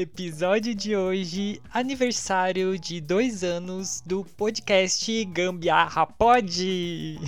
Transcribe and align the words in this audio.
Episódio 0.00 0.74
de 0.74 0.96
hoje, 0.96 1.60
aniversário 1.70 2.78
de 2.78 3.02
dois 3.02 3.44
anos 3.44 4.00
do 4.00 4.24
podcast 4.24 5.24
Gambiarra 5.26 6.06
Pod. 6.06 7.20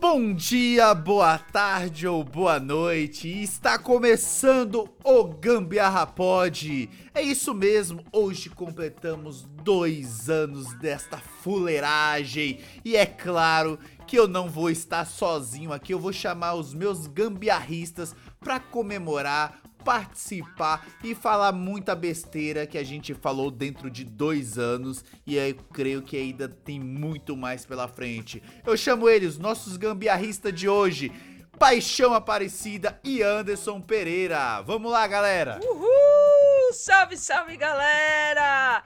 Bom 0.00 0.32
dia, 0.32 0.94
boa 0.94 1.36
tarde 1.36 2.06
ou 2.06 2.22
boa 2.22 2.60
noite. 2.60 3.28
Está 3.28 3.76
começando 3.76 4.88
o 5.02 5.24
Gambiarra 5.24 6.06
Pod. 6.06 6.88
É 7.12 7.20
isso 7.20 7.52
mesmo, 7.52 8.04
hoje 8.12 8.48
completamos 8.50 9.42
dois 9.64 10.30
anos 10.30 10.72
desta 10.74 11.18
fuleiragem. 11.18 12.60
E 12.84 12.94
é 12.94 13.04
claro 13.04 13.80
que 14.06 14.16
eu 14.16 14.28
não 14.28 14.48
vou 14.48 14.70
estar 14.70 15.04
sozinho 15.06 15.72
aqui, 15.72 15.92
eu 15.92 15.98
vou 15.98 16.12
chamar 16.12 16.54
os 16.54 16.72
meus 16.72 17.08
gambiarristas 17.08 18.14
para 18.38 18.60
comemorar 18.60 19.61
participar 19.82 20.86
e 21.02 21.14
falar 21.14 21.52
muita 21.52 21.94
besteira 21.94 22.66
que 22.66 22.78
a 22.78 22.84
gente 22.84 23.14
falou 23.14 23.50
dentro 23.50 23.90
de 23.90 24.04
dois 24.04 24.58
anos 24.58 25.04
e 25.26 25.36
eu 25.36 25.54
creio 25.72 26.02
que 26.02 26.16
ainda 26.16 26.48
tem 26.48 26.80
muito 26.80 27.36
mais 27.36 27.66
pela 27.66 27.88
frente. 27.88 28.42
Eu 28.64 28.76
chamo 28.76 29.08
eles, 29.08 29.38
nossos 29.38 29.76
gambiarristas 29.76 30.54
de 30.54 30.68
hoje, 30.68 31.12
Paixão 31.58 32.14
Aparecida 32.14 32.98
e 33.04 33.22
Anderson 33.22 33.80
Pereira. 33.80 34.62
Vamos 34.62 34.90
lá, 34.90 35.06
galera! 35.06 35.60
Uhul! 35.62 36.72
Salve, 36.72 37.16
salve, 37.16 37.56
galera! 37.56 38.82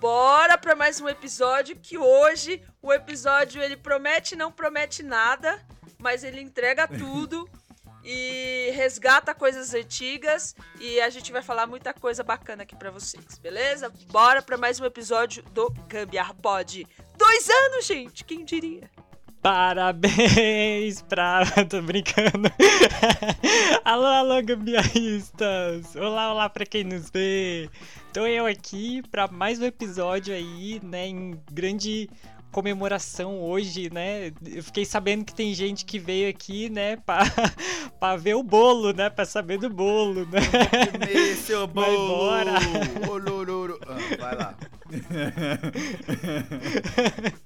Bora 0.00 0.56
para 0.56 0.74
mais 0.74 1.00
um 1.00 1.08
episódio 1.08 1.76
que 1.76 1.98
hoje 1.98 2.62
o 2.80 2.92
episódio 2.92 3.62
ele 3.62 3.76
promete 3.76 4.34
não 4.34 4.50
promete 4.50 5.02
nada, 5.02 5.60
mas 5.98 6.24
ele 6.24 6.40
entrega 6.40 6.88
tudo 6.88 7.48
e 8.12 8.72
resgata 8.72 9.32
coisas 9.32 9.72
antigas 9.72 10.56
e 10.80 11.00
a 11.00 11.08
gente 11.08 11.30
vai 11.30 11.42
falar 11.42 11.68
muita 11.68 11.94
coisa 11.94 12.24
bacana 12.24 12.64
aqui 12.64 12.74
para 12.74 12.90
vocês, 12.90 13.38
beleza? 13.38 13.92
Bora 14.10 14.42
para 14.42 14.56
mais 14.56 14.80
um 14.80 14.84
episódio 14.84 15.44
do 15.52 15.70
Gambiar 15.86 16.34
Pod. 16.34 16.84
Dois 17.16 17.48
anos, 17.48 17.86
gente, 17.86 18.24
quem 18.24 18.44
diria? 18.44 18.90
Parabéns 19.40 21.00
pra. 21.02 21.44
Tô 21.70 21.80
brincando. 21.80 22.50
alô, 23.84 24.06
alô, 24.06 24.42
gambiarristas! 24.42 25.94
Olá, 25.94 26.32
olá 26.32 26.48
pra 26.50 26.66
quem 26.66 26.84
nos 26.84 27.10
vê! 27.10 27.70
Tô 28.12 28.26
eu 28.26 28.44
aqui 28.44 29.02
pra 29.08 29.28
mais 29.28 29.60
um 29.60 29.64
episódio 29.64 30.34
aí, 30.34 30.80
né? 30.82 31.06
Em 31.06 31.40
grande 31.50 32.10
comemoração 32.50 33.40
hoje, 33.40 33.90
né? 33.92 34.32
Eu 34.46 34.62
fiquei 34.62 34.84
sabendo 34.84 35.24
que 35.24 35.34
tem 35.34 35.54
gente 35.54 35.84
que 35.84 35.98
veio 35.98 36.28
aqui, 36.28 36.68
né, 36.68 36.96
pra, 37.06 37.20
pra 37.98 38.16
ver 38.16 38.34
o 38.34 38.42
bolo, 38.42 38.92
né? 38.92 39.08
Pra 39.10 39.24
saber 39.24 39.58
do 39.58 39.70
bolo, 39.70 40.26
né? 40.26 40.40
Comer 40.92 41.36
seu 41.40 41.66
Vai 41.68 41.84
bolo! 41.84 43.10
Olororo. 43.10 43.78
Ah, 43.86 43.98
vai 44.18 44.36
lá. 44.36 44.54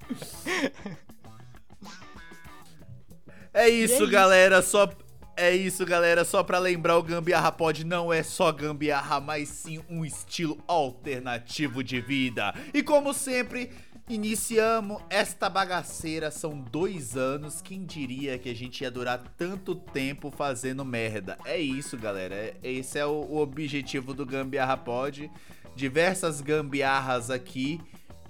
É 3.57 3.69
isso, 3.69 4.03
isso. 4.03 4.09
galera. 4.09 4.61
Só 4.63 4.91
é 5.37 5.55
isso, 5.55 5.85
galera. 5.87 6.25
Só 6.25 6.43
pra 6.43 6.59
lembrar, 6.59 6.99
o 6.99 7.03
Gambiarra 7.03 7.53
Pod 7.53 7.85
não 7.85 8.13
é 8.13 8.23
só 8.23 8.53
gambiarra, 8.53 9.21
mas 9.21 9.49
sim 9.49 9.81
um 9.89 10.05
estilo 10.05 10.59
alternativo 10.67 11.83
de 11.83 12.01
vida. 12.01 12.55
E 12.73 12.83
como 12.83 13.15
sempre, 13.15 13.71
iniciamos 14.09 15.03
esta 15.09 15.49
bagaceira. 15.49 16.31
São 16.31 16.59
dois 16.59 17.17
anos. 17.17 17.61
Quem 17.63 17.85
diria 17.85 18.39
que 18.39 18.49
a 18.49 18.55
gente 18.55 18.83
ia 18.83 18.91
durar 18.91 19.23
tanto 19.37 19.75
tempo 19.75 20.31
fazendo 20.31 20.85
merda? 20.85 21.39
É 21.45 21.59
isso, 21.59 21.97
galera. 21.97 22.35
É- 22.35 22.57
Esse 22.63 22.99
é 22.99 23.07
o, 23.07 23.11
o 23.13 23.39
objetivo 23.39 24.13
do 24.15 24.27
Gambiarra 24.27 24.77
Pod. 24.77 25.31
Diversas 25.75 26.41
gambiarras 26.41 27.31
aqui. 27.31 27.81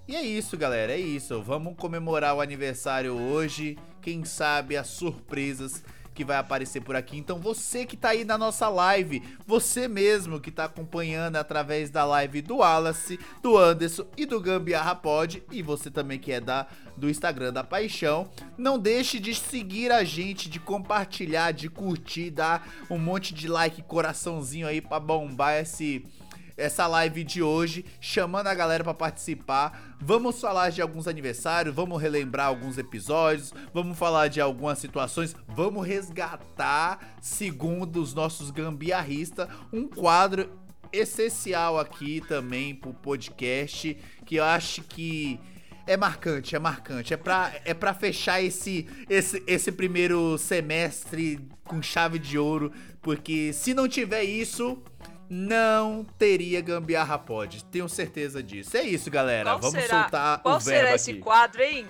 E 0.06 0.14
é 0.16 0.22
isso, 0.22 0.56
galera, 0.56 0.92
é 0.92 0.98
isso. 1.00 1.42
Vamos 1.42 1.76
comemorar 1.76 2.34
o 2.34 2.40
aniversário 2.40 3.14
hoje. 3.14 3.78
Quem 4.02 4.24
sabe 4.24 4.76
as 4.76 4.88
surpresas 4.88 5.82
que 6.14 6.24
vai 6.24 6.36
aparecer 6.36 6.80
por 6.80 6.94
aqui. 6.94 7.18
Então 7.18 7.38
você 7.38 7.84
que 7.84 7.96
tá 7.96 8.10
aí 8.10 8.24
na 8.24 8.38
nossa 8.38 8.68
live, 8.68 9.22
você 9.46 9.88
mesmo 9.88 10.40
que 10.40 10.50
tá 10.50 10.64
acompanhando 10.64 11.36
através 11.36 11.90
da 11.90 12.04
live 12.04 12.40
do 12.40 12.58
Wallace, 12.58 13.18
do 13.42 13.58
Anderson 13.58 14.06
e 14.16 14.24
do 14.24 14.40
Gambiarra 14.40 14.94
Pod, 14.94 15.42
e 15.50 15.60
você 15.60 15.90
também 15.90 16.18
que 16.18 16.32
é 16.32 16.40
da 16.40 16.66
do 16.96 17.10
Instagram 17.10 17.52
da 17.52 17.64
Paixão, 17.64 18.30
não 18.56 18.78
deixe 18.78 19.18
de 19.18 19.34
seguir 19.34 19.90
a 19.90 20.04
gente, 20.04 20.48
de 20.48 20.60
compartilhar, 20.60 21.52
de 21.52 21.68
curtir, 21.68 22.30
dar 22.30 22.68
um 22.88 22.98
monte 22.98 23.34
de 23.34 23.48
like, 23.48 23.82
coraçãozinho 23.82 24.68
aí 24.68 24.80
pra 24.80 25.00
bombar 25.00 25.60
esse 25.60 26.06
essa 26.56 26.86
live 26.86 27.24
de 27.24 27.42
hoje, 27.42 27.84
chamando 28.00 28.46
a 28.46 28.54
galera 28.54 28.84
pra 28.84 28.94
participar. 28.94 29.96
Vamos 30.00 30.40
falar 30.40 30.70
de 30.70 30.80
alguns 30.80 31.08
aniversários, 31.08 31.74
vamos 31.74 32.00
relembrar 32.00 32.46
alguns 32.46 32.78
episódios, 32.78 33.52
vamos 33.72 33.98
falar 33.98 34.28
de 34.28 34.40
algumas 34.40 34.78
situações, 34.78 35.34
vamos 35.48 35.86
resgatar, 35.86 37.16
segundo 37.20 38.00
os 38.00 38.14
nossos 38.14 38.50
gambiarristas, 38.50 39.48
um 39.72 39.88
quadro 39.88 40.50
essencial 40.92 41.78
aqui 41.78 42.22
também 42.28 42.74
pro 42.74 42.94
podcast, 42.94 43.96
que 44.24 44.36
eu 44.36 44.44
acho 44.44 44.82
que 44.82 45.40
é 45.86 45.96
marcante, 45.96 46.56
é 46.56 46.58
marcante. 46.58 47.12
É 47.12 47.16
pra, 47.16 47.52
é 47.64 47.74
pra 47.74 47.92
fechar 47.92 48.42
esse, 48.42 48.88
esse, 49.08 49.42
esse 49.46 49.72
primeiro 49.72 50.38
semestre 50.38 51.40
com 51.64 51.82
chave 51.82 52.18
de 52.18 52.38
ouro, 52.38 52.72
porque 53.02 53.52
se 53.52 53.74
não 53.74 53.88
tiver 53.88 54.24
isso, 54.24 54.82
não 55.28 56.04
teria 56.18 56.60
Gambiarra 56.60 57.18
Pod. 57.18 57.64
Tenho 57.66 57.88
certeza 57.88 58.42
disso. 58.42 58.76
É 58.76 58.82
isso, 58.82 59.10
galera. 59.10 59.50
Qual 59.50 59.60
Vamos 59.60 59.80
será? 59.82 60.02
soltar 60.02 60.42
Qual 60.42 60.56
o 60.56 60.60
verbo 60.60 60.80
será 60.80 60.94
esse 60.94 61.10
aqui. 61.12 61.20
quadro, 61.20 61.62
hein? 61.62 61.86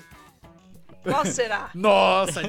Qual 1.03 1.27
será? 1.27 1.71
Nossa, 1.75 2.41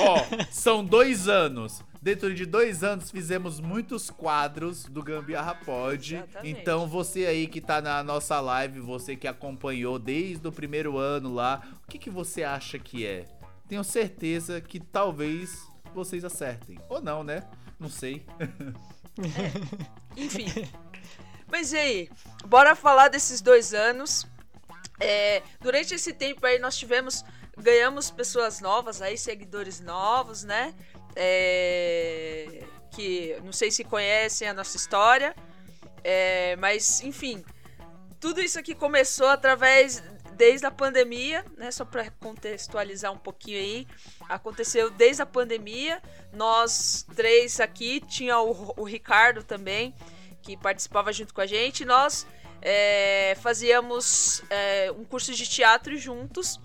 Ó, 0.00 0.44
são 0.50 0.84
dois 0.84 1.28
anos. 1.28 1.82
Dentro 2.02 2.34
de 2.34 2.44
dois 2.44 2.82
anos 2.82 3.10
fizemos 3.10 3.60
muitos 3.60 4.10
quadros 4.10 4.84
do 4.84 5.02
Gambiarra 5.02 5.54
Pod. 5.54 6.16
Exatamente. 6.16 6.60
Então 6.60 6.86
você 6.88 7.26
aí 7.26 7.46
que 7.46 7.60
tá 7.60 7.80
na 7.80 8.02
nossa 8.02 8.40
live, 8.40 8.80
você 8.80 9.14
que 9.14 9.28
acompanhou 9.28 9.98
desde 9.98 10.46
o 10.46 10.52
primeiro 10.52 10.98
ano 10.98 11.32
lá, 11.32 11.62
o 11.84 11.88
que, 11.88 11.98
que 11.98 12.10
você 12.10 12.42
acha 12.42 12.78
que 12.78 13.06
é? 13.06 13.24
Tenho 13.68 13.84
certeza 13.84 14.60
que 14.60 14.80
talvez 14.80 15.66
vocês 15.94 16.24
acertem. 16.24 16.76
Ou 16.88 17.00
não, 17.00 17.22
né? 17.22 17.44
Não 17.78 17.88
sei. 17.88 18.26
Enfim. 20.16 20.46
Mas 21.50 21.72
e 21.72 21.78
aí? 21.78 22.10
Bora 22.46 22.74
falar 22.74 23.08
desses 23.08 23.40
dois 23.40 23.74
anos. 23.74 24.26
É, 25.00 25.42
durante 25.60 25.94
esse 25.94 26.12
tempo 26.12 26.46
aí 26.46 26.58
nós 26.58 26.76
tivemos, 26.76 27.24
ganhamos 27.56 28.10
pessoas 28.10 28.60
novas 28.60 29.02
aí, 29.02 29.18
seguidores 29.18 29.80
novos, 29.80 30.44
né? 30.44 30.74
É, 31.14 32.64
que 32.90 33.36
não 33.44 33.52
sei 33.52 33.70
se 33.70 33.84
conhecem 33.84 34.48
a 34.48 34.54
nossa 34.54 34.76
história, 34.76 35.34
é, 36.02 36.56
mas 36.56 37.00
enfim, 37.02 37.44
tudo 38.20 38.40
isso 38.40 38.58
aqui 38.58 38.74
começou 38.74 39.28
através 39.28 40.02
desde 40.36 40.66
a 40.66 40.70
pandemia, 40.70 41.44
né? 41.56 41.70
Só 41.70 41.84
para 41.84 42.10
contextualizar 42.12 43.12
um 43.12 43.18
pouquinho 43.18 43.58
aí, 43.58 43.86
aconteceu 44.28 44.90
desde 44.90 45.22
a 45.22 45.26
pandemia. 45.26 46.02
Nós 46.32 47.06
três 47.14 47.60
aqui, 47.60 48.00
tinha 48.00 48.38
o, 48.40 48.74
o 48.76 48.84
Ricardo 48.84 49.42
também, 49.42 49.94
que 50.42 50.56
participava 50.56 51.12
junto 51.12 51.32
com 51.32 51.40
a 51.40 51.46
gente. 51.46 51.84
Nós 51.84 52.26
é, 52.60 53.36
fazíamos 53.40 54.42
é, 54.50 54.90
um 54.92 55.04
curso 55.04 55.32
de 55.34 55.48
teatro 55.48 55.96
juntos 55.96 56.60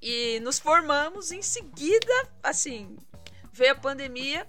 e 0.00 0.40
nos 0.40 0.58
formamos. 0.58 1.32
Em 1.32 1.42
seguida, 1.42 2.28
assim, 2.42 2.96
veio 3.52 3.72
a 3.72 3.76
pandemia 3.76 4.46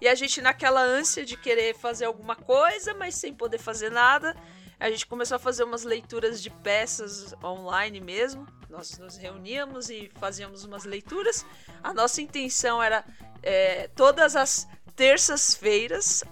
e 0.00 0.06
a 0.06 0.14
gente, 0.14 0.40
naquela 0.40 0.80
ânsia 0.80 1.24
de 1.24 1.36
querer 1.36 1.74
fazer 1.74 2.04
alguma 2.04 2.36
coisa, 2.36 2.94
mas 2.94 3.16
sem 3.16 3.34
poder 3.34 3.58
fazer 3.58 3.90
nada, 3.90 4.36
a 4.80 4.90
gente 4.90 5.06
começou 5.06 5.36
a 5.36 5.38
fazer 5.38 5.64
umas 5.64 5.82
leituras 5.84 6.42
de 6.42 6.50
peças 6.50 7.34
online 7.42 8.00
mesmo. 8.00 8.46
Nós 8.68 8.98
nos 8.98 9.16
reuníamos 9.16 9.90
e 9.90 10.10
fazíamos 10.18 10.64
umas 10.64 10.84
leituras. 10.84 11.44
A 11.82 11.92
nossa 11.92 12.22
intenção 12.22 12.82
era 12.82 13.04
é, 13.42 13.88
todas 13.88 14.36
as 14.36 14.68
terças-feiras 14.94 16.22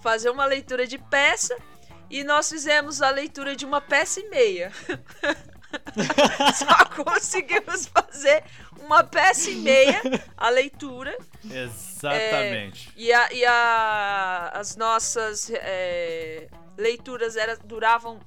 fazer 0.00 0.30
uma 0.30 0.46
leitura 0.46 0.86
de 0.86 0.98
peça 0.98 1.56
e 2.08 2.24
nós 2.24 2.48
fizemos 2.48 3.02
a 3.02 3.10
leitura 3.10 3.54
de 3.54 3.66
uma 3.66 3.80
peça 3.80 4.20
e 4.20 4.28
meia. 4.30 4.72
Só 6.54 7.04
conseguimos 7.04 7.86
fazer 7.86 8.44
uma 8.80 9.04
peça 9.04 9.50
e 9.50 9.56
meia 9.56 10.00
a 10.36 10.48
leitura. 10.48 11.16
Exatamente. 11.98 12.90
E, 12.96 13.12
a, 13.12 13.32
e 13.32 13.44
a- 13.44 14.50
as 14.54 14.76
nossas 14.76 15.50
é, 15.50 16.48
leituras 16.76 17.36
era, 17.36 17.56
duravam 17.56 18.20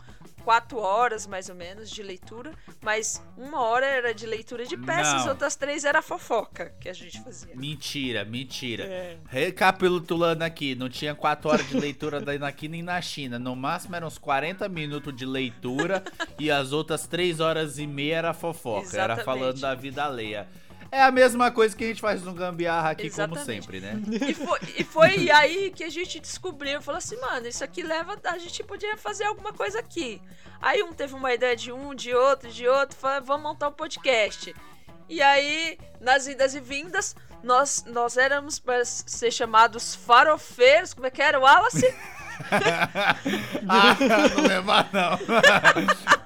quatro 0.44 0.79
horas, 0.79 1.27
mais 1.27 1.50
ou 1.50 1.56
menos, 1.56 1.89
de 1.91 2.01
leitura. 2.01 2.51
Mas 2.81 3.23
uma 3.38 3.62
hora 3.62 3.85
era 3.85 4.12
de 4.12 4.25
leitura 4.25 4.65
de 4.65 4.75
peças, 4.75 5.21
Não. 5.25 5.29
outras 5.29 5.56
três 5.56 5.85
era 5.85 6.01
fofoca 6.01 6.73
que 6.81 6.89
a 6.89 6.94
gente 6.94 7.21
fazia. 7.21 7.56
Mentira, 7.56 8.25
mentira. 8.25 8.83
É. 8.85 9.18
Recapitulando 9.29 10.44
aqui, 10.44 10.73
não 10.73 10.89
tinha 10.89 11.13
4 11.13 11.47
horas 11.47 11.68
de 11.69 11.77
leitura 11.79 12.18
aqui 12.47 12.68
nem 12.68 12.81
na 12.81 13.00
China. 13.01 13.38
No 13.38 13.56
máximo 13.56 13.95
eram 13.95 14.07
uns 14.07 14.18
40 14.18 14.68
minutos 14.68 15.15
de 15.15 15.25
leitura 15.27 16.03
e 16.39 16.50
as 16.50 16.71
outras 16.71 17.06
3 17.06 17.39
horas 17.39 17.77
e 17.77 17.85
meia 17.85 18.15
era 18.18 18.33
fofoca. 18.33 18.88
Era 18.97 19.13
Exatamente. 19.13 19.23
falando 19.25 19.59
da 19.59 19.75
vida 19.75 20.03
alheia. 20.03 20.47
É 20.91 21.01
a 21.01 21.09
mesma 21.09 21.49
coisa 21.49 21.75
que 21.75 21.85
a 21.85 21.88
gente 21.88 22.01
faz 22.01 22.21
no 22.21 22.33
Gambiarra 22.33 22.89
aqui, 22.89 23.09
como 23.09 23.33
Exatamente. 23.33 23.45
sempre, 23.45 23.79
né? 23.79 23.93
E 24.27 24.33
foi, 24.33 24.59
e 24.77 24.83
foi 24.83 25.31
aí 25.31 25.71
que 25.71 25.85
a 25.85 25.89
gente 25.89 26.19
descobriu, 26.19 26.81
falou 26.81 26.97
assim, 26.97 27.17
mano, 27.21 27.47
isso 27.47 27.63
aqui 27.63 27.81
leva, 27.81 28.19
a 28.25 28.38
gente 28.38 28.61
podia 28.63 28.97
fazer 28.97 29.23
alguma 29.23 29.53
coisa 29.53 29.79
aqui. 29.79 30.21
Aí 30.61 30.83
um 30.83 30.91
teve 30.91 31.13
uma 31.13 31.33
ideia 31.33 31.55
de 31.55 31.71
um, 31.71 31.95
de 31.95 32.13
outro, 32.13 32.51
de 32.51 32.67
outro, 32.67 32.97
falou, 32.97 33.23
vamos 33.23 33.43
montar 33.43 33.69
um 33.69 33.73
podcast. 33.73 34.53
E 35.07 35.21
aí, 35.21 35.77
nas 36.01 36.27
idas 36.27 36.55
e 36.55 36.59
vindas, 36.59 37.15
nós, 37.41 37.85
nós 37.87 38.17
éramos 38.17 38.59
para 38.59 38.83
ser 38.83 39.31
chamados 39.31 39.95
farofeiros, 39.95 40.94
como 40.94 41.07
é 41.07 41.09
que 41.09 41.21
era, 41.21 41.39
Wallace? 41.39 41.87
ah, 43.67 43.97
não 43.99 44.43
lembra 44.43 44.88
não. 44.91 45.19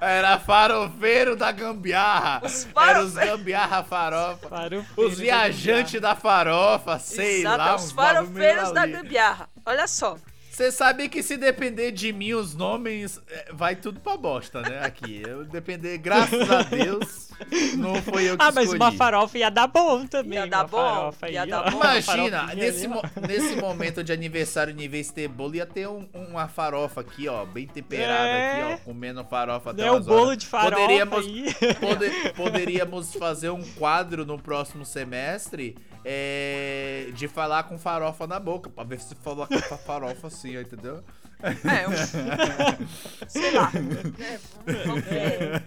Era 0.00 0.38
farofeiro 0.38 1.36
da 1.36 1.52
gambiarra. 1.52 2.42
Os 2.44 2.68
Era 2.76 3.02
os 3.02 3.14
gambiarra 3.14 3.84
farofa. 3.84 4.48
Os 4.96 5.18
viajantes 5.18 6.00
da 6.00 6.14
farofa, 6.14 6.98
sei 6.98 7.40
Exato, 7.40 7.58
lá. 7.58 7.74
os 7.76 7.92
bagulho 7.92 8.30
meio 8.30 8.54
farofeiros 8.54 8.72
da 8.72 8.86
gambiarra. 8.86 9.48
Olha 9.64 9.86
só. 9.86 10.16
Você 10.56 10.72
sabe 10.72 11.10
que 11.10 11.22
se 11.22 11.36
depender 11.36 11.90
de 11.92 12.10
mim, 12.14 12.32
os 12.32 12.54
nomes 12.54 13.20
é, 13.28 13.48
vai 13.52 13.76
tudo 13.76 14.00
pra 14.00 14.16
bosta, 14.16 14.62
né? 14.62 14.80
Aqui. 14.82 15.20
Eu 15.22 15.44
depender, 15.44 15.98
graças 15.98 16.50
a 16.50 16.62
Deus, 16.62 17.28
não 17.76 17.96
foi 18.00 18.24
eu 18.30 18.38
que 18.38 18.42
Ah, 18.42 18.50
mas 18.50 18.64
escolhi. 18.64 18.80
uma 18.80 18.90
farofa 18.92 19.36
ia 19.36 19.50
dar 19.50 19.66
bom 19.66 20.06
também. 20.06 20.38
Ia 20.38 20.46
dar 20.46 20.64
bom, 20.66 21.12
ia 21.28 21.42
aí, 21.42 21.50
dar 21.50 21.70
bom. 21.70 21.76
Imagina, 21.76 22.54
nesse, 22.54 22.88
mo- 22.88 23.02
nesse 23.28 23.56
momento 23.56 24.02
de 24.02 24.14
aniversário, 24.14 24.74
em 24.74 24.88
vez 24.88 25.08
de 25.08 25.12
ter 25.12 25.28
bolo, 25.28 25.56
ia 25.56 25.66
ter 25.66 25.88
um- 25.88 26.08
uma 26.14 26.48
farofa 26.48 27.02
aqui, 27.02 27.28
ó, 27.28 27.44
bem 27.44 27.66
temperada 27.66 28.26
É. 28.26 28.62
aqui, 28.72 28.80
ó, 28.80 28.84
comendo 28.86 29.22
farofa 29.26 29.72
até 29.72 29.82
É 29.86 29.92
o 29.92 30.00
bolo 30.00 30.28
horas. 30.28 30.38
de 30.38 30.46
farofa 30.46 30.70
Poderíamos, 30.80 31.18
aí. 31.26 31.54
pode- 31.78 32.32
poderíamos 32.34 33.14
fazer 33.14 33.50
um 33.50 33.62
quadro 33.74 34.24
no 34.24 34.38
próximo 34.38 34.86
semestre 34.86 35.76
é, 36.08 37.08
de 37.14 37.26
falar 37.26 37.64
com 37.64 37.76
farofa 37.76 38.28
na 38.28 38.38
boca, 38.38 38.70
pra 38.70 38.84
ver 38.84 39.00
se 39.00 39.12
fala 39.16 39.44
com 39.48 39.54
a 39.56 39.76
farofa 39.78 40.28
assim, 40.28 40.56
ó, 40.56 40.60
entendeu? 40.60 41.02
É, 41.42 41.88
um... 41.88 41.92
sei 43.28 43.50
lá. 43.50 43.70
vamos- 43.72 44.84
vamos 44.86 45.04
ver. 45.04 45.62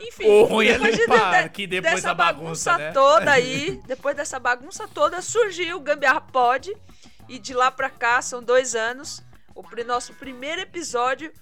Enfim, 0.00 0.26
O 0.28 0.44
ruim 0.44 0.68
é 0.68 0.78
limpar 0.78 1.30
de- 1.40 1.46
aqui 1.46 1.66
depois 1.66 1.94
dessa 1.96 2.08
da 2.08 2.14
bagunça, 2.14 2.78
né? 2.78 2.92
toda 2.92 3.32
aí, 3.32 3.80
depois 3.86 4.14
dessa 4.14 4.38
bagunça 4.38 4.86
toda, 4.86 5.20
surgiu 5.20 5.78
o 5.78 5.80
Gambiarra 5.80 6.20
Pod. 6.20 6.72
E 7.28 7.40
de 7.40 7.52
lá 7.52 7.72
pra 7.72 7.90
cá, 7.90 8.22
são 8.22 8.40
dois 8.40 8.76
anos. 8.76 9.20
O 9.52 9.64
nosso 9.84 10.14
primeiro 10.14 10.60
episódio 10.60 11.32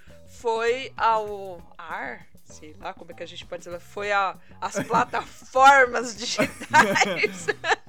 foi 0.41 0.91
ao 0.97 1.61
ar, 1.77 2.27
sei 2.47 2.75
lá 2.81 2.95
como 2.95 3.11
é 3.11 3.15
que 3.15 3.23
a 3.23 3.27
gente 3.27 3.45
pode 3.45 3.65
dizer, 3.65 3.79
foi 3.81 4.11
a, 4.13 4.35
as 4.61 4.83
plataformas 4.85 6.17
digitais. 6.17 7.47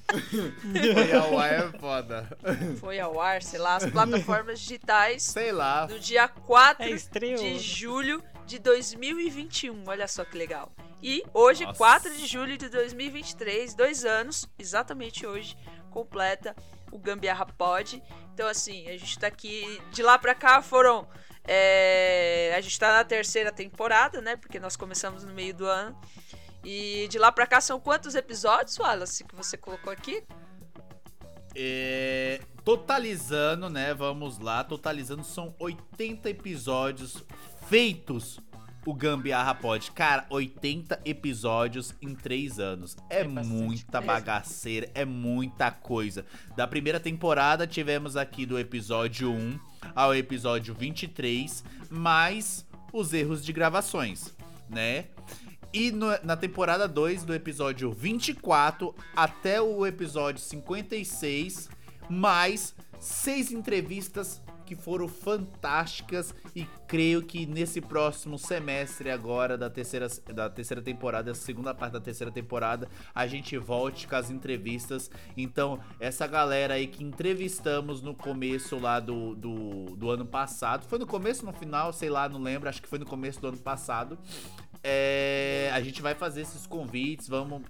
Foi 0.94 1.14
ao 1.14 1.40
ar 1.40 1.54
é 1.54 1.80
foda. 1.80 2.38
foi 2.80 3.00
ao 3.00 3.20
ar, 3.20 3.42
sei 3.42 3.60
lá, 3.60 3.76
as 3.78 3.86
plataformas 3.90 4.60
digitais 4.60 5.24
Sei 5.24 5.52
lá. 5.52 5.88
no 5.88 6.00
dia 6.00 6.28
4 6.28 6.86
É, 6.86 6.96
de 7.36 7.60
julho 7.60 8.24
de 8.46 8.60
2021. 8.60 9.84
Olha 9.88 10.08
só 10.08 10.24
que 10.24 10.38
legal. 10.38 10.72
E 11.02 11.24
hoje, 11.34 11.66
Nossa. 11.66 11.78
4 11.78 12.16
de 12.16 12.26
julho 12.26 12.58
de 12.58 12.70
2023, 12.70 13.74
dois 13.76 14.06
anos, 14.06 14.48
exatamente 14.58 15.26
hoje, 15.26 15.58
completa 15.92 16.56
o 16.92 16.98
Gambiarra 17.00 17.46
Pod. 17.46 18.02
Então, 18.34 18.48
assim, 18.48 18.88
a 18.88 18.98
gente 18.98 19.18
tá 19.20 19.28
aqui. 19.28 19.82
De 19.92 20.02
lá 20.04 20.18
pra 20.18 20.34
cá 20.36 20.62
foram. 20.62 21.08
é, 21.48 22.54
a 22.58 22.62
gente 22.62 22.80
tá 22.80 22.92
na 22.92 23.04
terceira 23.04 23.52
temporada, 23.52 24.22
né? 24.22 24.36
Porque 24.36 24.60
nós 24.60 24.76
começamos 24.76 25.24
no 25.24 25.34
meio 25.34 25.54
do 25.54 25.66
ano. 25.66 26.00
E 26.66 27.08
de 27.10 27.20
lá 27.20 27.32
pra 27.32 27.46
cá 27.46 27.62
são 27.62 27.80
quantos 27.80 28.16
episódios, 28.16 28.80
Wallace, 28.80 29.24
que 29.24 29.36
você 29.36 29.56
colocou 29.56 29.94
aqui? 29.94 30.24
É, 31.56 32.42
totalizando, 32.64 33.70
né? 33.70 33.94
Vamos 33.94 34.40
lá. 34.40 34.64
Totalizando, 34.64 35.24
são 35.24 35.56
80 35.60 36.30
episódios 36.30 37.24
feitos 37.70 38.40
o 38.86 38.94
Gambiarra 38.94 39.56
Pod. 39.56 39.92
Cara, 39.92 40.26
80 40.30 41.02
episódios 41.06 41.94
em 42.02 42.14
3 42.14 42.60
anos. 42.60 42.96
É, 43.10 43.22
É 43.22 43.24
muita 43.24 44.00
bagaceira, 44.00 44.90
é 44.94 45.04
muita 45.04 45.72
coisa. 45.72 46.26
Da 46.56 46.68
primeira 46.68 47.00
temporada, 47.00 47.66
tivemos 47.66 48.16
aqui 48.16 48.46
do 48.46 48.60
episódio 48.60 49.32
1 49.32 49.60
ao 49.96 50.14
episódio 50.16 50.74
23, 50.74 51.64
mais 51.90 52.66
os 52.94 53.14
erros 53.14 53.44
de 53.44 53.52
gravações, 53.52 54.36
né? 54.70 55.06
E 55.76 55.92
no- 55.92 56.18
na 56.24 56.38
temporada 56.38 56.88
2, 56.88 57.26
do 57.26 57.34
episódio 57.34 57.92
24 57.92 58.96
até 59.14 59.62
o 59.62 59.86
episódio 59.86 60.42
56, 60.42 61.70
mais 62.10 62.74
seis 62.98 63.52
entrevistas 63.52 64.42
que 64.66 64.76
foram 64.76 65.08
fantásticas 65.08 66.34
e 66.56 66.66
creio 66.88 67.22
que 67.22 67.46
nesse 67.46 67.80
próximo 67.80 68.36
semestre 68.40 69.12
agora 69.12 69.56
da 69.56 69.70
terceira, 69.70 70.08
da 70.34 70.50
terceira 70.50 70.82
temporada, 70.82 71.36
segunda 71.36 71.72
parte 71.72 71.94
da 71.94 72.00
terceira 72.02 72.32
temporada, 72.32 72.90
a 73.14 73.28
gente 73.28 73.56
volte 73.60 74.08
com 74.08 74.16
as 74.16 74.32
entrevistas. 74.32 75.12
Então, 75.38 75.80
essa 76.00 76.26
galera 76.26 76.74
aí 76.76 76.88
que 76.88 77.04
entrevistamos 77.04 78.02
no 78.02 78.16
começo 78.16 78.80
lá 78.80 79.00
do, 79.00 79.36
do, 79.36 79.86
do 79.96 80.10
ano 80.10 80.26
passado, 80.26 80.88
foi 80.88 80.98
no 80.98 81.06
começo, 81.06 81.46
no 81.46 81.54
final, 81.54 81.94
sei 81.94 82.10
lá, 82.10 82.28
não 82.28 82.42
lembro, 82.42 82.68
acho 82.68 82.82
que 82.82 82.88
foi 82.90 82.98
no 82.98 83.06
começo 83.06 83.40
do 83.40 83.50
ano 83.50 83.58
passado. 83.58 84.18
É, 84.88 85.72
a 85.74 85.82
gente 85.82 86.00
vai 86.00 86.14
fazer 86.14 86.42
esses 86.42 86.68
convites, 86.68 87.28
vamos 87.28 87.64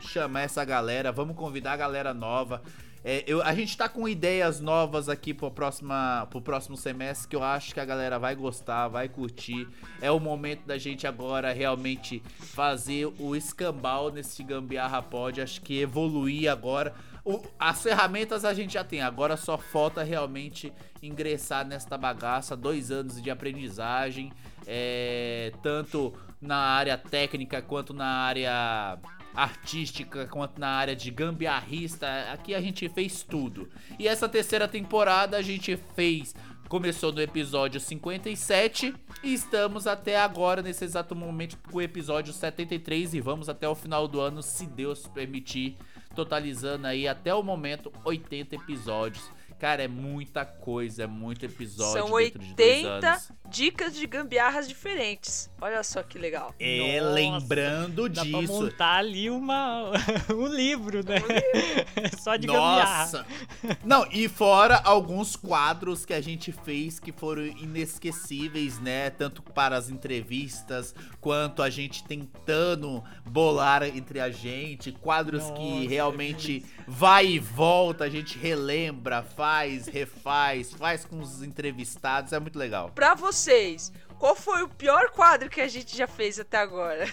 chamar 0.00 0.40
essa 0.42 0.64
galera, 0.64 1.12
vamos 1.12 1.36
convidar 1.36 1.72
a 1.72 1.76
galera 1.76 2.14
nova. 2.14 2.62
É, 3.06 3.22
eu- 3.26 3.42
a 3.42 3.54
gente 3.54 3.76
tá 3.76 3.86
com 3.86 4.08
ideias 4.08 4.60
novas 4.60 5.10
aqui 5.10 5.34
pro, 5.34 5.50
próxima, 5.50 6.26
pro 6.30 6.40
próximo 6.40 6.74
semestre 6.74 7.28
que 7.28 7.36
eu 7.36 7.42
acho 7.42 7.74
que 7.74 7.80
a 7.80 7.84
galera 7.84 8.18
vai 8.18 8.34
gostar, 8.34 8.88
vai 8.88 9.10
curtir. 9.10 9.68
É 10.00 10.10
o 10.10 10.18
momento 10.18 10.64
da 10.64 10.78
gente 10.78 11.06
agora 11.06 11.52
realmente 11.52 12.22
fazer 12.38 13.12
o 13.18 13.36
escambau 13.36 14.10
nesse 14.10 14.42
gambiarra 14.42 15.02
pod. 15.02 15.42
Acho 15.42 15.60
que 15.60 15.78
evoluir 15.82 16.50
agora. 16.50 16.94
O- 17.22 17.42
as 17.58 17.82
ferramentas 17.82 18.42
a 18.42 18.54
gente 18.54 18.72
já 18.72 18.84
tem, 18.84 19.02
agora 19.02 19.36
só 19.36 19.58
falta 19.58 20.02
realmente 20.02 20.72
ingressar 21.02 21.66
nesta 21.66 21.98
bagaça. 21.98 22.56
Dois 22.56 22.90
anos 22.90 23.20
de 23.20 23.30
aprendizagem, 23.30 24.32
é, 24.66 25.52
tanto 25.62 26.14
na 26.44 26.56
área 26.56 26.96
técnica 26.96 27.60
quanto 27.60 27.92
na 27.92 28.06
área 28.06 28.98
artística 29.34 30.26
quanto 30.26 30.60
na 30.60 30.68
área 30.68 30.94
de 30.94 31.10
gambiarrista. 31.10 32.06
Aqui 32.32 32.54
a 32.54 32.60
gente 32.60 32.88
fez 32.88 33.22
tudo. 33.22 33.68
E 33.98 34.06
essa 34.06 34.28
terceira 34.28 34.68
temporada 34.68 35.36
a 35.36 35.42
gente 35.42 35.76
fez. 35.94 36.34
Começou 36.68 37.12
no 37.12 37.20
episódio 37.20 37.78
57 37.78 38.94
e 39.22 39.34
estamos 39.34 39.86
até 39.86 40.18
agora, 40.18 40.62
nesse 40.62 40.84
exato 40.84 41.14
momento, 41.14 41.58
com 41.70 41.76
o 41.76 41.82
episódio 41.82 42.32
73 42.32 43.14
e 43.14 43.20
vamos 43.20 43.48
até 43.48 43.68
o 43.68 43.74
final 43.74 44.08
do 44.08 44.18
ano, 44.18 44.42
se 44.42 44.66
Deus 44.66 45.06
permitir, 45.06 45.76
totalizando 46.14 46.86
aí 46.86 47.06
até 47.06 47.34
o 47.34 47.42
momento 47.42 47.92
80 48.04 48.56
episódios. 48.56 49.30
Cara, 49.64 49.82
é 49.82 49.88
muita 49.88 50.44
coisa, 50.44 51.04
é 51.04 51.06
muito 51.06 51.46
episódio 51.46 52.06
São 52.06 52.18
dentro 52.18 52.38
de 52.38 52.54
dois 52.54 52.84
80 52.84 53.08
anos. 53.08 53.32
dicas 53.48 53.94
de 53.94 54.06
gambiarras 54.06 54.68
diferentes. 54.68 55.50
Olha 55.58 55.82
só 55.82 56.02
que 56.02 56.18
legal. 56.18 56.54
É, 56.60 57.00
Nossa, 57.00 57.14
lembrando 57.14 58.08
Dá 58.10 58.26
pra 58.26 58.40
disso. 58.40 58.52
montar 58.52 58.96
ali 58.96 59.30
uma, 59.30 59.90
um 60.36 60.46
livro, 60.46 61.02
né? 61.02 61.16
Só 62.20 62.36
de 62.36 62.46
gambiarra. 62.46 62.98
Nossa! 62.98 63.26
Não, 63.82 64.06
e 64.12 64.28
fora 64.28 64.76
alguns 64.84 65.34
quadros 65.34 66.04
que 66.04 66.12
a 66.12 66.20
gente 66.20 66.52
fez 66.52 67.00
que 67.00 67.10
foram 67.10 67.46
inesquecíveis, 67.46 68.78
né? 68.78 69.08
Tanto 69.08 69.42
para 69.42 69.78
as 69.78 69.88
entrevistas, 69.88 70.94
quanto 71.22 71.62
a 71.62 71.70
gente 71.70 72.04
tentando 72.04 73.02
bolar 73.24 73.82
entre 73.82 74.20
a 74.20 74.30
gente. 74.30 74.92
Quadros 74.92 75.50
que 75.52 75.70
Nossa, 75.70 75.88
realmente 75.88 76.66
vai 76.86 77.28
e 77.28 77.38
volta, 77.38 78.04
a 78.04 78.10
gente 78.10 78.36
relembra, 78.36 79.22
faz, 79.22 79.53
refaz, 79.86 80.72
faz 80.72 81.04
com 81.04 81.20
os 81.20 81.42
entrevistados. 81.42 82.32
É 82.32 82.38
muito 82.38 82.58
legal. 82.58 82.90
Pra 82.90 83.14
vocês, 83.14 83.92
qual 84.18 84.34
foi 84.34 84.62
o 84.62 84.68
pior 84.68 85.10
quadro 85.10 85.48
que 85.48 85.60
a 85.60 85.68
gente 85.68 85.96
já 85.96 86.06
fez 86.06 86.38
até 86.38 86.58
agora? 86.58 87.08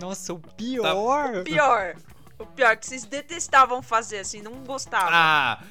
Nossa, 0.00 0.32
o 0.32 0.38
pior. 0.38 1.42
Pior. 1.44 1.96
O 2.38 2.46
pior 2.46 2.76
que 2.76 2.86
vocês 2.86 3.04
detestavam 3.04 3.82
fazer, 3.82 4.18
assim, 4.18 4.40
não 4.40 4.52
gostavam. 4.64 5.10
Ah, 5.12 5.62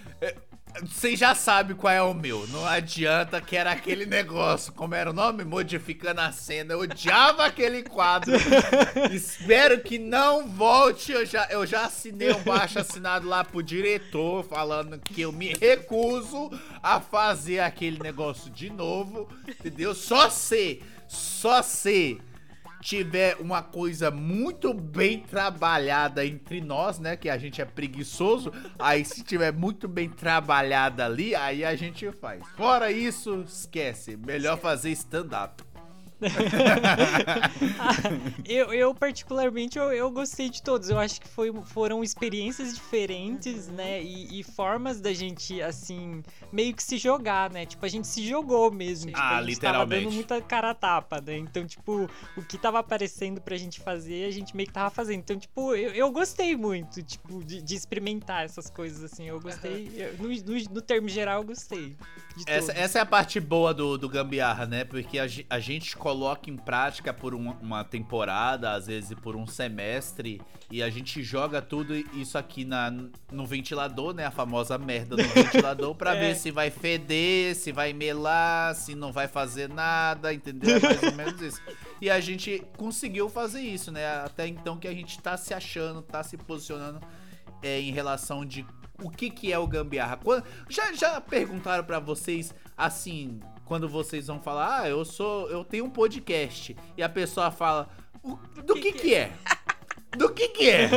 vocês 0.81 1.19
já 1.19 1.33
sabem 1.33 1.75
qual 1.75 1.93
é 1.93 2.01
o 2.01 2.13
meu. 2.13 2.47
Não 2.47 2.65
adianta 2.65 3.41
que 3.41 3.55
era 3.55 3.71
aquele 3.71 4.05
negócio. 4.05 4.71
Como 4.71 4.95
era 4.95 5.09
o 5.09 5.13
nome? 5.13 5.43
Modificando 5.43 6.21
a 6.21 6.31
cena. 6.31 6.73
Eu 6.73 6.81
odiava 6.81 7.45
aquele 7.45 7.83
quadro. 7.83 8.33
Espero 9.11 9.81
que 9.81 9.97
não 9.97 10.47
volte. 10.47 11.11
Eu 11.11 11.25
já, 11.25 11.47
eu 11.49 11.65
já 11.65 11.85
assinei 11.85 12.31
um 12.31 12.43
baixo 12.43 12.79
assinado 12.79 13.27
lá 13.27 13.43
pro 13.43 13.63
diretor 13.63 14.43
falando 14.43 14.99
que 14.99 15.21
eu 15.21 15.31
me 15.31 15.53
recuso 15.53 16.51
a 16.81 16.99
fazer 17.01 17.59
aquele 17.59 17.99
negócio 17.99 18.49
de 18.51 18.69
novo. 18.69 19.27
Entendeu? 19.47 19.93
Só 19.95 20.29
se, 20.29 20.81
só 21.07 21.61
se 21.61 22.21
tiver 22.81 23.35
uma 23.39 23.61
coisa 23.61 24.09
muito 24.09 24.73
bem 24.73 25.19
trabalhada 25.19 26.25
entre 26.25 26.61
nós, 26.61 26.99
né? 26.99 27.15
Que 27.15 27.29
a 27.29 27.37
gente 27.37 27.61
é 27.61 27.65
preguiçoso. 27.65 28.51
Aí 28.77 29.03
se 29.03 29.23
tiver 29.23 29.51
muito 29.51 29.87
bem 29.87 30.09
trabalhada 30.09 31.05
ali, 31.05 31.35
aí 31.35 31.63
a 31.63 31.75
gente 31.75 32.09
faz. 32.13 32.41
Fora 32.55 32.91
isso, 32.91 33.43
esquece. 33.47 34.17
Melhor 34.17 34.57
fazer 34.57 34.91
stand-up. 34.91 35.68
eu, 38.45 38.73
eu, 38.73 38.93
particularmente, 38.93 39.77
eu, 39.77 39.91
eu 39.91 40.11
gostei 40.11 40.49
de 40.49 40.61
todos. 40.61 40.89
Eu 40.89 40.99
acho 40.99 41.19
que 41.21 41.27
foi, 41.27 41.51
foram 41.65 42.03
experiências 42.03 42.73
diferentes, 42.75 43.67
né? 43.67 44.01
E, 44.01 44.39
e 44.39 44.43
formas 44.43 44.99
da 44.99 45.13
gente, 45.13 45.61
assim, 45.61 46.23
meio 46.51 46.73
que 46.73 46.83
se 46.83 46.97
jogar, 46.97 47.49
né? 47.51 47.65
Tipo, 47.65 47.85
a 47.85 47.89
gente 47.89 48.07
se 48.07 48.27
jogou 48.27 48.71
mesmo. 48.71 49.07
Tipo, 49.11 49.19
Ah, 49.21 49.37
a 49.37 49.41
gente 49.41 49.49
literalmente. 49.55 49.89
tava 49.89 50.01
dando 50.05 50.13
muita 50.13 50.41
cara 50.41 50.71
a 50.71 50.75
tapa, 50.75 51.21
né? 51.21 51.37
Então, 51.37 51.65
tipo, 51.65 52.09
o 52.37 52.41
que 52.43 52.57
tava 52.57 52.79
aparecendo 52.79 53.41
pra 53.41 53.57
gente 53.57 53.79
fazer, 53.79 54.25
a 54.25 54.31
gente 54.31 54.55
meio 54.55 54.67
que 54.67 54.73
tava 54.73 54.89
fazendo. 54.89 55.19
Então, 55.19 55.37
tipo, 55.37 55.75
eu, 55.75 55.91
eu 55.93 56.11
gostei 56.11 56.55
muito, 56.55 57.01
tipo, 57.03 57.43
de, 57.43 57.61
de 57.61 57.75
experimentar 57.75 58.43
essas 58.45 58.69
coisas, 58.69 59.03
assim. 59.03 59.27
Eu 59.27 59.39
gostei. 59.39 59.91
eu- 59.95 60.17
no, 60.17 60.29
no, 60.29 60.73
no 60.75 60.81
termo 60.81 61.07
geral, 61.09 61.41
eu 61.41 61.47
gostei. 61.47 61.95
Essa, 62.47 62.71
essa 62.71 62.99
é 62.99 63.01
a 63.01 63.05
parte 63.05 63.39
boa 63.39 63.73
do, 63.73 63.97
do 63.97 64.07
Gambiarra, 64.07 64.65
né? 64.65 64.83
Porque 64.83 65.19
a, 65.19 65.27
a 65.49 65.59
gente 65.59 65.95
coloca 66.09 66.49
em 66.49 66.57
prática 66.57 67.13
por 67.13 67.35
uma, 67.35 67.53
uma 67.61 67.83
temporada, 67.83 68.71
às 68.73 68.87
vezes 68.87 69.13
por 69.19 69.35
um 69.35 69.45
semestre, 69.45 70.41
e 70.71 70.81
a 70.81 70.89
gente 70.89 71.21
joga 71.21 71.61
tudo 71.61 71.95
isso 71.95 72.35
aqui 72.35 72.65
na, 72.65 72.89
no 73.31 73.45
ventilador, 73.45 74.11
né? 74.15 74.25
A 74.25 74.31
famosa 74.31 74.75
merda 74.79 75.15
no 75.15 75.23
ventilador, 75.29 75.93
pra 75.93 76.15
É. 76.17 76.19
ver 76.19 76.35
se 76.35 76.49
vai 76.49 76.71
feder, 76.71 77.55
se 77.55 77.71
vai 77.71 77.93
melar, 77.93 78.73
se 78.73 78.95
não 78.95 79.11
vai 79.11 79.27
fazer 79.27 79.69
nada, 79.69 80.33
entendeu? 80.33 80.77
É 80.77 80.79
mais 80.79 81.03
ou 81.03 81.13
menos 81.13 81.39
isso. 81.41 81.61
E 82.01 82.09
a 82.09 82.19
gente 82.19 82.63
conseguiu 82.75 83.29
fazer 83.29 83.61
isso, 83.61 83.91
né? 83.91 84.07
Até 84.23 84.47
então 84.47 84.77
que 84.77 84.87
a 84.87 84.93
gente 84.93 85.19
tá 85.19 85.37
se 85.37 85.53
achando, 85.53 86.01
tá 86.01 86.23
se 86.23 86.37
posicionando 86.37 86.99
é, 87.61 87.79
em 87.79 87.91
relação 87.91 88.43
de 88.43 88.65
o 89.03 89.11
que 89.11 89.29
que 89.29 89.53
é 89.53 89.59
o 89.59 89.67
gambiarra. 89.67 90.17
Quan- 90.17 90.41
já, 90.67 90.91
já 90.91 91.21
perguntaram 91.21 91.83
pra 91.83 91.99
vocês 91.99 92.51
assim, 92.75 93.39
quando 93.69 93.87
vocês 93.87 94.27
vão 94.27 94.41
falar, 94.41 94.81
ah, 94.81 94.89
eu 94.89 95.05
sou, 95.05 95.49
eu 95.49 95.63
tenho 95.63 95.85
um 95.85 95.89
podcast 95.89 96.75
e 96.97 97.01
a 97.03 97.07
pessoa 97.07 97.49
fala, 97.51 97.87
"O- 98.21 98.35
do 98.63 98.73
que 98.73 98.91
que 98.91 99.13
é? 99.15 99.31
Do 100.17 100.33
que 100.33 100.49
que 100.49 100.69
é? 100.69 100.89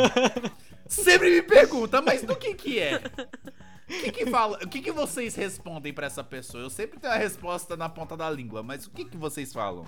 Sempre 0.89 1.31
me 1.31 1.43
pergunta, 1.43 2.01
mas 2.03 2.23
do 2.23 2.35
que 2.35 2.55
que 2.55 2.79
é? 2.81 2.97
O 2.97 4.03
que 4.03 4.11
que 4.13 4.27
fala? 4.27 4.59
O 4.65 4.69
que 4.69 4.81
que 4.81 4.91
vocês 4.91 5.35
respondem 5.35 5.93
pra 5.93 6.07
essa 6.07 6.25
pessoa? 6.25 6.63
Eu 6.65 6.71
sempre 6.71 6.99
tenho 6.99 7.13
a 7.13 7.17
resposta 7.17 7.77
na 7.77 7.89
ponta 7.91 8.17
da 8.17 8.31
língua, 8.31 8.63
mas 8.63 8.87
o 8.87 8.91
que 8.91 9.05
que 9.05 9.17
vocês 9.19 9.53
falam? 9.53 9.85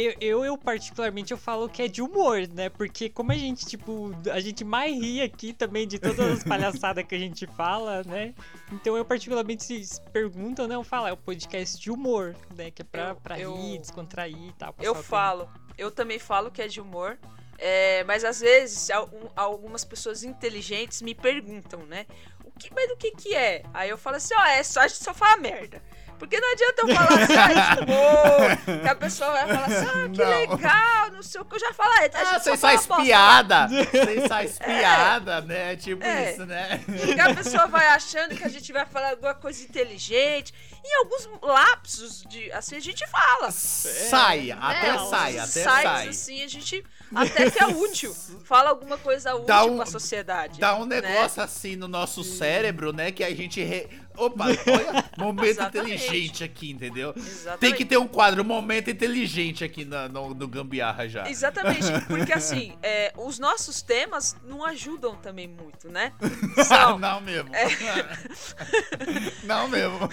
Eu, 0.00 0.14
eu, 0.20 0.44
eu, 0.44 0.58
particularmente, 0.58 1.32
eu 1.32 1.38
falo 1.38 1.68
que 1.68 1.82
é 1.82 1.88
de 1.88 2.00
humor, 2.02 2.46
né? 2.48 2.68
Porque 2.68 3.08
como 3.08 3.32
a 3.32 3.34
gente, 3.34 3.66
tipo, 3.66 4.12
a 4.32 4.40
gente 4.40 4.64
mais 4.64 4.94
ri 4.98 5.20
aqui 5.20 5.52
também 5.52 5.86
de 5.86 5.98
todas 5.98 6.18
as 6.38 6.44
palhaçadas 6.44 7.04
que 7.04 7.14
a 7.14 7.18
gente 7.18 7.46
fala, 7.46 8.02
né? 8.04 8.34
Então 8.72 8.96
eu 8.96 9.04
particularmente, 9.04 9.84
se 9.84 10.00
perguntam, 10.12 10.66
né? 10.66 10.74
Eu 10.74 10.84
falo, 10.84 11.06
é 11.06 11.12
um 11.12 11.16
podcast 11.16 11.78
de 11.78 11.90
humor, 11.90 12.34
né? 12.56 12.70
Que 12.70 12.82
é 12.82 12.84
pra, 12.84 13.08
Eu- 13.10 13.16
pra 13.16 13.38
eu- 13.40 13.54
rir, 13.56 13.78
descontrair 13.78 14.36
e 14.48 14.52
tal. 14.52 14.74
Eu 14.80 14.92
o 14.92 15.02
falo, 15.02 15.48
eu 15.76 15.90
também 15.90 16.18
falo 16.18 16.50
que 16.50 16.62
é 16.62 16.68
de 16.68 16.80
humor. 16.80 17.18
é, 17.62 18.02
mas 18.04 18.24
às 18.24 18.40
vezes 18.40 18.88
al- 18.90 19.10
um- 19.12 19.28
algumas 19.36 19.84
pessoas 19.84 20.24
inteligentes 20.24 21.02
me 21.02 21.14
perguntam, 21.14 21.84
né? 21.84 22.06
O 22.42 22.50
que, 22.58 22.72
mas 22.74 22.88
do 22.88 22.96
que 22.96 23.10
que 23.12 23.34
é? 23.34 23.62
Aí 23.74 23.90
eu 23.90 23.98
falo 23.98 24.16
assim, 24.16 24.34
ó, 24.34 24.42
é 24.46 24.62
só 24.62 24.80
a 24.80 24.88
gente 24.88 25.02
só 25.04 25.12
fala 25.12 25.36
merda. 25.36 25.82
Porque 26.20 26.38
não 26.38 26.52
adianta 26.52 26.82
eu 26.82 26.94
falar 26.94 27.22
assim, 27.22 27.34
ah, 27.34 28.56
que 28.82 28.88
a 28.88 28.94
pessoa 28.94 29.30
vai 29.32 29.46
falar 29.48 29.64
assim, 29.64 29.86
ah, 29.86 30.08
que 30.10 30.22
Não. 30.22 30.28
legal, 30.28 31.10
não 31.12 31.22
sei 31.22 31.40
o 31.40 31.44
que. 31.44 31.56
Eu 31.56 31.60
já 31.60 31.72
falo, 31.72 31.90
ah, 31.90 32.40
fala 32.40 32.56
faz 32.58 32.86
bosta. 32.86 33.02
piada! 33.02 33.68
Vocês 33.68 34.28
faz 34.28 34.58
piada, 34.58 35.40
né? 35.40 35.74
Tipo 35.76 36.04
É. 36.04 36.32
isso, 36.32 36.44
né? 36.46 36.80
Porque 36.86 37.20
a 37.20 37.34
pessoa 37.34 37.66
vai 37.66 37.86
achando 37.88 38.36
que 38.36 38.44
a 38.44 38.48
gente 38.48 38.72
vai 38.72 38.84
falar 38.86 39.10
alguma 39.10 39.34
coisa 39.34 39.62
inteligente. 39.64 40.52
E 40.82 40.96
alguns 40.98 41.28
lapsos 41.42 42.22
de 42.28 42.50
assim 42.52 42.76
a 42.76 42.80
gente 42.80 43.06
fala. 43.08 43.50
Sai, 43.50 44.50
até 44.50 44.88
É, 44.88 44.98
sai, 44.98 45.38
até 45.38 45.42
insights, 45.60 45.62
sai. 45.62 46.08
assim, 46.08 46.42
a 46.42 46.48
gente 46.48 46.84
até 47.14 47.50
que 47.50 47.62
é 47.62 47.66
útil. 47.66 48.16
Fala 48.44 48.70
alguma 48.70 48.96
coisa 48.96 49.34
útil 49.34 49.46
Dá 49.46 49.64
um- 49.64 49.76
pra 49.76 49.84
sociedade. 49.86 50.58
Dá 50.58 50.76
um 50.76 50.86
né? 50.86 51.00
negócio 51.02 51.42
assim 51.42 51.76
no 51.76 51.86
nosso 51.88 52.24
cérebro, 52.24 52.92
né? 52.92 53.10
Que 53.12 53.22
a 53.24 53.34
gente. 53.34 53.62
Re... 53.62 53.88
Opa, 54.20 54.44
olha, 54.46 55.04
momento 55.16 55.46
Exatamente. 55.46 55.94
inteligente 55.94 56.44
aqui, 56.44 56.70
entendeu? 56.70 57.14
Exatamente. 57.16 57.60
Tem 57.60 57.72
que 57.74 57.84
ter 57.84 57.96
um 57.96 58.06
quadro, 58.06 58.44
momento 58.44 58.90
inteligente 58.90 59.64
aqui 59.64 59.84
na- 59.84 60.08
no, 60.08 60.34
no 60.34 60.46
Gambiarra 60.46 61.08
já. 61.08 61.28
Exatamente, 61.28 61.86
porque 62.06 62.32
assim, 62.32 62.76
é, 62.82 63.12
os 63.16 63.38
nossos 63.38 63.80
temas 63.82 64.36
não 64.44 64.64
ajudam 64.64 65.16
também 65.16 65.48
muito, 65.48 65.88
né? 65.88 66.12
São 66.66 66.98
não 66.98 67.20
mesmo. 67.20 67.48
É. 67.54 67.66
não 69.44 69.68
mesmo. 69.68 70.08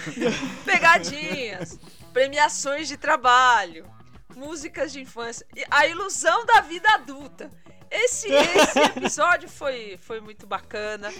pegadinhas, 0.64 1.78
premiações 2.12 2.88
de 2.88 2.96
trabalho, 2.96 3.84
músicas 4.34 4.92
de 4.92 5.00
infância, 5.00 5.46
e 5.54 5.64
a 5.70 5.86
ilusão 5.86 6.46
da 6.46 6.60
vida 6.60 6.88
adulta. 6.94 7.50
Esse, 7.90 8.28
esse 8.32 8.78
episódio 8.78 9.48
foi, 9.48 9.98
foi 10.00 10.20
muito 10.20 10.46
bacana. 10.46 11.12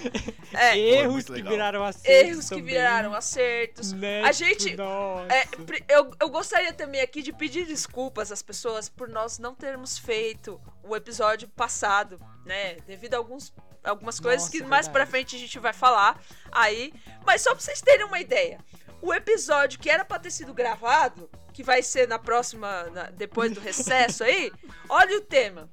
É, 0.54 0.78
Erros 0.78 1.12
muito 1.12 1.32
que 1.32 1.42
viraram 1.42 1.84
acertos. 1.84 2.10
erros 2.30 2.44
que 2.48 2.56
também, 2.56 2.64
viraram 2.74 3.14
acertos. 3.14 3.92
né? 3.92 4.22
A 4.24 4.32
Tipo, 4.32 4.44
gente. 4.60 4.76
nossa. 4.76 5.32
É, 5.34 5.48
eu, 5.88 6.10
eu 6.20 6.28
gostaria 6.28 6.72
também 6.72 7.00
aqui 7.00 7.22
de 7.22 7.32
pedir 7.32 7.66
desculpas 7.66 8.30
às 8.32 8.42
pessoas 8.42 8.88
por 8.88 9.08
nós 9.08 9.38
não 9.38 9.54
termos 9.54 9.98
feito 9.98 10.60
o 10.82 10.94
episódio 10.96 11.48
passado, 11.48 12.20
né? 12.44 12.76
Devido 12.86 13.14
a 13.14 13.18
alguns, 13.18 13.52
algumas 13.84 14.18
coisas 14.20 14.42
Nossa, 14.42 14.52
que 14.58 14.62
é 14.62 14.66
mais 14.66 14.88
pra 14.88 15.06
frente 15.06 15.36
a 15.36 15.38
gente 15.38 15.58
vai 15.58 15.72
falar 15.72 16.20
aí. 16.52 16.92
Mas 17.26 17.42
só 17.42 17.50
pra 17.50 17.60
vocês 17.60 17.80
terem 17.80 18.04
uma 18.06 18.18
ideia. 18.20 18.58
O 19.00 19.14
episódio 19.14 19.78
que 19.78 19.88
era 19.88 20.04
pra 20.04 20.18
ter 20.18 20.30
sido 20.30 20.52
gravado, 20.52 21.30
que 21.52 21.62
vai 21.62 21.82
ser 21.82 22.08
na 22.08 22.18
próxima. 22.18 22.84
na- 22.90 23.10
depois 23.10 23.52
do 23.52 23.60
recesso 23.60 24.24
aí, 24.24 24.50
olha 24.88 25.18
o 25.18 25.20
tema. 25.20 25.70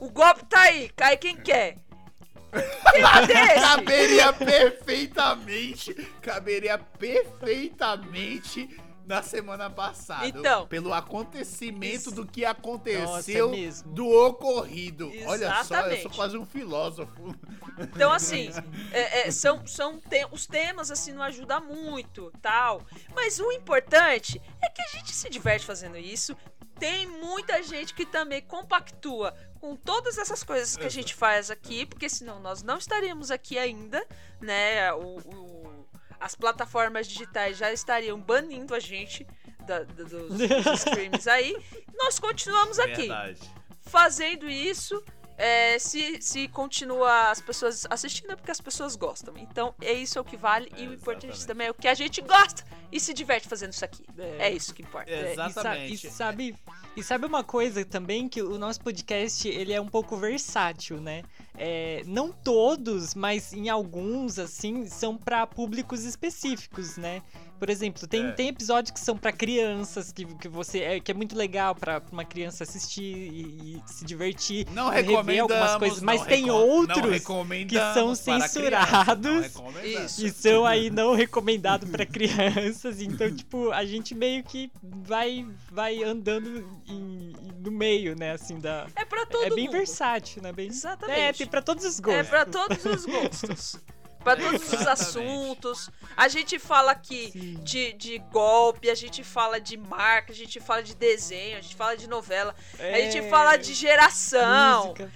O 0.00 0.10
golpe 0.10 0.44
tá 0.46 0.60
aí, 0.62 0.88
cai 0.96 1.16
quem 1.16 1.36
quer. 1.36 1.76
Caberia 3.60 4.32
perfeitamente. 4.32 5.94
Caberia 6.20 6.78
perfeitamente 6.78 8.68
na 9.06 9.22
semana 9.22 9.68
passada. 9.68 10.26
Então. 10.26 10.66
Pelo 10.66 10.92
acontecimento 10.92 11.94
Isso. 11.94 12.10
do 12.12 12.26
que 12.26 12.42
Nossa, 12.42 12.52
aconteceu 12.58 13.48
é 13.48 13.52
mesmo. 13.52 13.92
do 13.92 14.08
ocorrido. 14.08 15.10
Olha 15.26 15.48
só, 15.48 15.54
eu 15.54 15.60
Exatamente. 15.60 16.02
sou 16.02 16.10
quase 16.12 16.36
um 16.38 16.46
filósofo. 16.46 17.34
Então, 17.78 18.10
assim, 18.12 18.50
é- 18.92 19.26
é, 19.28 19.30
são, 19.30 19.66
são 19.66 19.98
te- 20.00 20.26
os 20.30 20.46
temas, 20.46 20.90
assim, 20.90 21.12
não 21.12 21.22
ajudam 21.22 21.60
muito, 21.64 22.32
tal. 22.40 22.82
Mas 23.14 23.38
o 23.40 23.50
importante 23.52 24.40
é 24.62 24.68
que 24.70 24.82
a 24.82 24.86
gente 24.96 25.12
se 25.12 25.28
diverte 25.28 25.66
fazendo 25.66 25.96
isso. 25.96 26.36
Tem 26.80 27.06
muita 27.06 27.62
gente 27.62 27.94
que 27.94 28.04
também 28.06 28.40
compactua 28.42 29.32
com 29.60 29.76
todas 29.76 30.16
essas 30.18 30.42
coisas 30.42 30.76
que 30.76 30.86
a 30.86 30.88
gente 30.90 31.14
faz 31.14 31.50
aqui, 31.50 31.84
porque 31.86 32.08
senão 32.08 32.40
nós 32.40 32.62
não 32.62 32.78
estaríamos 32.78 33.30
aqui 33.30 33.58
ainda, 33.58 34.04
né? 34.40 34.92
O, 34.94 35.18
o- 35.18 35.86
as 36.18 36.34
plataformas 36.34 37.06
digitais 37.06 37.56
já 37.58 37.70
estariam 37.72 38.18
banindo 38.20 38.74
a 38.74 38.80
gente 38.80 39.26
da- 39.66 39.82
da- 39.84 40.04
dos, 40.04 40.38
dos 40.38 40.40
streams 40.86 41.28
aí. 41.28 41.56
Nós 41.94 42.18
continuamos 42.18 42.78
aqui 42.78 43.06
Verdade. 43.08 43.40
fazendo 43.82 44.48
isso. 44.48 45.02
É, 45.40 45.78
se, 45.78 46.20
se 46.20 46.48
continua 46.48 47.30
as 47.30 47.40
pessoas 47.40 47.86
assistindo 47.88 48.32
é 48.32 48.36
porque 48.36 48.50
as 48.50 48.60
pessoas 48.60 48.94
gostam. 48.94 49.34
Então 49.38 49.74
é 49.80 49.94
isso 49.94 50.18
é 50.18 50.20
o 50.20 50.24
que 50.24 50.36
vale. 50.36 50.70
e 50.76 50.86
o 50.86 50.92
importante 50.92 51.46
também 51.46 51.68
é 51.68 51.70
o 51.70 51.74
que 51.74 51.88
a 51.88 51.94
gente 51.94 52.20
gosta 52.20 52.62
e 52.92 53.00
se 53.00 53.14
diverte 53.14 53.48
fazendo 53.48 53.72
isso 53.72 53.82
aqui. 53.82 54.04
É. 54.18 54.48
É, 54.48 54.52
isso 54.52 54.74
que 54.74 54.82
importa. 54.82 55.10
É, 55.10 55.30
e 55.30 55.32
Exatamente. 55.32 56.06
E, 56.06 56.10
sabe, 56.10 56.56
e 56.94 57.02
sabe 57.02 57.24
uma 57.24 57.42
coisa 57.42 57.82
também 57.86 58.28
que 58.28 58.42
o 58.42 58.58
nosso 58.58 58.80
podcast 58.82 59.48
ele 59.48 59.72
é 59.72 59.80
um 59.80 59.88
pouco 59.88 60.14
versátil, 60.14 61.00
né? 61.00 61.22
É, 61.56 62.02
não 62.04 62.30
todos, 62.30 63.14
mas 63.14 63.54
em 63.54 63.70
alguns 63.70 64.38
assim 64.38 64.86
são 64.86 65.16
para 65.16 65.46
públicos 65.46 66.04
específicos, 66.04 66.98
né? 66.98 67.22
Por 67.60 67.68
exemplo, 67.70 68.06
tem, 68.08 68.26
É. 68.26 68.32
tem 68.32 68.48
episódios 68.48 68.90
que 68.90 68.98
são 68.98 69.16
para 69.18 69.30
crianças 69.30 70.10
que, 70.10 70.24
que 70.24 70.48
você 70.48 70.78
é, 70.80 70.98
que 70.98 71.10
é 71.10 71.14
muito 71.14 71.36
legal 71.36 71.74
para 71.74 72.02
uma 72.10 72.24
criança 72.24 72.64
assistir 72.64 73.02
e, 73.04 73.76
e 73.76 73.82
se 73.84 74.02
divertir, 74.04 74.66
Não 74.72 74.88
rever 74.88 75.10
recomendamos. 75.10 75.52
algumas 75.52 75.76
coisas, 75.76 76.00
mas 76.02 76.22
tem 76.24 76.50
outros 76.50 77.22
que 77.68 77.78
são 77.94 78.14
censurados. 78.14 79.46
criança, 79.80 80.26
e 80.26 80.30
são 80.30 80.64
aí 80.64 80.88
não 80.90 81.14
recomendados 81.14 81.88
para 81.90 82.06
crianças. 82.06 83.00
Então, 83.02 83.30
tipo, 83.34 83.70
a 83.72 83.84
gente 83.84 84.14
meio 84.14 84.42
que 84.42 84.70
vai 84.82 85.46
vai 85.70 86.02
andando 86.02 86.66
em- 86.88 87.32
no 87.62 87.70
meio, 87.70 88.16
né, 88.18 88.32
assim 88.32 88.58
da 88.58 88.86
É 88.96 89.04
pra 89.04 89.26
todo 89.26 89.44
É 89.44 89.50
bem 89.50 89.64
mundo. 89.66 89.72
versátil, 89.72 90.42
né? 90.42 90.50
Bem... 90.50 90.68
Exatamente. 90.68 91.20
É, 91.20 91.32
tem 91.34 91.46
pra 91.46 91.60
todos 91.60 91.84
os 91.84 91.98
É 91.98 92.02
gostos. 92.02 92.28
pra 92.28 92.46
todos 92.46 92.84
os 92.86 93.04
gostos. 93.04 93.76
Pra 94.22 94.36
todos 94.36 94.72
os 94.72 94.86
assuntos. 94.86 95.90
A 96.16 96.28
gente 96.28 96.58
fala 96.58 96.92
aqui 96.92 97.30
Sim. 97.32 97.54
de, 97.62 97.92
de 97.94 98.18
golpe, 98.18 98.90
a 98.90 98.94
gente 98.94 99.24
fala 99.24 99.58
de 99.60 99.76
marca, 99.76 100.32
a 100.32 100.36
gente 100.36 100.60
fala 100.60 100.82
de 100.82 100.94
desenho, 100.94 101.56
a 101.56 101.60
gente 101.60 101.74
fala 101.74 101.96
de 101.96 102.06
novela, 102.08 102.54
a 102.78 103.00
gente 103.00 103.18
É, 103.18 103.30
fala 103.30 103.56
de 103.56 103.72
geração, 103.72 104.88
música. 104.88 105.12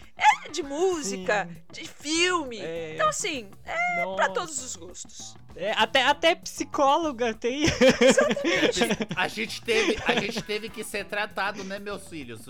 de 0.51 0.63
música, 0.63 1.49
de 1.71 1.87
filme. 1.87 2.59
É. 2.61 2.95
Então, 2.95 3.09
assim, 3.09 3.51
é 3.65 4.05
Nossa. 4.05 4.17
pra 4.17 4.29
todos 4.31 4.63
os 4.63 4.75
gostos. 4.77 5.35
É, 5.57 5.73
até, 5.77 6.03
até 6.03 6.35
psicóloga 6.35 7.33
tem. 7.35 7.65
A 9.17 9.29
gente, 9.29 9.63
teve, 9.63 9.97
a 10.07 10.15
gente 10.21 10.43
teve 10.43 10.69
que 10.69 10.83
ser 10.83 11.05
tratado, 11.05 11.63
né, 11.65 11.79
meus 11.79 12.09
filhos? 12.09 12.41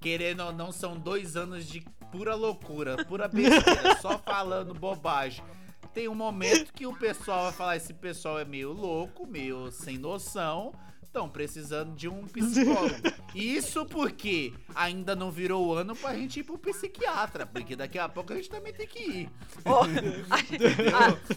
Querendo 0.00 0.40
ou 0.44 0.52
não, 0.52 0.72
são 0.72 0.96
dois 0.96 1.36
anos 1.36 1.66
de 1.66 1.80
pura 2.12 2.34
loucura, 2.34 3.04
pura 3.04 3.28
besteira, 3.28 3.96
só 4.00 4.18
falando 4.18 4.74
bobagem. 4.74 5.44
Tem 5.94 6.08
um 6.08 6.14
momento 6.14 6.72
que 6.72 6.86
o 6.86 6.96
pessoal 6.96 7.44
vai 7.44 7.52
falar: 7.52 7.76
esse 7.76 7.92
pessoal 7.94 8.38
é 8.38 8.44
meio 8.44 8.72
louco, 8.72 9.26
meio 9.26 9.70
sem 9.70 9.98
noção. 9.98 10.72
Estão 11.02 11.28
precisando 11.28 11.92
de 11.96 12.08
um 12.08 12.24
psicólogo. 12.28 12.94
Isso 13.34 13.84
porque 13.84 14.52
ainda 14.76 15.16
não 15.16 15.28
virou 15.28 15.66
o 15.66 15.74
ano 15.74 15.96
pra 15.96 16.14
gente 16.14 16.38
ir 16.38 16.44
pro 16.44 16.56
psiquiatra. 16.56 17.44
Porque 17.44 17.74
daqui 17.74 17.98
a 17.98 18.08
pouco 18.08 18.32
a 18.32 18.36
gente 18.36 18.48
também 18.48 18.72
tem 18.72 18.86
que 18.86 19.02
ir. 19.02 19.30
Ó, 19.64 19.82
a, 20.30 20.36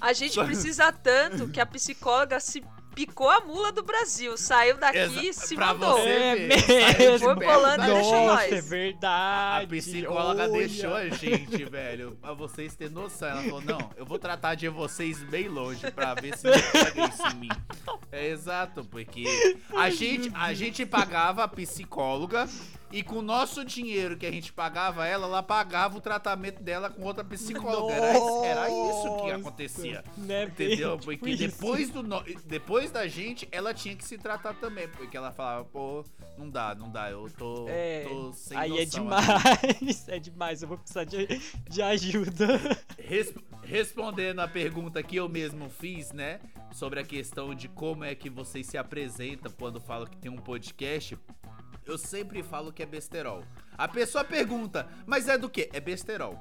a- 0.05 0.09
a 0.09 0.13
gente 0.13 0.35
precisa 0.45 0.91
tanto 0.91 1.49
que 1.49 1.59
a 1.59 1.65
psicóloga 1.65 2.39
se 2.39 2.63
picou 2.95 3.29
a 3.29 3.39
mula 3.41 3.71
do 3.71 3.83
Brasil. 3.83 4.37
Saiu 4.37 4.77
daqui 4.77 5.27
e 5.29 5.33
se 5.33 5.55
pra 5.55 5.67
mandou. 5.73 5.97
você 5.99 6.09
É 6.09 6.35
ver, 6.35 6.97
mesmo. 6.97 7.25
Foi 7.25 7.35
perto 7.37 7.53
colando 7.53 7.77
da 7.77 7.89
e 7.89 7.93
deixou 7.93 8.25
nós. 8.25 8.51
é 8.51 8.57
A 8.57 8.61
verdade. 8.61 9.67
psicóloga 9.67 10.43
olha. 10.43 10.51
deixou 10.51 10.93
a 10.93 11.09
gente, 11.09 11.65
velho, 11.65 12.17
pra 12.21 12.33
vocês 12.33 12.75
terem 12.75 12.93
noção. 12.93 13.27
Ela 13.29 13.43
falou: 13.43 13.61
não, 13.61 13.89
eu 13.95 14.05
vou 14.05 14.19
tratar 14.19 14.55
de 14.55 14.67
vocês 14.69 15.19
bem 15.23 15.47
longe 15.47 15.89
pra 15.91 16.13
ver 16.13 16.37
se 16.37 16.45
não 16.47 16.53
pega 16.71 17.07
isso 17.07 17.27
em 17.27 17.35
mim. 17.35 17.49
É 18.11 18.27
exato, 18.27 18.83
porque 18.85 19.23
a 19.75 19.89
gente, 19.89 20.31
a 20.35 20.53
gente 20.53 20.85
pagava 20.85 21.43
a 21.43 21.47
psicóloga 21.47 22.47
e 22.93 23.01
com 23.03 23.15
o 23.15 23.21
nosso 23.21 23.65
dinheiro 23.65 24.15
que 24.15 24.25
a 24.25 24.31
gente 24.31 24.53
pagava 24.53 25.05
ela, 25.07 25.25
ela 25.25 25.41
pagava 25.43 25.97
o 25.97 26.01
tratamento 26.01 26.61
dela 26.61 26.89
com 26.89 27.01
outra 27.03 27.23
psicóloga. 27.23 27.91
Era, 27.93 28.45
era 28.45 28.69
isso 28.69 29.17
que 29.23 29.31
acontecia. 29.31 30.03
Né, 30.15 30.43
Entendeu? 30.43 30.97
bem, 30.97 31.17
Porque 31.17 31.35
tipo 31.35 31.43
isso. 31.45 31.57
depois, 31.57 31.89
do 31.89 32.03
depois 32.45 32.91
da 32.91 33.07
gente, 33.07 33.47
ela 33.51 33.73
tinha 33.73 33.95
que 33.95 34.05
se 34.05 34.17
tratar 34.17 34.53
também. 34.53 34.87
Porque 34.89 35.17
ela 35.17 35.31
falava, 35.31 35.65
pô, 35.65 36.05
não 36.37 36.49
dá, 36.49 36.75
não 36.75 36.89
dá, 36.91 37.09
eu 37.09 37.27
tô, 37.37 37.65
É, 37.67 38.05
tô 38.07 38.31
sem 38.33 38.57
aí 38.57 38.77
é 38.79 38.85
demais, 38.85 40.07
é 40.07 40.19
demais, 40.19 40.61
eu 40.61 40.67
vou 40.67 40.77
precisar 40.77 41.03
de, 41.03 41.25
de 41.69 41.81
ajuda. 41.81 42.59
Res- 42.97 43.33
respondendo 43.63 44.39
a 44.39 44.47
pergunta 44.47 45.01
que 45.01 45.15
eu 45.15 45.27
mesmo 45.27 45.69
fiz, 45.69 46.11
né? 46.11 46.39
Sobre 46.71 46.99
a 46.99 47.03
questão 47.03 47.53
de 47.55 47.67
como 47.67 48.03
é 48.03 48.13
que 48.15 48.29
vocês 48.29 48.67
se 48.67 48.77
apresentam 48.77 49.51
quando 49.57 49.79
falam 49.79 50.07
que 50.07 50.17
tem 50.17 50.29
um 50.31 50.37
podcast. 50.37 51.17
Eu 51.85 51.97
sempre 51.97 52.41
falo 52.41 52.71
que 52.71 52.83
é 52.83 52.85
besterol. 52.85 53.43
A 53.77 53.87
pessoa 53.87 54.23
pergunta, 54.23 54.87
mas 55.05 55.27
é 55.27 55.37
do 55.37 55.49
que? 55.49 55.69
É 55.73 55.79
besterol. 55.79 56.39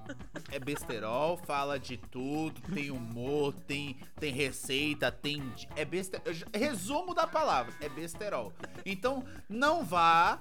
É 0.51 0.59
besterol, 0.59 1.37
fala 1.39 1.79
de 1.79 1.97
tudo, 1.97 2.61
tem 2.75 2.91
humor, 2.91 3.55
tem, 3.67 3.97
tem 4.21 4.33
receita, 4.33 5.11
tem. 5.11 5.43
É 5.75 5.85
besterol. 5.85 6.25
Resumo 6.53 7.15
da 7.15 7.27
palavra, 7.27 7.75
é 7.81 7.89
besterol. 7.89 8.53
Então, 8.85 9.25
não 9.49 9.85
vá 9.85 10.39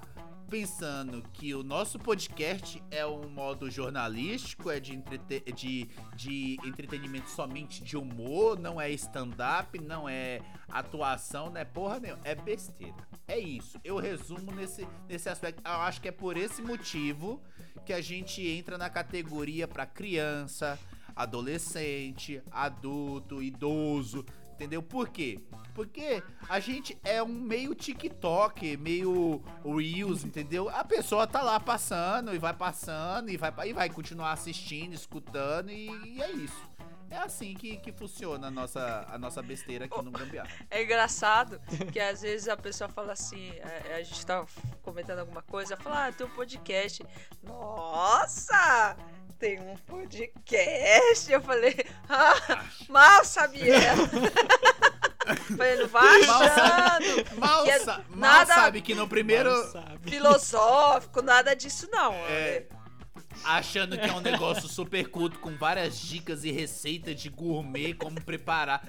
pensando 0.52 1.22
que 1.32 1.54
o 1.54 1.62
nosso 1.62 1.98
podcast 1.98 2.82
é 2.90 3.06
um 3.06 3.26
modo 3.26 3.70
jornalístico, 3.70 4.70
é 4.70 4.78
de, 4.78 4.94
entrete- 4.94 5.50
de, 5.50 5.88
de 6.14 6.58
entretenimento 6.62 7.30
somente 7.30 7.82
de 7.82 7.96
humor, 7.96 8.58
não 8.60 8.78
é 8.78 8.90
stand-up, 8.90 9.78
não 9.80 10.06
é 10.06 10.42
atuação, 10.68 11.48
não 11.48 11.56
é 11.56 11.64
porra 11.64 11.98
nenhuma, 12.00 12.20
é 12.22 12.34
besteira. 12.34 12.94
É 13.26 13.38
isso. 13.38 13.80
Eu 13.82 13.96
resumo 13.96 14.52
nesse, 14.52 14.86
nesse 15.08 15.26
aspecto. 15.30 15.62
Eu 15.64 15.72
acho 15.72 16.02
que 16.02 16.08
é 16.08 16.12
por 16.12 16.36
esse 16.36 16.60
motivo 16.60 17.42
que 17.86 17.94
a 17.94 18.02
gente 18.02 18.46
entra 18.46 18.76
na 18.76 18.90
categoria 18.90 19.66
pra 19.66 19.86
criança, 19.86 20.78
adolescente, 21.16 22.42
adulto, 22.50 23.42
idoso. 23.42 24.22
Entendeu? 24.54 24.82
Por 24.82 25.08
quê? 25.08 25.38
Porque 25.74 26.22
a 26.48 26.60
gente 26.60 26.98
é 27.02 27.22
um 27.22 27.28
meio 27.28 27.74
TikTok, 27.74 28.76
meio 28.76 29.42
Reels, 29.64 30.24
entendeu? 30.24 30.68
A 30.68 30.84
pessoa 30.84 31.26
tá 31.26 31.42
lá 31.42 31.58
passando 31.58 32.34
e 32.34 32.38
vai 32.38 32.52
passando 32.52 33.30
e 33.30 33.36
vai, 33.36 33.52
e 33.66 33.72
vai 33.72 33.88
continuar 33.88 34.32
assistindo, 34.32 34.92
escutando 34.92 35.70
e, 35.70 35.88
e 36.16 36.22
é 36.22 36.30
isso. 36.30 36.70
É 37.12 37.18
assim 37.18 37.52
que, 37.54 37.76
que 37.76 37.92
funciona 37.92 38.46
a 38.46 38.50
nossa, 38.50 39.06
a 39.06 39.18
nossa 39.18 39.42
besteira 39.42 39.84
aqui 39.84 40.02
no 40.02 40.10
Gambiarra. 40.10 40.48
É 40.70 40.82
engraçado 40.82 41.60
que 41.92 42.00
às 42.00 42.22
vezes 42.22 42.48
a 42.48 42.56
pessoa 42.56 42.88
fala 42.88 43.12
assim, 43.12 43.52
a, 43.60 43.96
a 43.96 44.02
gente 44.02 44.24
tá 44.24 44.46
comentando 44.82 45.18
alguma 45.18 45.42
coisa, 45.42 45.76
fala, 45.76 46.06
ah, 46.06 46.12
tem 46.12 46.26
um 46.26 46.30
podcast. 46.30 47.04
Nossa! 47.42 48.96
Tem 49.42 49.58
um 49.58 49.74
podcast. 49.88 51.32
Eu 51.32 51.40
falei, 51.40 51.74
ah, 52.08 52.62
mal 52.88 53.24
sabia. 53.24 53.74
falei, 55.56 55.76
não 55.78 55.88
vai 55.88 56.22
Mal 56.22 56.42
achando. 56.44 57.38
Mal, 57.40 57.64
Que 57.64 57.70
é 57.70 57.78
sa- 57.80 57.98
mal 58.10 58.18
nada- 58.20 58.54
sabe 58.54 58.80
que 58.80 58.94
no 58.94 59.08
primeiro. 59.08 59.50
Mal 59.50 59.72
sabe. 59.72 60.08
Filosófico, 60.08 61.22
nada 61.22 61.56
disso 61.56 61.88
não. 61.90 62.12
É, 62.14 62.66
achando 63.44 63.96
que 63.98 64.04
é 64.08 64.12
um 64.12 64.20
negócio 64.20 64.68
super 64.68 65.08
culto 65.08 65.38
com 65.38 65.56
várias 65.56 65.98
dicas 65.98 66.44
e 66.44 66.50
receitas 66.50 67.20
de 67.20 67.28
gourmet, 67.28 67.94
como 67.94 68.20
preparar 68.20 68.82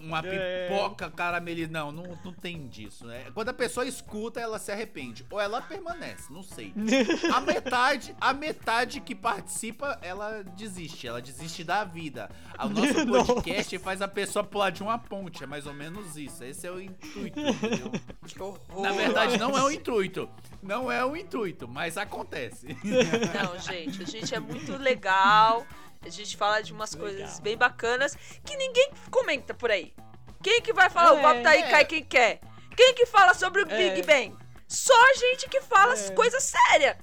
uma 0.00 0.20
É. 0.26 0.68
pipoca 0.68 1.10
caramelizada. 1.10 1.72
Não, 1.72 1.92
não, 1.92 2.18
não 2.24 2.32
tem 2.32 2.66
disso. 2.68 3.06
Né? 3.06 3.26
Quando 3.34 3.48
a 3.48 3.52
pessoa 3.54 3.86
escuta, 3.86 4.40
ela 4.40 4.58
se 4.58 4.70
arrepende. 4.70 5.24
Ou 5.30 5.40
ela 5.40 5.60
permanece, 5.60 6.32
não 6.32 6.42
sei. 6.42 6.72
A 7.34 7.40
metade, 7.40 8.14
a 8.20 8.32
metade 8.32 9.00
que 9.00 9.14
participa, 9.14 9.98
ela 10.02 10.42
desiste. 10.56 11.06
Ela 11.06 11.20
desiste 11.20 11.62
da 11.64 11.84
vida. 11.84 12.30
O 12.58 12.68
nosso 13.06 13.06
podcast 13.26 13.78
faz 13.78 14.00
a 14.02 14.08
pessoa 14.08 14.44
pular 14.44 14.70
de 14.70 14.82
uma 14.82 14.98
ponte. 14.98 15.42
É 15.44 15.46
mais 15.46 15.66
ou 15.66 15.74
menos 15.74 16.16
isso. 16.16 16.42
Esse 16.44 16.66
é 16.66 16.70
o 16.70 16.80
intuito, 16.80 17.38
entendeu? 17.40 17.92
Que 18.26 18.40
horror. 18.42 18.82
Na 18.82 18.92
verdade, 18.92 19.38
não 19.38 19.56
é 19.56 19.62
o 19.62 19.70
intuito. 19.70 20.28
Não 20.62 20.90
é 20.90 21.04
o 21.04 21.16
intuito, 21.16 21.68
mas 21.68 21.96
acontece. 21.96 22.66
Não, 22.84 23.58
gente, 23.62 23.87
a 24.02 24.06
gente 24.06 24.34
é 24.34 24.38
muito 24.40 24.76
legal. 24.76 25.66
A 26.00 26.08
gente 26.08 26.36
fala 26.36 26.60
de 26.62 26.72
umas 26.72 26.92
Legal. 26.92 27.08
coisas 27.08 27.40
bem 27.40 27.56
bacanas 27.56 28.16
que 28.44 28.56
ninguém 28.56 28.90
comenta 29.10 29.52
por 29.52 29.70
aí. 29.70 29.92
Quem 30.42 30.62
que 30.62 30.72
vai 30.72 30.88
falar 30.88 31.14
o 31.14 31.18
É, 31.18 31.22
golpe 31.22 31.42
tá 31.42 31.50
aí, 31.50 31.62
é. 31.62 31.68
cai 31.70 31.84
quem 31.84 32.04
quer? 32.04 32.40
Quem 32.76 32.94
que 32.94 33.04
fala 33.06 33.34
sobre 33.34 33.62
o 33.62 33.68
É. 33.68 33.76
Big 33.90 34.06
Bang? 34.06 34.36
Só 34.68 34.94
a 34.94 35.14
gente 35.14 35.48
que 35.48 35.60
fala 35.60 35.94
as 35.94 36.10
É. 36.10 36.14
coisas 36.14 36.42
sérias. 36.44 36.96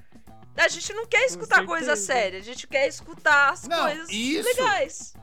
A 0.57 0.67
gente 0.69 0.93
não 0.93 1.05
quer 1.05 1.25
escutar 1.25 1.65
coisa 1.65 1.97
séria, 1.97 2.39
a 2.39 2.41
gente 2.41 2.65
quer 2.65 2.87
escutar 2.87 3.51
as 3.51 3.67
Não, 3.67 3.83
coisas 3.87 4.07
isso. 4.09 4.47
legais. 4.47 5.13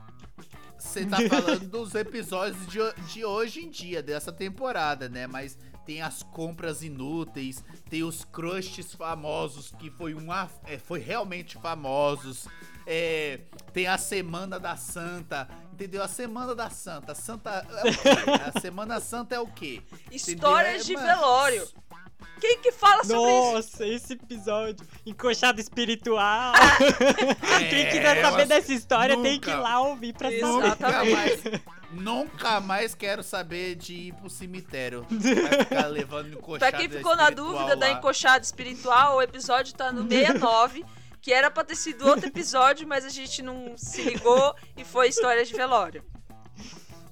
Você 0.77 1.05
tá 1.07 1.17
falando 1.27 1.67
dos 1.67 1.95
episódios 1.95 2.67
de, 2.67 2.79
de 3.11 3.25
hoje 3.25 3.61
em 3.65 3.69
dia, 3.69 4.03
dessa 4.03 4.31
temporada, 4.31 5.09
né? 5.09 5.25
Mas 5.25 5.57
tem 5.85 6.01
as 6.01 6.23
compras 6.23 6.81
inúteis, 6.83 7.63
tem 7.89 8.03
os 8.03 8.23
crushes 8.25 8.93
famosos 8.93 9.71
que 9.77 9.89
foi 9.91 10.13
um 10.13 10.31
af- 10.31 10.59
é, 10.65 10.77
foi 10.77 10.99
realmente 10.99 11.57
famosos. 11.57 12.47
É, 12.85 13.39
tem 13.71 13.87
a 13.87 13.97
Semana 13.97 14.59
da 14.59 14.75
Santa, 14.75 15.47
entendeu? 15.71 16.03
A 16.03 16.07
Semana 16.09 16.53
da 16.53 16.69
Santa, 16.69 17.15
Santa 17.15 17.65
é 17.71 17.89
o 17.89 17.93
quê? 17.93 18.09
A 18.57 18.59
Semana 18.59 18.99
Santa 18.99 19.35
é 19.35 19.39
o 19.39 19.47
quê? 19.47 19.81
Histórias 20.11 20.85
de 20.85 20.93
É, 20.93 20.95
mano, 20.97 21.07
velório. 21.07 21.67
Quem 22.39 22.59
que 22.59 22.71
fala 22.71 23.03
sobre 23.03 23.21
isso? 23.31 23.53
Nossa, 23.53 23.87
esse 23.87 24.13
episódio. 24.13 24.85
Encoxado 25.05 25.59
espiritual. 25.61 26.53
Quem 27.69 27.85
quiser 27.89 28.17
É, 28.17 28.21
saber 28.21 28.45
dessa 28.45 28.73
história 28.73 29.15
tem 29.21 29.39
que 29.39 29.49
ir 29.49 29.53
nunca- 29.55 29.63
lá 29.69 29.81
ouvir 29.81 30.13
pra 30.13 30.31
Isso. 30.31 30.41
saber. 30.41 30.53
Nunca 30.53 30.67
Exatamente. 30.67 31.13
mais, 31.15 31.61
nunca 31.91 32.59
mais 32.59 32.95
quero 32.95 33.23
saber 33.23 33.75
de 33.75 33.93
ir 33.93 34.13
pro 34.13 34.29
cemitério. 34.29 35.05
Vai 35.09 35.59
ficar 35.65 35.87
levando 35.87 36.33
encoxada 36.33 36.71
Pra 36.71 36.79
quem 36.79 36.89
ficou 36.89 37.15
na 37.15 37.29
dúvida 37.29 37.75
da 37.75 37.87
lá. 37.87 37.91
encoxada 37.93 38.43
espiritual, 38.43 39.17
o 39.17 39.21
episódio 39.21 39.73
tá 39.73 39.91
no 39.91 40.07
69, 40.07 40.83
que 41.21 41.31
era 41.31 41.49
pra 41.49 41.63
ter 41.63 41.75
sido 41.75 42.07
outro 42.07 42.27
episódio, 42.27 42.87
mas 42.87 43.05
a 43.05 43.09
gente 43.09 43.41
não 43.41 43.77
se 43.77 44.01
ligou 44.01 44.55
e 44.75 44.83
foi 44.83 45.07
história 45.07 45.45
de 45.45 45.53
velório. 45.53 46.03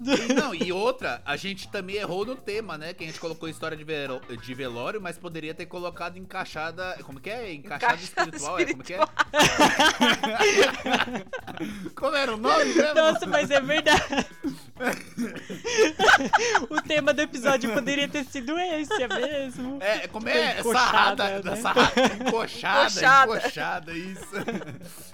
E, 0.04 0.34
não, 0.34 0.54
e 0.56 0.72
outra, 0.72 1.22
a 1.26 1.36
gente 1.38 1.68
também 1.70 1.98
errou 1.98 2.26
no 2.26 2.36
tema, 2.36 2.78
né? 2.78 2.94
Que 2.94 3.04
a 3.04 3.08
gente 3.08 3.20
colocou 3.20 3.48
história 3.48 3.78
de, 3.78 3.84
velo- 3.84 4.22
de 4.42 4.54
velório, 4.54 5.00
mas 5.02 5.18
poderia 5.18 5.54
ter 5.54 5.66
colocado 5.68 6.18
encaixada. 6.18 6.98
Como 7.04 7.20
que 7.20 7.30
é? 7.30 7.54
Encaixada, 7.54 7.94
Encaixada 7.96 8.30
espiritual, 8.36 8.60
é? 8.60 8.66
Como 8.66 8.84
que 8.84 8.94
é? 8.94 9.00
como 11.96 12.16
era 12.16 12.34
o 12.34 12.38
nome 12.38 12.66
mesmo? 12.66 12.94
Nossa, 12.96 13.26
mas 13.28 13.52
é 13.52 13.60
verdade. 13.62 14.02
o 16.70 16.82
tema 16.82 17.14
do 17.14 17.22
episódio 17.22 17.72
poderia 17.74 18.08
ter 18.08 18.24
sido 18.26 18.58
esse, 18.60 19.04
é 19.04 19.08
mesmo? 19.08 19.78
É, 19.82 20.08
como 20.08 20.28
é? 20.28 20.60
Encoxada, 20.60 20.82
Sarrada, 21.28 21.42
né? 21.52 21.56
sarrada, 21.58 21.92
encoxada, 22.28 22.80
Encoxada. 22.90 23.38
encoxada, 23.38 23.94
isso. 23.94 24.36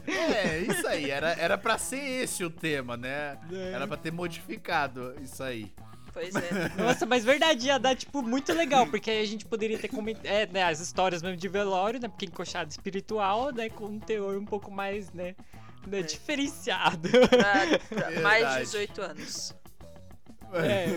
É, 0.07 0.59
isso 0.59 0.87
aí, 0.87 1.11
era, 1.11 1.31
era 1.33 1.57
pra 1.57 1.77
ser 1.77 1.97
esse 2.23 2.43
o 2.43 2.49
tema, 2.49 2.95
né? 2.95 3.37
É. 3.51 3.71
Era 3.73 3.85
pra 3.87 3.97
ter 3.97 4.11
modificado 4.11 4.76
isso 5.21 5.41
aí. 5.43 5.71
Pois 6.13 6.35
é. 6.35 6.49
Nossa, 6.81 7.05
mas 7.05 7.23
verdade, 7.23 7.67
ia 7.67 7.77
dar, 7.77 7.95
tipo, 7.95 8.21
muito 8.23 8.51
legal, 8.53 8.87
porque 8.87 9.09
aí 9.11 9.21
a 9.21 9.25
gente 9.25 9.45
poderia 9.45 9.77
ter 9.77 9.87
comentado, 9.87 10.25
é, 10.25 10.47
né, 10.47 10.63
as 10.63 10.79
histórias 10.79 11.21
mesmo 11.21 11.37
de 11.37 11.47
velório, 11.47 11.99
né, 11.99 12.07
porque 12.07 12.25
encoxado 12.25 12.69
espiritual, 12.71 13.51
né, 13.51 13.69
com 13.69 13.85
um 13.85 13.99
teor 13.99 14.35
um 14.37 14.45
pouco 14.45 14.71
mais, 14.71 15.11
né, 15.11 15.35
né, 15.85 15.99
É. 15.99 16.01
diferenciado. 16.03 17.07
Pra, 17.09 17.29
pra 17.89 18.21
mais 18.21 18.39
de 18.47 18.53
Verdade. 18.55 18.65
18 18.65 19.01
anos. 19.01 19.55
É. 20.53 20.87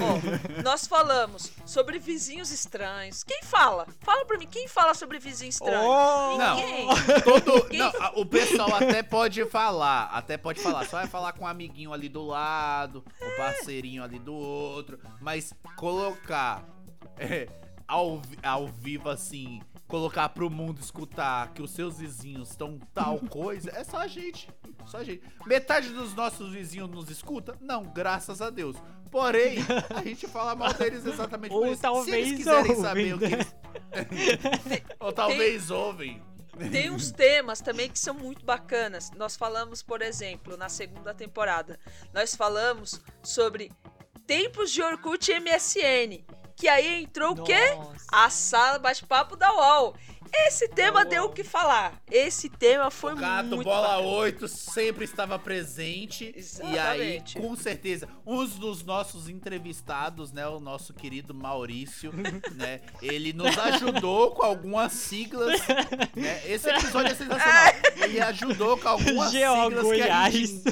Ó, 0.00 0.62
nós 0.62 0.86
falamos 0.86 1.50
sobre 1.64 1.98
vizinhos 1.98 2.50
estranhos. 2.50 3.24
Quem 3.24 3.42
fala? 3.42 3.86
Fala 4.00 4.24
pra 4.24 4.36
mim, 4.36 4.46
quem 4.46 4.68
fala 4.68 4.92
sobre 4.94 5.18
vizinho 5.18 5.48
estranho? 5.48 5.88
Oh! 5.88 6.36
Não. 6.36 6.56
Ninguém. 6.56 6.88
Todo, 7.24 7.68
Quem 7.68 7.78
não, 7.78 7.92
o 8.16 8.26
pessoal 8.26 8.74
até 8.74 9.02
pode 9.02 9.44
falar, 9.46 10.10
até 10.12 10.36
pode 10.36 10.60
falar, 10.60 10.84
só 10.86 10.98
vai 10.98 11.06
falar 11.06 11.32
com 11.32 11.44
um 11.44 11.48
amiguinho 11.48 11.92
ali 11.92 12.08
do 12.08 12.26
lado, 12.26 13.04
o 13.20 13.36
parceirinho 13.36 14.02
ali 14.02 14.18
do 14.18 14.34
outro, 14.34 14.98
mas 15.20 15.54
colocar 15.76 16.62
é, 17.18 17.48
ao, 17.88 18.20
ao 18.42 18.66
vivo 18.68 19.08
assim, 19.08 19.60
colocar 19.90 20.28
pro 20.28 20.48
mundo 20.48 20.80
escutar 20.80 21.52
que 21.52 21.60
os 21.60 21.72
seus 21.72 21.98
vizinhos 21.98 22.50
estão 22.50 22.78
tal 22.94 23.18
coisa, 23.28 23.70
é 23.74 23.82
só 23.82 23.98
a 23.98 24.06
gente, 24.06 24.48
só 24.86 24.98
a 24.98 25.04
gente. 25.04 25.22
Metade 25.44 25.90
dos 25.90 26.14
nossos 26.14 26.52
vizinhos 26.52 26.88
nos 26.88 27.10
escuta? 27.10 27.58
Não, 27.60 27.82
graças 27.82 28.40
a 28.40 28.48
Deus. 28.48 28.76
Porém, 29.10 29.58
a 29.90 30.02
gente 30.02 30.28
fala 30.28 30.54
mal 30.54 30.72
deles 30.72 31.04
exatamente 31.04 31.50
por 31.50 31.66
isso. 31.66 31.82
talvez 31.82 32.06
Se 32.06 32.16
eles 32.16 32.38
quiserem 32.38 32.70
ouvem, 32.70 32.76
saber 32.76 33.14
o 33.14 33.18
que 33.18 33.28
né? 33.28 33.32
eles... 33.32 34.82
Ou 35.00 35.12
talvez 35.12 35.70
ouvem. 35.70 36.22
Tem 36.70 36.90
uns 36.90 37.10
temas 37.10 37.60
também 37.60 37.90
que 37.90 37.98
são 37.98 38.14
muito 38.14 38.44
bacanas. 38.44 39.10
Nós 39.16 39.36
falamos, 39.36 39.82
por 39.82 40.00
exemplo, 40.02 40.56
na 40.56 40.68
segunda 40.68 41.12
temporada, 41.12 41.80
nós 42.12 42.36
falamos 42.36 43.00
sobre 43.22 43.72
tempos 44.26 44.70
de 44.70 44.80
Orkut 44.82 45.28
e 45.32 45.40
MSN. 45.40 46.24
Que 46.60 46.68
aí 46.68 47.04
entrou 47.04 47.32
o 47.32 47.42
quê? 47.42 47.74
Nossa. 47.74 48.04
A 48.12 48.28
sala 48.28 48.78
bate-papo 48.78 49.34
da 49.34 49.50
UOL. 49.50 49.94
Esse 50.32 50.68
tema 50.68 51.04
deu 51.04 51.24
o 51.24 51.28
que 51.30 51.44
falar. 51.44 52.00
Esse 52.10 52.48
tema 52.48 52.90
foi 52.90 53.12
o 53.14 53.16
gato 53.16 53.56
muito 53.56 53.64
Bola 53.64 53.96
bacana. 53.96 54.06
8 54.08 54.48
sempre 54.48 55.04
estava 55.04 55.38
presente. 55.38 56.34
E 56.62 56.78
aí, 56.78 57.16
Exatamente. 57.16 57.38
com 57.38 57.56
certeza, 57.56 58.08
um 58.26 58.44
dos 58.46 58.84
nossos 58.84 59.28
entrevistados, 59.28 60.32
né? 60.32 60.46
O 60.46 60.60
nosso 60.60 60.94
querido 60.94 61.34
Maurício, 61.34 62.12
né? 62.54 62.80
Ele 63.02 63.32
nos 63.32 63.56
ajudou 63.58 64.32
com 64.32 64.44
algumas 64.44 64.92
siglas. 64.92 65.60
Né, 66.14 66.40
esse 66.46 66.68
episódio 66.68 67.12
é 67.12 67.14
sensacional. 67.14 67.74
Ele 68.02 68.20
ajudou 68.20 68.76
com 68.76 68.88
algumas 68.88 69.30
siglas 69.30 69.90
que 69.90 70.02
a 70.02 70.30
gente, 70.30 70.62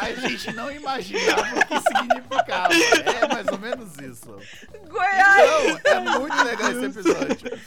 a 0.00 0.28
gente 0.28 0.52
não 0.52 0.70
imaginava 0.70 1.60
o 1.60 1.66
que 1.66 1.80
significava. 1.80 2.74
É 2.74 3.28
mais 3.28 3.46
ou 3.48 3.58
menos 3.58 3.98
isso. 3.98 4.38
Goiás! 4.88 5.76
Então, 5.76 5.92
é 5.92 6.18
muito 6.18 6.42
legal 6.44 6.70
esse 6.70 6.84
episódio. 6.84 7.58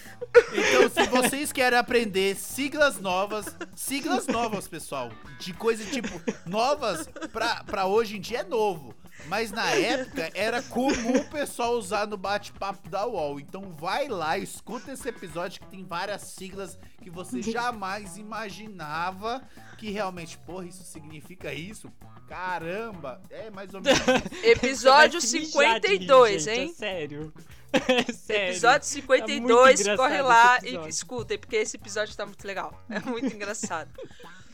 Então, 0.54 0.90
se 0.90 1.10
vocês 1.22 1.52
querem 1.52 1.78
aprender 1.78 2.36
siglas 2.36 3.00
novas, 3.00 3.46
siglas 3.76 4.28
novas, 4.28 4.68
pessoal, 4.68 5.12
de 5.40 5.54
coisa 5.54 5.84
tipo 5.86 6.22
novas 6.46 7.08
pra, 7.32 7.64
pra 7.64 7.86
hoje 7.86 8.18
em 8.18 8.22
dia 8.22 8.40
é 8.40 8.44
novo. 8.44 8.94
Mas 9.26 9.52
na 9.52 9.72
época 9.72 10.30
era 10.36 10.62
comum 10.62 11.18
o 11.18 11.30
pessoal 11.30 11.74
usar 11.74 12.06
no 12.06 12.18
bate-papo 12.18 12.88
da 12.88 13.06
UOL. 13.06 13.40
Então 13.40 13.74
vai 13.74 14.08
lá, 14.08 14.38
escuta 14.38 14.92
esse 14.92 15.10
episódio 15.10 15.60
que 15.62 15.68
tem 15.68 15.84
várias 15.84 16.22
siglas 16.22 16.78
que 17.02 17.10
você 17.10 17.42
jamais 17.52 18.18
imaginava 18.18 19.42
que 19.78 19.92
realmente, 19.92 20.38
porra, 20.40 20.66
isso 20.66 20.84
significa 20.84 21.54
isso? 21.54 21.92
Caramba! 22.28 23.22
É 23.30 23.50
mais 23.52 23.74
ou 23.74 23.82
menos. 23.82 24.00
Episódio 24.44 25.22
Você 25.22 25.38
vai 25.38 25.46
se 25.46 25.58
mijar 25.58 25.80
de 25.80 25.88
rir, 25.88 25.94
52, 26.00 26.44
gente, 26.44 26.60
hein? 26.60 26.70
É 26.70 26.74
sério. 26.74 27.34
É 27.74 28.14
sério. 28.14 28.52
Episódio 28.52 28.80
Tá 28.80 28.94
52, 28.94 29.86
muito 29.86 29.98
corre 29.98 30.20
engraçado 30.20 30.28
lá 30.28 30.60
e 30.64 30.90
escutem, 30.90 31.38
porque 31.38 31.58
esse 31.58 31.76
episódio 31.76 32.16
tá 32.16 32.26
muito 32.26 32.48
legal. 32.48 32.74
É 32.90 33.00
muito 33.02 33.28
engraçado. 33.36 33.92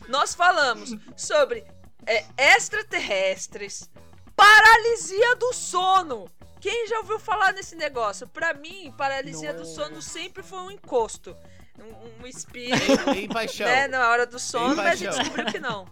Nós 0.08 0.34
falamos 0.34 0.90
sobre 1.16 1.64
é, 2.06 2.24
extraterrestres, 2.36 3.88
paralisia 4.34 5.36
do 5.36 5.52
sono. 5.52 6.28
Quem 6.60 6.88
já 6.88 6.98
ouviu 6.98 7.18
falar 7.18 7.52
nesse 7.52 7.76
negócio? 7.76 8.26
Pra 8.26 8.52
mim, 8.52 8.92
paralisia 8.96 9.52
do 9.52 9.60
Nossa. 9.60 9.74
sono 9.74 10.02
sempre 10.02 10.42
foi 10.42 10.58
um 10.58 10.70
encosto. 10.70 11.36
Um, 11.78 12.22
um 12.22 12.26
espírito, 12.26 13.10
Em 13.16 13.28
paixão. 13.28 13.66
né, 13.66 13.88
na 13.88 14.08
hora 14.08 14.26
do 14.26 14.38
sono, 14.38 14.76
mas 14.76 14.86
a 14.86 14.94
gente 14.94 15.18
descobriu 15.18 15.46
que 15.46 15.58
não. 15.58 15.86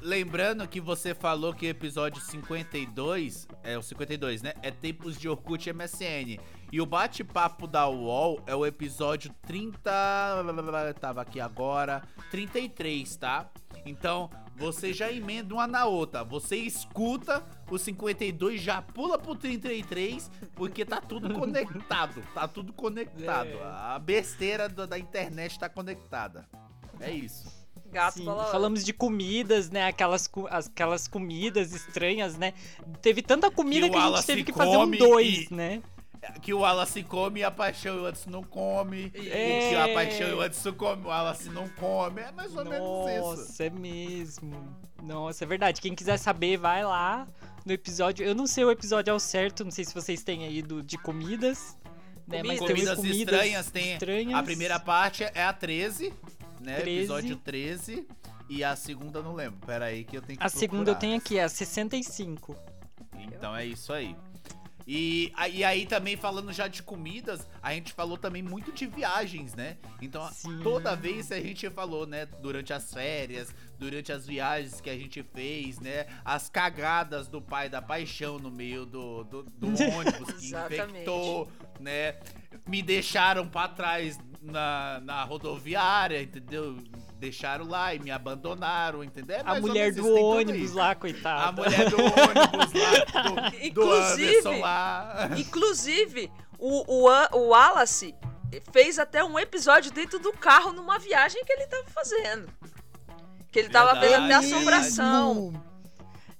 Lembrando 0.00 0.68
que 0.68 0.80
você 0.80 1.14
falou 1.14 1.54
que 1.54 1.66
o 1.66 1.70
episódio 1.70 2.20
52, 2.20 3.48
é 3.62 3.78
o 3.78 3.82
52, 3.82 4.42
né? 4.42 4.52
É 4.62 4.70
Tempos 4.70 5.16
de 5.18 5.28
Orkut 5.28 5.66
e 5.68 5.72
MSN. 5.72 6.38
E 6.70 6.80
o 6.80 6.84
bate-papo 6.84 7.66
da 7.66 7.88
UOL 7.88 8.42
é 8.46 8.54
o 8.54 8.66
episódio 8.66 9.34
30. 9.46 9.90
Tava 11.00 11.22
aqui 11.22 11.40
agora. 11.40 12.02
33, 12.30 13.16
tá? 13.16 13.48
Então, 13.86 14.28
você 14.56 14.92
já 14.92 15.12
emenda 15.12 15.54
uma 15.54 15.66
na 15.66 15.84
outra. 15.84 16.24
Você 16.24 16.56
escuta 16.56 17.44
o 17.70 17.78
52, 17.78 18.60
já 18.60 18.80
pula 18.80 19.18
pro 19.18 19.34
33, 19.34 20.30
porque 20.54 20.84
tá 20.84 21.00
tudo 21.00 21.34
conectado. 21.34 22.22
Tá 22.32 22.48
tudo 22.48 22.72
conectado. 22.72 23.48
É. 23.48 23.62
A 23.62 23.98
besteira 23.98 24.68
da 24.68 24.86
da 24.86 24.98
internet 24.98 25.58
tá 25.58 25.68
conectada. 25.68 26.46
É 27.00 27.10
isso. 27.10 27.52
Gato 27.90 28.18
Sim, 28.18 28.24
bola 28.24 28.46
falamos 28.46 28.84
de 28.84 28.92
comidas, 28.92 29.70
né? 29.70 29.86
Aquelas, 29.86 30.28
aquelas 30.50 31.06
comidas 31.06 31.72
estranhas, 31.72 32.36
né? 32.36 32.52
Teve 33.00 33.22
tanta 33.22 33.50
comida 33.50 33.86
o 33.86 33.90
que, 33.90 33.96
a 33.96 34.10
gente 34.10 34.26
teve 34.26 34.44
que 34.44 34.52
fazer 34.52 34.76
um 34.76 34.90
dois, 34.90 35.50
e- 35.50 35.54
né? 35.54 35.82
Que 36.40 36.52
o 36.54 36.60
Wallace 36.60 37.02
come 37.02 37.40
e 37.40 37.44
a 37.44 37.50
paixão 37.50 37.96
e 37.96 38.00
o 38.00 38.06
Anderson 38.06 38.30
não 38.30 38.42
come. 38.42 39.10
É. 39.14 39.66
E 39.66 39.68
que 39.70 39.74
a 39.76 39.94
paixão 39.94 40.28
e 40.28 40.32
o 40.32 40.40
Anderson 40.40 40.72
come, 40.72 41.02
o 41.04 41.08
Wallace 41.08 41.48
não 41.50 41.68
come. 41.70 42.20
É 42.20 42.32
mais 42.32 42.54
ou 42.56 42.64
menos 42.64 43.10
isso. 43.10 43.20
Nossa, 43.20 43.64
é 43.64 43.70
mesmo. 43.70 44.76
Nossa, 45.02 45.44
é 45.44 45.46
verdade. 45.46 45.80
Quem 45.80 45.94
quiser 45.94 46.16
saber, 46.18 46.56
vai 46.56 46.84
lá 46.84 47.26
no 47.64 47.72
episódio. 47.72 48.24
Eu 48.24 48.34
não 48.34 48.46
sei 48.46 48.64
o 48.64 48.70
episódio 48.70 49.12
ao 49.12 49.20
certo, 49.20 49.64
não 49.64 49.70
sei 49.70 49.84
se 49.84 49.94
vocês 49.94 50.22
têm 50.22 50.44
aí 50.44 50.62
do, 50.62 50.82
de 50.82 50.96
comidas. 50.98 51.76
Né? 52.26 52.42
Mas 52.42 52.58
Comidas. 52.58 52.66
teve 52.66 52.72
Comidas, 52.80 52.96
comidas 52.96 53.18
estranhas 53.18 53.70
tem. 53.70 53.92
estranhas. 53.92 54.34
A 54.34 54.42
primeira 54.42 54.80
parte 54.80 55.24
é 55.24 55.42
a 55.44 55.52
13, 55.52 56.12
né? 56.60 56.80
13. 56.80 56.98
Episódio 56.98 57.36
13. 57.36 58.06
E 58.48 58.62
a 58.64 58.74
segunda 58.76 59.18
eu 59.18 59.22
não 59.22 59.34
lembro. 59.34 59.58
Pera 59.66 59.86
aí 59.86 60.04
que 60.04 60.16
eu 60.16 60.22
tenho 60.22 60.38
que 60.38 60.44
A 60.44 60.48
segunda 60.48 60.90
eu 60.90 60.94
procurar. 60.94 61.00
tenho 61.00 61.16
aqui, 61.16 61.38
a 61.38 61.48
65. 61.48 62.56
Então 63.18 63.54
é 63.54 63.66
isso 63.66 63.92
aí. 63.92 64.14
E, 64.86 65.32
e 65.52 65.64
aí 65.64 65.86
também 65.86 66.16
falando 66.16 66.52
já 66.52 66.68
de 66.68 66.82
comidas, 66.82 67.48
a 67.62 67.72
gente 67.72 67.92
falou 67.92 68.18
também 68.18 68.42
muito 68.42 68.70
de 68.70 68.86
viagens, 68.86 69.54
né? 69.54 69.78
Então 70.00 70.28
Sim. 70.30 70.60
toda 70.62 70.94
vez 70.94 71.32
a 71.32 71.40
gente 71.40 71.68
falou, 71.70 72.06
né, 72.06 72.26
durante 72.26 72.72
as 72.72 72.92
férias, 72.92 73.54
durante 73.78 74.12
as 74.12 74.26
viagens 74.26 74.80
que 74.80 74.90
a 74.90 74.96
gente 74.96 75.22
fez, 75.22 75.80
né? 75.80 76.06
As 76.24 76.48
cagadas 76.50 77.28
do 77.28 77.40
pai 77.40 77.68
da 77.68 77.80
paixão 77.80 78.38
no 78.38 78.50
meio 78.50 78.84
do, 78.84 79.24
do, 79.24 79.42
do 79.42 79.68
ônibus 79.96 80.32
que 80.34 80.54
infectou, 80.54 81.48
né? 81.80 82.16
Me 82.66 82.82
deixaram 82.82 83.48
pra 83.48 83.68
trás 83.68 84.18
na, 84.42 85.00
na 85.02 85.24
rodoviária, 85.24 86.22
entendeu? 86.22 86.76
Deixaram 87.24 87.66
lá 87.66 87.94
e 87.94 87.98
me 87.98 88.10
abandonaram, 88.10 89.02
entendeu? 89.02 89.36
É 89.38 89.42
A 89.46 89.58
mulher 89.58 89.90
do 89.94 90.06
ônibus 90.14 90.72
lá, 90.72 90.94
coitada. 90.94 91.48
A 91.48 91.52
mulher 91.52 91.88
do 91.88 91.96
ônibus 91.96 92.72
lá, 93.14 93.22
do, 93.22 93.34
do 93.56 93.64
Inclusive- 93.66 94.28
Anderson 94.40 94.60
lá. 94.60 95.30
Inclusive, 95.38 96.30
o, 96.58 97.06
o, 97.06 97.08
o 97.32 97.48
Wallace 97.48 98.14
fez 98.70 98.98
até 98.98 99.24
um 99.24 99.38
episódio 99.38 99.90
dentro 99.90 100.18
do 100.18 100.32
carro 100.34 100.74
numa 100.74 100.98
viagem 100.98 101.42
que 101.46 101.52
ele 101.54 101.66
tava 101.66 101.84
fazendo. 101.86 102.46
Que 103.50 103.58
ele 103.60 103.70
tava 103.70 103.94
vendo 103.94 104.04
até 104.04 104.18
Verdade. 104.18 104.46
assombração. 104.52 105.52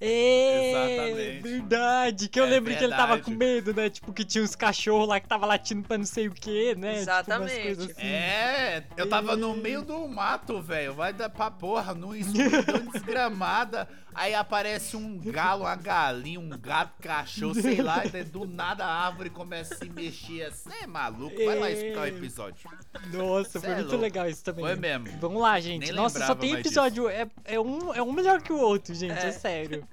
É, 0.05 0.69
Exatamente. 0.71 1.41
verdade. 1.41 2.29
Que 2.29 2.39
eu 2.39 2.45
É 2.45 2.49
lembro 2.49 2.75
que 2.75 2.83
ele 2.83 2.91
tava 2.91 3.15
verdade. 3.15 3.21
com 3.23 3.31
medo, 3.31 3.73
né? 3.73 3.89
Tipo, 3.89 4.13
que 4.13 4.23
tinha 4.23 4.43
uns 4.43 4.55
cachorros 4.55 5.07
lá 5.07 5.19
que 5.19 5.27
tava 5.27 5.45
latindo 5.45 5.87
pra 5.87 5.97
não 5.97 6.05
sei 6.05 6.27
o 6.27 6.31
que, 6.31 6.75
né? 6.75 6.89
Tipo, 6.91 7.01
Exatamente. 7.01 7.61
coisas 7.61 7.89
assim. 7.91 8.01
É, 8.07 8.83
eu 8.97 9.07
tava 9.09 9.35
no 9.35 9.55
meio 9.55 9.81
do 9.81 10.07
mato, 10.07 10.61
velho. 10.61 10.93
Vai 10.93 11.13
dar 11.13 11.29
pra 11.29 11.49
porra, 11.51 11.93
numa 11.93 12.17
escuridão 12.17 12.85
desgramada. 12.93 13.87
Aí 14.13 14.33
aparece 14.33 14.95
um 14.95 15.17
galo, 15.19 15.63
uma 15.65 15.75
galinha, 15.75 16.39
um 16.39 16.47
gato, 16.49 16.93
cachorro, 17.01 17.53
sei 17.55 17.81
lá. 17.81 18.05
E 18.05 18.09
daí 18.09 18.23
do 18.23 18.45
nada 18.47 18.85
a 18.85 19.05
árvore 19.07 19.29
começa 19.29 19.73
a 19.73 19.77
se 19.77 19.89
mexer. 19.89 20.51
Você 20.53 20.69
é 20.83 20.87
maluco? 20.87 21.35
Vai 21.43 21.59
lá 21.59 21.69
escutar 21.69 21.99
o 22.01 22.05
É. 22.05 22.07
episódio. 22.09 22.69
Nossa, 23.11 23.49
Cê 23.51 23.59
foi 23.59 23.69
é 23.71 23.75
muito 23.75 23.87
louco. 23.89 24.01
legal 24.01 24.29
isso 24.29 24.41
também. 24.41 24.63
Foi 24.63 24.75
mesmo. 24.77 25.07
Vamos 25.19 25.41
lá, 25.41 25.59
gente. 25.59 25.87
Nem 25.87 25.91
Nossa, 25.91 26.25
só 26.25 26.33
tem 26.33 26.53
episódio. 26.53 27.09
É, 27.09 27.27
é, 27.43 27.59
um, 27.59 27.93
é 27.93 28.01
um 28.01 28.13
melhor 28.13 28.41
que 28.41 28.53
o 28.53 28.57
outro, 28.57 28.95
gente. 28.95 29.11
É, 29.19 29.27
É. 29.27 29.31
sério. 29.33 29.85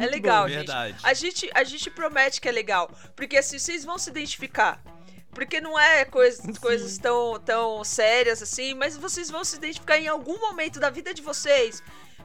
É 0.00 0.06
legal, 0.06 0.42
bom. 0.44 0.48
gente. 0.48 0.66
Verdade. 0.66 0.96
A 1.02 1.14
gente. 1.14 1.50
A 1.54 1.64
gente 1.64 1.90
promete 1.90 2.40
que 2.40 2.48
é 2.48 2.52
legal. 2.52 2.90
Porque 3.14 3.36
assim, 3.36 3.58
vocês 3.58 3.84
vão 3.84 3.98
se 3.98 4.10
identificar. 4.10 4.82
Porque 5.30 5.60
não 5.60 5.78
é 5.78 6.04
coisa, 6.04 6.42
Sim. 6.42 6.54
coisas 6.54 6.96
tão, 6.96 7.38
tão 7.40 7.84
sérias 7.84 8.42
assim, 8.42 8.72
mas 8.72 8.96
vocês 8.96 9.30
vão 9.30 9.44
se 9.44 9.56
identificar 9.56 9.98
em 9.98 10.08
algum 10.08 10.40
momento 10.40 10.80
da 10.80 10.88
vida 10.88 11.12
de 11.12 11.20
vocês. 11.20 11.82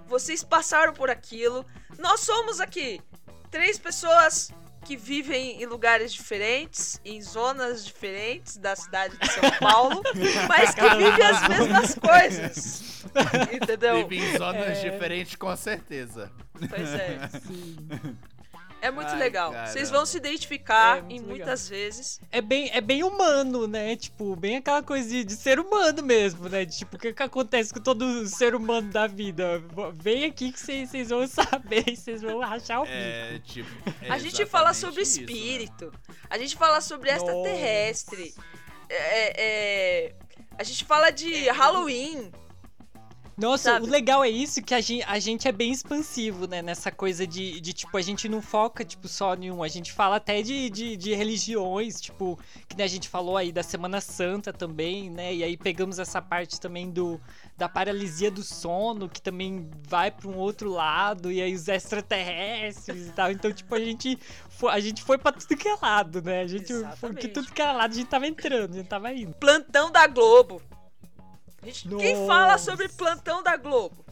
Vocês 0.07 0.43
passaram 0.43 0.93
por 0.93 1.09
aquilo. 1.09 1.65
Nós 1.99 2.21
somos 2.21 2.61
aqui 2.61 3.01
três 3.51 3.77
pessoas 3.77 4.51
que 4.85 4.97
vivem 4.97 5.61
em 5.61 5.65
lugares 5.65 6.11
diferentes, 6.13 6.99
em 7.05 7.21
zonas 7.21 7.85
diferentes 7.85 8.57
da 8.57 8.75
cidade 8.75 9.15
de 9.17 9.31
São 9.31 9.51
Paulo, 9.59 10.01
mas 10.49 10.73
que 10.73 10.81
vivem 10.81 11.25
as 11.25 11.47
mesmas 11.47 11.95
coisas. 11.95 13.05
Entendeu? 13.53 14.07
Vive 14.07 14.25
em 14.25 14.37
zonas 14.37 14.77
É. 14.79 14.89
diferentes, 14.89 15.35
com 15.35 15.55
certeza. 15.55 16.31
Pois 16.69 16.89
é. 16.93 17.29
Sim. 17.47 17.77
É 18.81 18.89
muito 18.89 19.09
Ai, 19.09 19.19
legal. 19.19 19.51
caramba. 19.51 19.71
Vocês 19.71 19.91
vão 19.91 20.05
se 20.05 20.17
identificar 20.17 20.97
É, 20.97 20.99
em 21.01 21.19
legal. 21.19 21.27
muitas 21.27 21.69
vezes. 21.69 22.19
É 22.31 22.41
bem, 22.41 22.71
é 22.73 22.81
bem 22.81 23.03
humano, 23.03 23.67
né? 23.67 23.95
Tipo, 23.95 24.35
bem 24.35 24.57
aquela 24.57 24.81
coisa 24.81 25.07
de, 25.07 25.23
de 25.23 25.33
ser 25.33 25.59
humano 25.59 26.01
mesmo, 26.01 26.49
né? 26.49 26.65
De, 26.65 26.79
tipo, 26.79 26.95
o 26.95 26.99
que, 26.99 27.13
que 27.13 27.23
acontece 27.23 27.71
com 27.71 27.79
todo 27.79 28.27
ser 28.27 28.55
humano 28.55 28.91
da 28.91 29.05
vida? 29.05 29.63
Vem 29.93 30.25
aqui 30.25 30.51
que 30.51 30.59
vocês 30.59 31.09
vão 31.09 31.25
saber 31.29 31.83
e 31.87 31.95
vocês 31.95 32.23
vão 32.23 32.39
rachar 32.39 32.79
o 32.81 32.85
bico. 32.85 32.95
É, 32.95 33.39
tipo. 33.43 33.69
é 34.01 34.09
a 34.11 34.17
gente 34.17 34.45
fala 34.47 34.73
sobre 34.73 35.03
isso, 35.03 35.19
né? 35.19 35.25
espírito. 35.27 35.93
A 36.29 36.37
gente 36.39 36.55
fala 36.57 36.81
sobre 36.81 37.11
extraterrestre. 37.11 38.33
É, 38.89 39.41
é, 40.09 40.15
a 40.57 40.63
gente 40.63 40.83
fala 40.85 41.11
de 41.11 41.49
Halloween. 41.49 42.31
Nossa, 43.41 43.71
Sabe? 43.71 43.87
o 43.87 43.89
legal 43.89 44.23
é 44.23 44.29
isso, 44.29 44.61
que 44.61 44.71
a 44.71 44.79
gente, 44.79 45.03
a 45.07 45.17
gente 45.17 45.47
é 45.47 45.51
bem 45.51 45.71
expansivo, 45.71 46.45
né? 46.45 46.61
Nessa 46.61 46.91
coisa 46.91 47.25
de, 47.25 47.59
de, 47.59 47.73
tipo, 47.73 47.97
a 47.97 48.01
gente 48.01 48.29
não 48.29 48.39
foca, 48.39 48.85
tipo, 48.85 49.07
só 49.07 49.33
em 49.33 49.49
um. 49.49 49.63
A 49.63 49.67
gente 49.67 49.91
fala 49.91 50.17
até 50.17 50.43
de, 50.43 50.69
de, 50.69 50.95
de 50.95 51.15
religiões, 51.15 51.99
tipo, 51.99 52.37
que 52.67 52.77
né, 52.77 52.83
a 52.83 52.87
gente 52.87 53.09
falou 53.09 53.35
aí 53.35 53.51
da 53.51 53.63
Semana 53.63 53.99
Santa 53.99 54.53
também, 54.53 55.09
né? 55.09 55.33
E 55.33 55.43
aí 55.43 55.57
pegamos 55.57 55.97
essa 55.97 56.21
parte 56.21 56.61
também 56.61 56.91
do 56.91 57.19
da 57.57 57.67
paralisia 57.67 58.29
do 58.29 58.43
sono, 58.43 59.09
que 59.09 59.21
também 59.21 59.69
vai 59.87 60.11
para 60.11 60.27
um 60.27 60.37
outro 60.37 60.69
lado, 60.69 61.31
e 61.31 61.41
aí 61.41 61.53
os 61.53 61.67
extraterrestres 61.67 63.07
e 63.07 63.11
tal. 63.11 63.31
Então, 63.31 63.51
tipo, 63.51 63.73
a 63.73 63.79
gente 63.79 64.19
foi, 64.49 64.71
a 64.71 64.79
gente 64.79 65.01
foi 65.01 65.17
pra 65.17 65.31
tudo 65.31 65.57
que 65.57 65.67
é 65.67 65.75
lado, 65.81 66.21
né? 66.21 66.41
A 66.41 66.47
gente 66.47 66.67
foi 66.67 66.77
Exatamente. 66.77 67.21
que 67.21 67.27
tudo 67.27 67.51
que 67.51 67.61
era 67.61 67.71
lado, 67.71 67.91
a 67.91 67.95
gente 67.95 68.07
tava 68.07 68.27
entrando, 68.27 68.73
a 68.73 68.77
gente 68.77 68.87
tava 68.87 69.11
indo. 69.11 69.33
Plantão 69.33 69.91
da 69.91 70.05
Globo. 70.05 70.61
Gente- 71.63 71.87
quem 71.87 72.25
fala 72.27 72.57
sobre 72.57 72.87
plantão 72.89 73.43
da 73.43 73.55
Globo? 73.57 74.03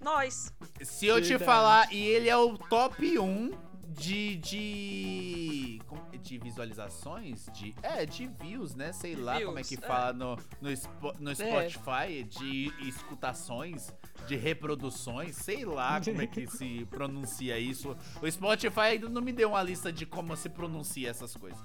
Nós. 0.00 0.52
Se 0.82 1.06
eu 1.06 1.20
te 1.20 1.38
falar, 1.38 1.92
e 1.92 2.00
ele 2.06 2.28
é 2.28 2.36
o 2.36 2.56
top 2.56 3.18
1 3.18 3.50
de. 3.98 4.36
de. 4.36 5.80
como- 5.86 6.08
de 6.18 6.38
visualizações? 6.38 7.46
De. 7.52 7.74
É, 7.82 8.04
de 8.04 8.26
views, 8.26 8.74
né? 8.74 8.92
Sei 8.92 9.14
lá 9.16 9.34
Views, 9.36 9.46
como 9.46 9.58
é 9.58 9.62
que 9.62 9.74
é. 9.74 9.78
fala 9.78 10.12
no, 10.12 10.36
no, 10.60 10.70
no 11.20 11.34
Spotify, 11.34 12.22
de 12.24 12.72
escutações, 12.86 13.94
de 14.26 14.36
reproduções, 14.36 15.36
sei 15.36 15.64
lá 15.64 16.00
como 16.02 16.20
é 16.20 16.26
que 16.26 16.46
se 16.50 16.84
pronuncia 16.90 17.58
isso. 17.58 17.96
O 18.22 18.30
Spotify 18.30 18.80
ainda 18.80 19.08
não 19.08 19.22
me 19.22 19.32
deu 19.32 19.50
uma 19.50 19.62
lista 19.62 19.92
de 19.92 20.04
como 20.04 20.36
se 20.36 20.48
pronuncia 20.48 21.08
essas 21.10 21.34
coisas. 21.36 21.58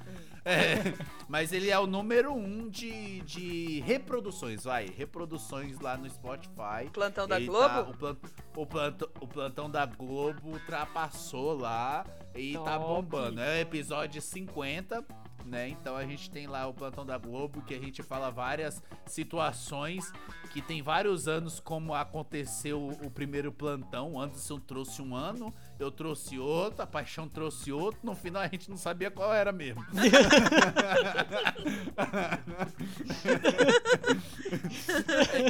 É, 0.46 0.76
mas 1.28 1.52
ele 1.52 1.70
é 1.70 1.80
o 1.80 1.88
número 1.88 2.34
1 2.34 2.70
de, 2.70 3.22
de 3.22 3.80
reproduções, 3.82 4.64
vai. 4.64 4.86
Reproduções 4.88 5.80
lá 5.80 5.98
no 5.98 6.10
Spotify. 6.10 6.90
Plantão 6.94 7.28
da 7.28 7.38
Ele 7.38 7.48
Globo? 7.48 7.68
tá- 7.68 7.82
o, 7.90 7.94
plan- 7.98 8.18
o 8.56 8.66
plantão, 8.66 9.10
o 9.22 9.28
plantão 9.28 9.70
da 9.70 9.86
Globo 9.86 10.50
ultrapassou 10.52 11.58
lá 11.58 12.06
e 12.36 12.54
tá 12.54 12.80
Top. 12.80 12.86
bombando. 12.86 13.40
É 13.42 13.58
o 13.58 13.62
episódio 13.62 14.22
50, 14.22 15.06
né? 15.46 15.70
Então 15.70 15.96
a 15.96 16.06
gente 16.06 16.30
tem 16.30 16.48
lá 16.48 16.68
o 16.68 16.74
plantão 16.74 17.06
da 17.06 17.18
Globo 17.18 17.62
que 17.62 17.74
a 17.74 17.80
gente 17.80 18.02
fala 18.02 18.30
várias 18.30 18.82
situações 19.06 20.12
que 20.52 20.62
tem 20.62 20.82
vários 20.82 21.28
anos 21.28 21.60
como 21.60 21.94
aconteceu 21.94 22.88
o 23.04 23.10
primeiro 23.10 23.52
plantão. 23.52 24.14
O 24.14 24.22
Anderson 24.22 24.60
trouxe 24.60 25.02
um 25.02 25.16
ano, 25.16 25.54
eu 25.80 25.92
trouxe 25.92 26.38
outro, 26.40 26.82
a 26.82 26.88
Paixão 26.88 27.28
trouxe 27.28 27.72
outro. 27.72 28.00
No 28.04 28.16
final 28.16 28.42
a 28.42 28.48
gente 28.48 28.70
não 28.70 28.78
sabia 28.78 29.10
qual 29.12 29.34
era 29.34 29.52
mesmo. 29.52 29.84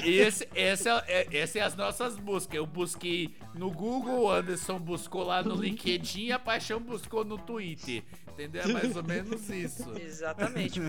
Esse, 0.04 0.48
esse 0.56 0.90
é, 0.90 1.04
é, 1.08 1.38
essa 1.38 1.60
é 1.60 1.62
as 1.62 1.76
nossas 1.76 2.16
buscas. 2.18 2.56
Eu 2.56 2.66
busquei 2.66 3.36
no 3.54 3.70
Google, 3.70 4.22
o 4.22 4.32
Anderson 4.32 4.80
buscou 4.80 5.24
lá 5.24 5.44
no 5.44 5.56
LinkedIn, 5.56 6.32
a 6.32 6.40
Paixão 6.40 6.80
buscou 6.80 7.24
no 7.26 7.38
Twitter. 7.38 8.04
Entendeu? 8.32 8.64
É 8.64 8.68
mais 8.68 8.96
ou 8.96 9.04
menos 9.04 9.50
isso. 9.50 9.92
Exatamente. 9.98 10.80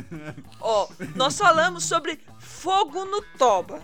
Ó, 0.61 0.89
nós 1.15 1.37
falamos 1.37 1.85
sobre 1.85 2.19
fogo 2.39 3.05
no 3.05 3.21
toba. 3.37 3.83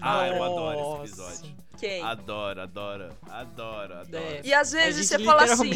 Ah, 0.00 0.28
eu 0.28 0.42
adoro 0.42 0.78
Nossa. 0.78 1.04
esse 1.04 1.12
episódio. 1.12 1.56
Quem? 1.78 2.02
Adoro, 2.02 2.60
adoro, 2.60 3.08
adoro, 3.30 3.94
adoro. 4.00 4.24
É. 4.24 4.40
E 4.44 4.52
às 4.52 4.72
vezes 4.72 5.06
você 5.06 5.18
fala 5.24 5.44
assim. 5.44 5.70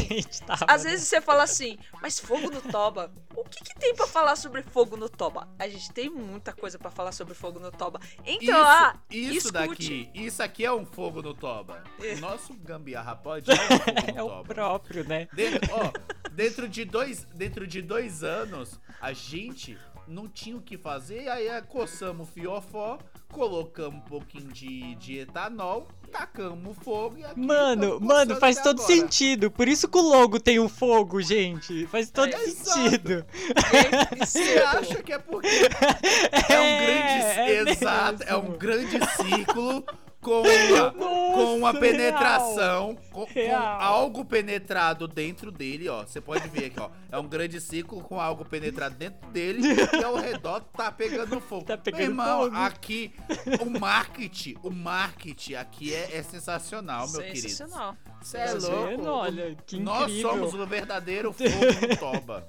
tava, 0.45 0.65
Às 0.67 0.83
né? 0.83 0.91
vezes 0.91 1.07
você 1.07 1.21
fala 1.21 1.43
assim, 1.43 1.77
mas 2.01 2.19
fogo 2.19 2.49
no 2.51 2.61
toba? 2.61 3.11
O 3.35 3.43
que, 3.45 3.63
que 3.63 3.75
tem 3.79 3.95
pra 3.95 4.05
falar 4.07 4.35
sobre 4.35 4.61
fogo 4.63 4.97
no 4.97 5.07
toba? 5.09 5.47
A 5.57 5.67
gente 5.67 5.91
tem 5.91 6.09
muita 6.09 6.51
coisa 6.53 6.77
pra 6.77 6.91
falar 6.91 7.11
sobre 7.11 7.33
fogo 7.33 7.59
no 7.59 7.71
toba. 7.71 7.99
Entra 8.25 8.43
Isso, 8.45 8.51
lá, 8.51 9.03
isso 9.09 9.47
escute. 9.47 9.51
daqui, 9.53 10.09
isso 10.13 10.43
aqui 10.43 10.65
é 10.65 10.71
um 10.73 10.85
fogo 10.85 11.21
no 11.21 11.33
toba. 11.33 11.83
É. 12.01 12.13
O 12.15 12.19
nosso 12.19 12.53
gambiarra 12.53 13.15
pode 13.15 13.49
é 13.51 13.53
um 13.53 13.57
fogo 13.57 14.01
no 14.13 14.17
É 14.19 14.23
o 14.23 14.27
toba. 14.29 14.53
próprio, 14.53 15.07
né? 15.07 15.27
Dentro, 15.33 15.59
ó, 15.73 15.91
dentro 16.31 16.67
de 16.67 16.83
dois, 16.85 17.23
dentro 17.33 17.65
de 17.65 17.81
dois 17.81 18.23
anos, 18.23 18.79
a 18.99 19.13
gente 19.13 19.77
não 20.07 20.27
tinha 20.27 20.55
o 20.57 20.61
que 20.61 20.77
fazer, 20.77 21.27
aí 21.29 21.47
é, 21.47 21.61
coçamos 21.61 22.27
o 22.27 22.31
fiofó, 22.31 22.97
colocamos 23.31 23.99
um 23.99 24.07
pouquinho 24.07 24.51
de, 24.51 24.95
de 24.95 25.19
etanol, 25.19 25.87
tacamos 26.11 26.77
o 26.77 26.79
fogo 26.83 27.17
e 27.17 27.25
aqui 27.25 27.39
Mano, 27.39 27.99
mano, 27.99 28.35
faz 28.35 28.57
todo 28.61 28.81
agora. 28.81 28.95
sentido. 28.95 29.49
Por 29.49 29.67
isso 29.67 29.87
que 29.87 29.97
o 29.97 30.01
logo 30.01 30.39
tem 30.39 30.59
um 30.59 30.69
fogo, 30.69 31.21
gente. 31.21 31.87
Faz 31.87 32.11
todo 32.11 32.31
É, 32.33 32.37
sentido. 32.37 33.25
Gente, 33.71 34.25
Você 34.27 34.57
acha 34.61 35.01
que 35.01 35.11
é 35.13 35.17
porque 35.19 35.47
é 35.47 36.59
um 36.59 36.77
grande, 36.77 37.39
é 37.39 37.69
exato, 37.71 38.23
é 38.23 38.35
um 38.35 38.51
grande 38.57 38.99
círculo 39.15 39.83
com 40.23 40.41
uma, 40.41 41.73
com 41.73 41.79
penetração, 41.79 42.97
com, 43.11 43.25
com 43.25 43.55
algo 43.55 44.25
penetrado 44.25 45.07
dentro 45.07 45.51
dele, 45.51 45.89
ó. 45.89 46.03
Você 46.03 46.19
pode 46.21 46.47
ver 46.49 46.65
aqui, 46.65 46.79
ó. 46.79 46.89
É 47.11 47.19
um 47.19 47.27
grande 47.27 47.59
círculo 47.61 48.01
com 48.01 48.19
algo 48.19 48.43
penetrado 48.45 48.95
dentro 48.95 49.29
dele 49.29 49.61
e 49.93 50.03
ao 50.03 50.15
redor 50.15 50.61
tá 50.75 50.91
pegando 50.91 51.39
fogo. 51.41 51.65
Tá 51.65 51.77
pegando 51.77 51.99
Meu 52.01 52.09
irmão, 52.09 52.43
fogo. 52.45 52.55
aqui 52.55 53.13
o 53.61 53.69
marketing, 53.79 54.55
o 54.63 54.71
marketing 54.71 55.55
aqui 55.55 55.93
é, 55.93 56.17
é 56.17 56.23
sensacional, 56.23 57.07
meu 57.09 57.21
querido. 57.21 57.49
sensacional. 57.49 57.95
Cê 58.21 58.37
é 58.37 58.45
Tá 58.45 58.53
louco. 58.67 58.87
vendo? 58.87 59.05
Olha, 59.11 59.55
que 59.65 59.79
Nós 59.79 60.03
incrível. 60.09 60.29
somos 60.31 60.53
o 60.53 60.65
verdadeiro 60.65 61.33
fogo 61.33 61.87
no 61.87 61.97
toba. 61.97 62.47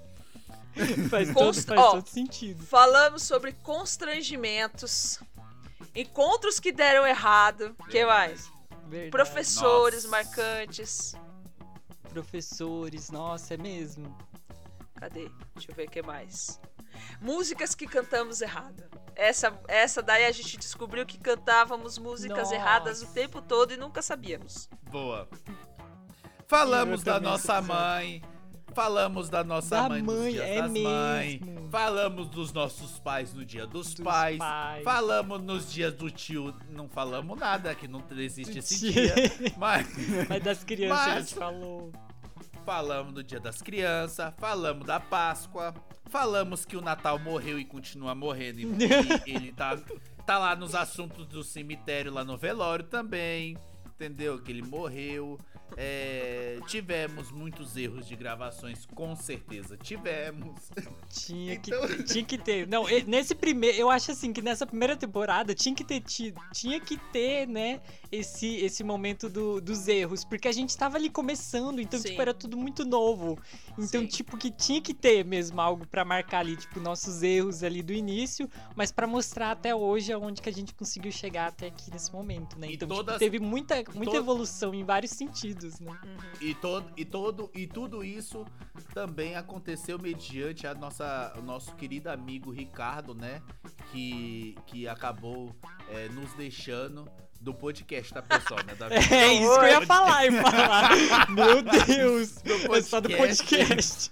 Faz, 1.08 1.28
todo, 1.28 1.34
Const- 1.34 1.68
faz 1.68 1.80
ó, 1.80 1.90
todo 1.92 2.08
sentido. 2.08 2.64
Falamos 2.64 3.22
sobre 3.22 3.52
constrangimentos, 3.62 5.20
encontros 5.94 6.60
que 6.60 6.72
deram 6.72 7.06
errado. 7.06 7.74
que 7.90 8.04
mais? 8.04 8.50
Verdade. 8.86 9.10
Professores 9.10 10.04
Nossa. 10.04 10.16
marcantes. 10.16 11.14
Professores, 12.10 13.10
nossa, 13.10 13.54
é 13.54 13.56
mesmo. 13.56 14.16
Cadê? 14.94 15.28
Deixa 15.54 15.70
eu 15.70 15.74
ver 15.74 15.88
o 15.88 15.90
que 15.90 16.02
mais. 16.02 16.60
Músicas 17.20 17.74
que 17.74 17.86
cantamos 17.86 18.40
errado. 18.40 18.84
Essa, 19.16 19.58
essa 19.68 20.02
daí 20.02 20.24
a 20.24 20.32
gente 20.32 20.56
descobriu 20.56 21.04
que 21.06 21.18
cantávamos 21.18 21.98
músicas 21.98 22.38
Nossa. 22.38 22.54
erradas 22.54 23.02
o 23.02 23.06
tempo 23.12 23.40
todo 23.42 23.72
e 23.72 23.76
nunca 23.76 24.02
sabíamos. 24.02 24.68
Boa. 24.90 25.28
Falamos 26.46 27.02
da 27.02 27.18
nossa 27.18 27.60
mãe. 27.60 28.22
Falamos 28.74 29.28
da 29.28 29.44
nossa 29.44 29.76
Da 29.82 29.88
mãe 29.88 30.02
nos 30.02 30.14
mãe, 30.14 30.36
é 30.38 30.60
das 30.62 30.70
mães. 30.72 31.40
mesmo. 31.40 31.68
Falamos 31.70 32.28
dos 32.28 32.52
nossos 32.52 32.98
pais 32.98 33.32
no 33.32 33.44
dia 33.44 33.66
dos, 33.66 33.94
Dos 33.94 34.04
pais. 34.04 34.38
pais. 34.38 34.84
Falamos 34.84 35.42
nos 35.42 35.72
dias 35.72 35.92
do 35.94 36.10
tio. 36.10 36.54
Não 36.70 36.88
falamos 36.88 37.38
nada, 37.38 37.74
que 37.74 37.86
não 37.88 38.02
existe 38.16 38.58
esse 38.58 38.92
dia. 38.92 39.14
Mas 39.56 39.86
Mas 40.28 40.42
das 40.42 40.64
crianças 40.64 40.98
a 41.06 41.06
Mas- 41.14 41.28
gente 41.28 41.38
falou. 41.38 41.92
falamos 42.64 43.12
do 43.14 43.22
dia 43.22 43.40
das 43.40 43.60
crianças. 43.62 44.32
Falamos 44.38 44.86
da 44.86 44.98
Páscoa. 44.98 45.74
Falamos 46.10 46.64
que 46.64 46.76
o 46.76 46.80
Natal 46.80 47.18
morreu 47.18 47.58
e 47.58 47.64
continua 47.64 48.14
morrendo. 48.14 48.60
E 48.60 48.64
ele, 48.64 49.22
ele 49.26 49.52
tá, 49.52 49.76
tá 50.26 50.38
lá 50.38 50.54
nos 50.56 50.74
assuntos 50.74 51.26
do 51.26 51.42
cemitério, 51.42 52.12
lá 52.12 52.24
no 52.24 52.36
velório 52.36 52.84
também. 52.84 53.56
Entendeu? 54.04 54.38
Que 54.40 54.52
ele 54.52 54.62
morreu. 54.62 55.38
É, 55.76 56.58
tivemos 56.68 57.32
muitos 57.32 57.76
erros 57.76 58.06
de 58.06 58.14
gravações, 58.14 58.86
com 58.86 59.16
certeza. 59.16 59.76
Tivemos. 59.76 60.60
Tinha 61.08 61.58
que 61.58 61.70
Então- 61.74 61.88
ter, 61.88 62.02
tinha 62.04 62.24
que 62.24 62.38
ter. 62.38 62.66
Não, 62.68 62.84
nesse 63.06 63.34
primeiro, 63.34 63.76
eu 63.76 63.90
acho 63.90 64.12
assim 64.12 64.32
que 64.32 64.40
nessa 64.42 64.66
primeira 64.66 64.94
temporada 64.96 65.52
tinha 65.54 65.74
que 65.74 65.82
ter 65.82 66.00
tido, 66.00 66.40
tinha 66.52 66.78
que 66.78 66.96
ter, 67.12 67.48
né, 67.48 67.80
esse 68.12 68.46
esse 68.56 68.84
momento 68.84 69.28
do- 69.28 69.60
dos 69.60 69.88
erros, 69.88 70.22
porque 70.24 70.46
a 70.46 70.52
gente 70.52 70.76
tava 70.76 70.96
ali 70.96 71.10
começando, 71.10 71.80
então 71.80 71.98
Sim. 71.98 72.10
tipo 72.10 72.22
era 72.22 72.34
tudo 72.34 72.56
muito 72.56 72.84
novo. 72.84 73.36
Então, 73.76 74.02
Sim. 74.02 74.06
tipo 74.06 74.36
que 74.36 74.50
tinha 74.50 74.80
que 74.80 74.94
ter 74.94 75.24
mesmo 75.24 75.60
algo 75.60 75.86
pra 75.88 76.04
marcar 76.04 76.40
ali, 76.40 76.56
tipo 76.56 76.78
nossos 76.78 77.22
erros 77.22 77.64
ali 77.64 77.82
do 77.82 77.92
início, 77.92 78.48
mas 78.76 78.92
pra 78.92 79.06
mostrar 79.06 79.50
até 79.50 79.74
hoje 79.74 80.12
aonde 80.12 80.40
que 80.40 80.48
a 80.48 80.52
gente 80.52 80.72
conseguiu 80.74 81.10
chegar 81.10 81.48
até 81.48 81.66
aqui 81.66 81.90
nesse 81.90 82.12
momento, 82.12 82.58
né? 82.58 82.68
E 82.68 82.74
Então, 82.74 82.88
tipo, 82.88 83.18
teve 83.18 83.40
muita 83.40 83.82
muita 83.94 84.12
to- 84.12 84.16
evolução 84.18 84.74
em 84.74 84.84
vários 84.84 85.12
sentidos, 85.12 85.80
né? 85.80 85.98
E 86.40 86.54
todo, 86.54 86.90
e 86.96 87.04
todo 87.04 87.50
e 87.54 87.66
tudo 87.66 88.04
isso 88.04 88.44
também 88.92 89.36
aconteceu 89.36 89.98
mediante 89.98 90.66
a 90.66 90.74
nossa, 90.74 91.32
o 91.38 91.42
nosso 91.42 91.74
querido 91.76 92.10
amigo 92.10 92.50
Ricardo, 92.50 93.14
né? 93.14 93.40
Que, 93.92 94.56
que 94.66 94.88
acabou 94.88 95.54
é, 95.90 96.08
nos 96.08 96.32
deixando 96.34 97.08
do 97.40 97.52
podcast, 97.52 98.12
tá, 98.14 98.22
pessoal? 98.22 98.60
Né? 98.64 98.74
É 99.14 99.32
isso 99.34 99.58
que 99.60 99.66
eu 99.66 99.68
ia 99.68 99.86
falar, 99.86 100.24
ia 100.24 100.42
falar. 100.42 100.90
Meu 101.30 101.62
Deus! 101.62 102.36
É 102.74 102.82
só 102.82 103.00
do 103.00 103.10
podcast. 103.10 104.10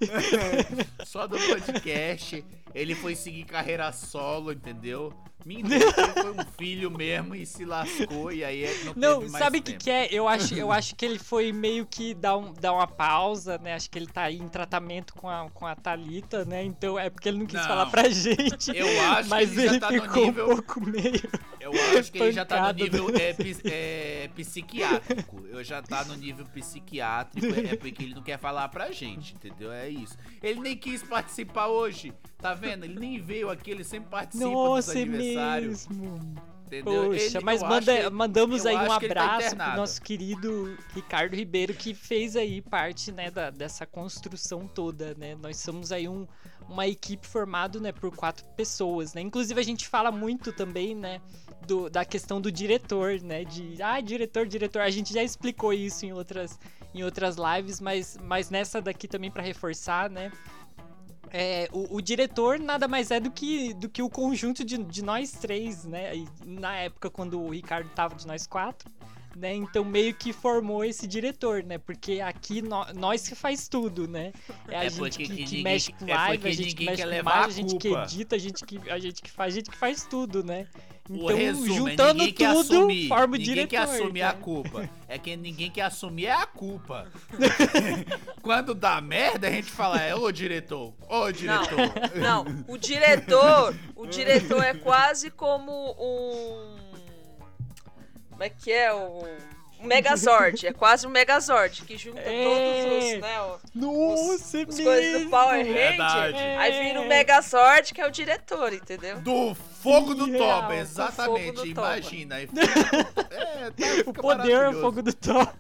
Só 1.07 1.27
do 1.27 1.39
podcast. 1.39 2.45
Ele 2.75 2.95
foi 2.95 3.15
seguir 3.15 3.45
carreira 3.45 3.91
solo, 3.93 4.53
entendeu? 4.53 5.13
Mentira, 5.45 5.77
ele 5.77 6.13
foi 6.23 6.31
um 6.33 6.45
filho 6.59 6.91
mesmo 6.91 7.35
e 7.35 7.45
se 7.47 7.65
lascou 7.65 8.33
e 8.33 8.45
aí 8.45 8.65
é- 8.65 8.85
não, 8.85 8.93
Não, 8.97 9.19
teve 9.21 9.33
mais 9.33 9.45
sabe 9.45 9.59
o 9.59 9.63
que, 9.63 9.73
que 9.75 9.91
é? 9.91 10.09
Eu 10.11 10.29
acho, 10.29 10.55
eu 10.55 10.71
acho 10.73 10.95
que 10.95 11.05
ele 11.05 11.19
foi 11.19 11.53
meio 11.53 11.85
que 11.87 12.15
dar, 12.15 12.37
um, 12.37 12.53
dar 12.53 12.73
uma 12.73 12.87
pausa, 12.87 13.59
né? 13.59 13.75
Acho 13.75 13.91
que 13.91 13.99
ele 13.99 14.07
tá 14.07 14.23
aí 14.23 14.37
em 14.39 14.49
tratamento 14.49 15.15
com 15.15 15.29
a, 15.29 15.49
com 15.51 15.67
a 15.67 15.75
Thalita, 15.75 16.45
né? 16.45 16.63
Então 16.65 16.99
é 16.99 17.11
porque 17.11 17.29
ele 17.29 17.39
não 17.39 17.47
quis 17.47 17.61
Não. 17.61 17.67
falar 17.67 17.87
pra 17.87 18.09
gente. 18.09 18.71
Eu 18.75 19.01
acho 19.11 19.23
que 19.25 19.29
mas 19.29 19.53
ele 19.53 19.67
já 19.67 19.71
ele 19.73 19.81
tá 19.81 19.91
no 19.91 20.03
ficou 20.03 20.25
nível- 20.27 20.45
um 20.51 20.55
pouco 20.57 20.81
meio. 20.87 21.31
Eu 21.61 21.73
acho 21.99 22.11
que 22.11 22.19
ele 22.19 22.33
já 22.33 22.45
tá 22.45 22.73
no 22.73 22.73
nível 22.73 23.07
é, 23.17 23.37
é, 24.25 24.29
psiquiátrico. 24.35 25.47
Eu 25.49 25.63
já 25.63 25.81
tá 25.83 26.05
no 26.05 26.17
nível 26.17 26.45
psiquiátrico. 26.47 27.47
É 27.55 27.77
porque 27.77 28.03
ele 28.03 28.15
não 28.15 28.23
quer 28.23 28.39
falar 28.39 28.69
pra 28.69 28.91
gente, 28.91 29.35
entendeu? 29.35 29.71
É 29.73 29.89
isso. 29.89 30.17
Ele 30.43 30.61
nem 30.61 30.77
quis 30.77 31.03
participar 31.03 31.69
hoje. 31.69 32.13
Tá 32.43 32.55
vendo? 32.55 32.85
Ele 32.85 32.99
nem 32.99 33.21
veio 33.21 33.49
aqui, 33.49 33.71
ele 33.71 33.85
sempre 33.85 34.11
participa 34.11 34.45
Nossa, 34.51 34.93
dos 34.93 35.01
é 35.01 35.03
aniversários. 35.05 35.87
mesmo. 35.89 36.35
Entendeu? 36.67 37.11
Poxa, 37.11 37.37
Ele- 37.39 37.45
mas 37.45 37.63
manda- 37.63 38.11
mandamos 38.11 38.65
aí 38.67 38.75
um 38.75 38.79
tá 38.89 38.97
abraço 38.97 39.41
pro 39.41 39.49
internado. 39.51 39.77
nosso 39.77 40.01
querido 40.03 40.75
Ricardo 40.95 41.37
Ribeiro, 41.37 41.75
que 41.75 41.93
fez 41.93 42.35
aí 42.35 42.63
parte, 42.63 43.13
né, 43.13 43.31
da, 43.31 43.51
dessa 43.51 43.85
construção 43.85 44.67
toda, 44.67 45.15
né? 45.19 45.35
Nós 45.35 45.59
somos 45.59 45.93
aí 45.93 46.09
um, 46.09 46.27
uma 46.67 46.87
equipe 46.87 47.27
formada, 47.27 47.79
né, 47.79 47.93
por 47.93 48.11
quatro 48.17 48.43
pessoas, 48.57 49.13
né? 49.13 49.21
Inclusive 49.21 49.61
a 49.61 49.63
gente 49.63 49.87
fala 49.87 50.11
muito 50.11 50.51
também, 50.51 50.95
né, 50.95 51.21
do, 51.67 51.91
da 51.91 52.07
questão 52.07 52.41
do 52.41 52.51
diretor, 52.51 53.21
né? 53.21 53.45
De, 53.45 53.81
ah, 53.83 54.01
diretor, 54.01 54.47
diretor. 54.47 54.81
A 54.81 54.91
gente 54.91 55.13
já 55.13 55.23
explicou 55.23 55.75
isso 55.75 56.07
em 56.07 56.15
outras, 56.15 56.59
em 56.95 57.05
outras 57.05 57.37
lives, 57.37 57.81
mas, 57.83 58.17
mas 58.25 58.49
nessa 58.49 58.81
daqui 58.81 59.07
também 59.07 59.31
pra 59.31 59.43
reforçar, 59.43 60.09
né? 60.09 60.33
É, 61.33 61.69
o, 61.73 61.97
o 61.97 62.01
diretor 62.03 62.59
nada 62.61 62.87
mais 62.87 63.11
é 63.11 63.19
do 63.19 63.31
que, 63.31 63.73
do 63.75 63.89
que 63.89 64.03
o 64.03 64.11
conjunto 64.11 64.63
de, 64.65 64.77
de 64.77 65.03
nós 65.03 65.31
três, 65.33 65.85
né? 65.85 66.15
E 66.15 66.29
na 66.45 66.77
época, 66.77 67.09
quando 67.11 67.41
o 67.41 67.49
Ricardo 67.51 67.89
tava 67.95 68.15
de 68.15 68.27
nós 68.27 68.47
quatro, 68.47 68.91
né? 69.35 69.55
Então 69.55 69.83
meio 69.83 70.13
que 70.15 70.31
formou 70.31 70.85
esse 70.85 71.07
diretor, 71.07 71.63
né? 71.65 71.79
Porque 71.79 72.21
aqui 72.21 72.61
nó- 72.61 72.87
nós 72.95 73.27
que 73.27 73.35
faz 73.35 73.67
tudo, 73.67 74.07
né? 74.07 74.31
É 74.69 74.77
a 74.77 74.85
É 74.85 74.91
gente 74.91 75.17
que, 75.17 75.27
que 75.27 75.35
que 75.37 75.43
ninguém- 75.45 75.65
mexe 75.65 75.93
com 75.93 76.07
é 76.07 76.15
live, 76.15 76.39
porque 76.39 76.49
a 76.49 76.53
gente 76.55 76.75
que 76.77 76.85
mexe 76.85 77.03
com 77.03 77.09
imagem, 77.09 77.43
a 77.43 77.47
a 77.47 77.51
gente 77.51 77.79
que 77.79 77.89
edita, 77.89 78.37
a 78.37 78.39
gente 78.39 78.65
que, 78.67 78.91
a 78.91 78.99
gente 78.99 79.23
que 79.23 79.31
faz, 79.31 79.55
a 79.55 79.57
gente 79.57 79.71
que 79.71 79.77
faz 79.79 80.05
tudo, 80.05 80.45
né? 80.45 80.67
O 81.13 81.25
Então, 81.25 81.37
resumo 81.37 81.73
é 81.89 81.91
juntando 81.91 82.15
ninguém 82.15 82.33
quer 82.33 82.55
tudo, 82.55 82.61
assumir, 82.77 83.09
forma 83.09 83.25
o 83.25 83.31
ninguém 83.39 83.45
diretor. 83.55 83.69
quer 83.71 83.77
assumir 83.79 84.21
né? 84.21 84.27
a 84.27 84.33
culpa. 84.33 84.91
É 85.09 85.19
que 85.19 85.37
ninguém 85.37 85.71
quer 85.71 85.83
assumir 85.83 86.27
é 86.27 86.33
a 86.33 86.47
culpa. 86.47 87.07
Quando 88.43 88.75
dá 88.75 89.01
merda, 89.01 89.49
a 89.49 89.51
gente 89.51 89.71
fala, 89.71 90.01
é 90.01 90.15
ô 90.15 90.31
diretor, 90.33 90.93
ô 91.09 91.31
diretor. 91.31 91.79
Não, 92.17 92.45
o 92.67 92.79
diretor, 92.79 93.75
o 93.95 94.07
diretor 94.07 94.63
é 94.65 94.75
quase 94.75 95.31
como 95.31 95.73
um. 95.99 96.77
Como 98.31 98.43
é 98.43 98.49
que 98.49 98.73
é? 98.73 98.93
O. 98.93 99.23
Um 99.81 99.87
Megazord, 99.89 100.65
é 100.65 100.73
quase 100.73 101.09
um 101.09 101.11
Megazord, 101.11 101.83
que 101.83 101.97
junta 101.97 102.21
É. 102.21 102.45
todos 102.45 103.15
os, 103.15 103.21
né, 103.21 103.41
o- 103.41 103.59
Nossa, 103.75 104.59
é 104.59 104.63
as 104.63 104.79
coisas 104.81 105.23
do 105.25 105.29
Power 105.29 105.65
Verdade. 105.65 106.33
Ranger. 106.35 106.59
Aí 106.61 106.85
vira 106.85 107.01
o 107.01 107.09
Megazord, 107.09 107.93
que 107.93 108.01
é 108.01 108.07
o 108.07 108.11
diretor, 108.13 108.73
entendeu? 108.73 109.21
Do 109.21 109.57
fogo 109.83 110.15
do 110.15 110.39
toba, 110.39 110.77
exatamente. 110.77 111.53
do 111.53 111.75
toba. 111.75 111.99
Imagina. 111.99 112.41
É, 112.41 112.47
tá, 112.47 112.57
O 114.07 114.13
poder 114.13 114.71
é 114.71 114.73
fogo 114.73 115.03
do 115.03 115.13
Thor. 115.13 115.53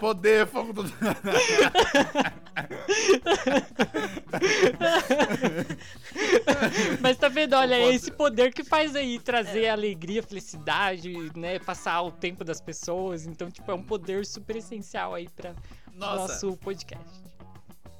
Poder, 0.00 0.46
fogo 0.46 0.72
do 0.72 0.84
Mas 7.00 7.18
tá 7.18 7.28
vendo, 7.28 7.54
olha, 7.54 7.74
é 7.74 7.94
esse 7.94 8.10
poder 8.10 8.52
que 8.52 8.64
faz 8.64 8.96
aí 8.96 9.18
trazer 9.18 9.68
alegria, 9.68 10.22
felicidade, 10.22 11.12
né? 11.36 11.58
Passar 11.58 12.00
o 12.02 12.10
tempo 12.10 12.42
das 12.44 12.60
pessoas. 12.60 13.26
Então, 13.26 13.50
tipo, 13.50 13.70
é 13.70 13.74
um 13.74 13.82
poder 13.82 14.24
super 14.24 14.56
essencial 14.56 15.14
aí 15.14 15.28
pra 15.28 15.54
Nossa, 15.94 16.16
nosso 16.32 16.56
podcast. 16.56 17.28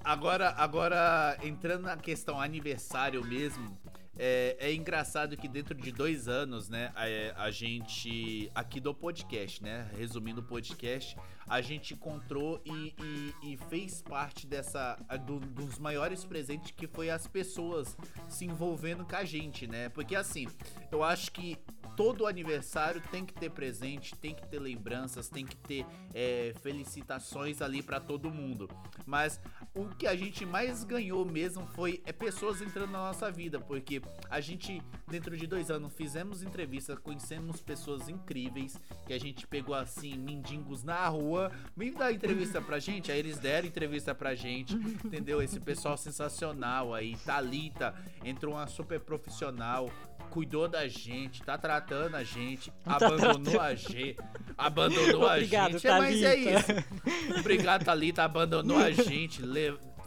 Agora, 0.02 0.54
agora 0.56 1.36
entrando 1.42 1.82
na 1.82 1.96
questão 1.96 2.40
aniversário 2.40 3.22
mesmo, 3.24 3.76
é, 4.18 4.56
é 4.58 4.74
engraçado 4.74 5.36
que 5.36 5.46
dentro 5.48 5.74
de 5.74 5.92
dois 5.92 6.26
anos, 6.28 6.68
né, 6.68 6.92
a, 6.96 7.44
a 7.44 7.50
gente 7.50 8.50
aqui 8.54 8.80
do 8.80 8.92
podcast, 8.92 9.62
né, 9.62 9.88
resumindo 9.96 10.40
o 10.40 10.44
podcast, 10.44 11.16
a 11.46 11.60
gente 11.60 11.94
encontrou 11.94 12.60
e, 12.64 12.94
e- 13.00 13.52
e 13.52 13.56
fez 13.70 14.02
parte 14.02 14.46
dessa 14.46 14.96
do- 15.24 15.38
dos 15.40 15.78
maiores 15.78 16.24
presentes 16.24 16.72
que 16.72 16.86
foi 16.86 17.08
as 17.08 17.26
pessoas 17.26 17.96
se 18.28 18.44
envolvendo 18.44 19.04
com 19.04 19.16
a 19.16 19.24
gente, 19.24 19.66
né? 19.66 19.88
Porque 19.88 20.14
assim, 20.14 20.46
eu 20.92 21.02
acho 21.02 21.32
que 21.32 21.56
todo 21.98 22.28
aniversário 22.28 23.02
tem 23.10 23.26
que 23.26 23.34
ter 23.34 23.50
presente, 23.50 24.14
tem 24.14 24.32
que 24.32 24.46
ter 24.46 24.60
lembranças, 24.60 25.28
tem 25.28 25.44
que 25.44 25.56
ter 25.56 25.84
é, 26.14 26.54
felicitações 26.62 27.60
ali 27.60 27.82
pra 27.82 27.98
todo 27.98 28.30
mundo. 28.30 28.70
Mas 29.04 29.40
o 29.74 29.84
que 29.86 30.06
a 30.06 30.14
gente 30.14 30.46
mais 30.46 30.84
ganhou 30.84 31.24
mesmo 31.24 31.66
foi 31.66 32.00
é, 32.06 32.12
pessoas 32.12 32.62
entrando 32.62 32.92
na 32.92 32.98
nossa 32.98 33.32
vida, 33.32 33.58
porque 33.58 34.00
a 34.30 34.40
gente, 34.40 34.80
dentro 35.08 35.36
de 35.36 35.44
dois 35.44 35.72
anos, 35.72 35.92
fizemos 35.92 36.40
entrevista, 36.40 36.96
conhecemos 36.96 37.60
pessoas 37.60 38.08
incríveis, 38.08 38.78
que 39.04 39.12
a 39.12 39.18
gente 39.18 39.44
pegou 39.48 39.74
assim, 39.74 40.16
mendigos 40.16 40.84
na 40.84 41.04
rua, 41.08 41.50
vem 41.76 41.92
dar 41.92 42.12
entrevista 42.12 42.62
pra 42.62 42.78
gente, 42.78 43.10
aí 43.10 43.18
eles 43.18 43.40
deram 43.40 43.66
entrevista 43.66 44.14
pra 44.14 44.36
gente, 44.36 44.72
entendeu? 45.04 45.42
Esse 45.42 45.58
pessoal 45.58 45.96
sensacional 45.96 46.94
aí, 46.94 47.16
Thalita, 47.16 47.92
entrou 48.24 48.54
uma 48.54 48.68
super 48.68 49.00
profissional, 49.00 49.90
cuidou 50.30 50.68
da 50.68 50.86
gente, 50.86 51.42
tá 51.42 51.58
tratando 51.58 51.87
a 51.94 52.22
gente, 52.24 52.70
Tá 52.84 52.96
abandonou 52.96 53.42
tratando. 53.42 53.60
a 53.60 53.74
gente, 53.74 54.16
abandonou 54.56 55.24
Obrigado, 55.26 55.68
a 55.68 55.72
gente. 55.72 55.86
É, 55.86 55.98
mas 55.98 56.22
é 56.22 56.30
Thalita. 56.36 56.84
isso. 57.30 57.40
Obrigado, 57.40 57.84
Thalita, 57.84 58.24
abandonou 58.24 58.78
a 58.78 58.90
gente, 58.90 59.42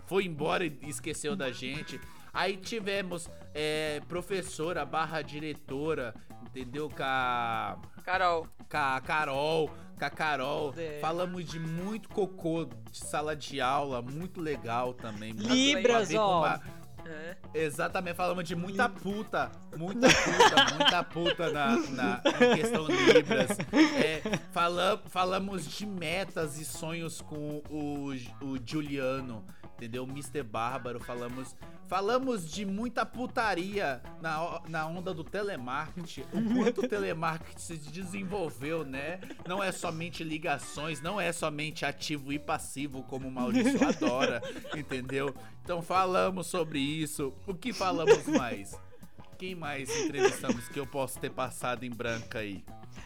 foi 0.08 0.26
embora 0.26 0.66
e 0.66 0.78
esqueceu 0.84 1.36
da 1.36 1.52
gente. 1.52 2.00
Aí 2.34 2.56
tivemos 2.58 3.30
é, 3.54 4.02
professora 4.08 4.86
barra 4.86 5.22
diretora, 5.22 6.14
entendeu? 6.44 6.90
Com 6.90 7.04
a 7.04 7.78
Carol. 8.06 8.48
com 8.70 8.78
a 8.78 9.02
Carol, 9.02 9.68
com 10.00 10.06
a 10.06 10.10
Carol. 10.10 10.74
É. 10.78 11.00
Falamos 11.02 11.44
de 11.46 11.60
muito 11.60 12.08
cocô 12.10 12.66
de 12.90 12.98
sala 12.98 13.36
de 13.36 13.60
aula, 13.60 14.02
muito 14.02 14.40
legal 14.40 14.94
também. 14.94 15.34
Libras, 15.34 16.08
ó. 16.08 16.08
Ver 16.08 16.18
como 16.18 16.46
a- 16.46 16.62
É. 17.12 17.36
Exatamente, 17.54 18.16
falamos 18.16 18.48
de 18.48 18.56
muita 18.56 18.88
puta, 18.88 19.52
muita 19.76 20.08
puta, 20.08 20.76
muita 20.76 21.04
puta 21.04 21.52
na, 21.52 21.76
na 21.90 22.22
em 22.26 22.56
questão 22.56 22.88
de 22.88 22.96
Libras. 23.14 23.50
É, 24.04 24.22
falam, 24.52 25.00
falamos 25.08 25.66
de 25.66 25.86
metas 25.86 26.58
e 26.58 26.64
sonhos 26.64 27.22
com 27.22 27.62
o, 27.70 28.14
o 28.42 28.58
Juliano, 28.66 29.44
entendeu? 29.82 30.04
Mr. 30.04 30.44
Bárbaro, 30.44 31.00
falamos, 31.00 31.56
falamos 31.88 32.48
de 32.48 32.64
muita 32.66 33.04
putaria 33.04 34.00
na, 34.22 34.62
na 34.70 34.86
onda 34.86 35.12
do 35.12 35.24
telemarketing, 35.24 36.22
o 36.32 36.56
quanto 36.56 36.82
o 36.82 36.88
telemarketing 36.88 37.60
se 37.60 37.78
desenvolveu, 37.78 38.86
né? 38.86 39.20
Não 39.48 39.64
é 39.64 39.72
somente 39.72 40.24
ligações, 40.24 41.02
não 41.02 41.20
é 41.20 41.32
somente 41.32 41.84
ativo 41.84 42.32
e 42.32 42.38
passivo, 42.38 43.02
como 43.04 43.28
o 43.28 43.32
Maurício 43.32 43.80
adora, 43.88 44.40
entendeu? 44.78 45.34
Então 45.64 45.82
falamos 45.82 46.46
sobre 46.46 46.80
isso. 46.80 47.34
O 47.48 47.56
que 47.56 47.74
falamos 47.74 48.28
mais? 48.28 48.80
Quem 49.42 49.56
mais 49.56 49.90
entrevistamos 49.90 50.70
que 50.70 50.80
eu 50.80 50.86
posso 50.86 51.18
ter 51.18 51.32
passado 51.32 51.84
em 51.84 51.90
branca 51.90 52.38
aí? 52.38 52.64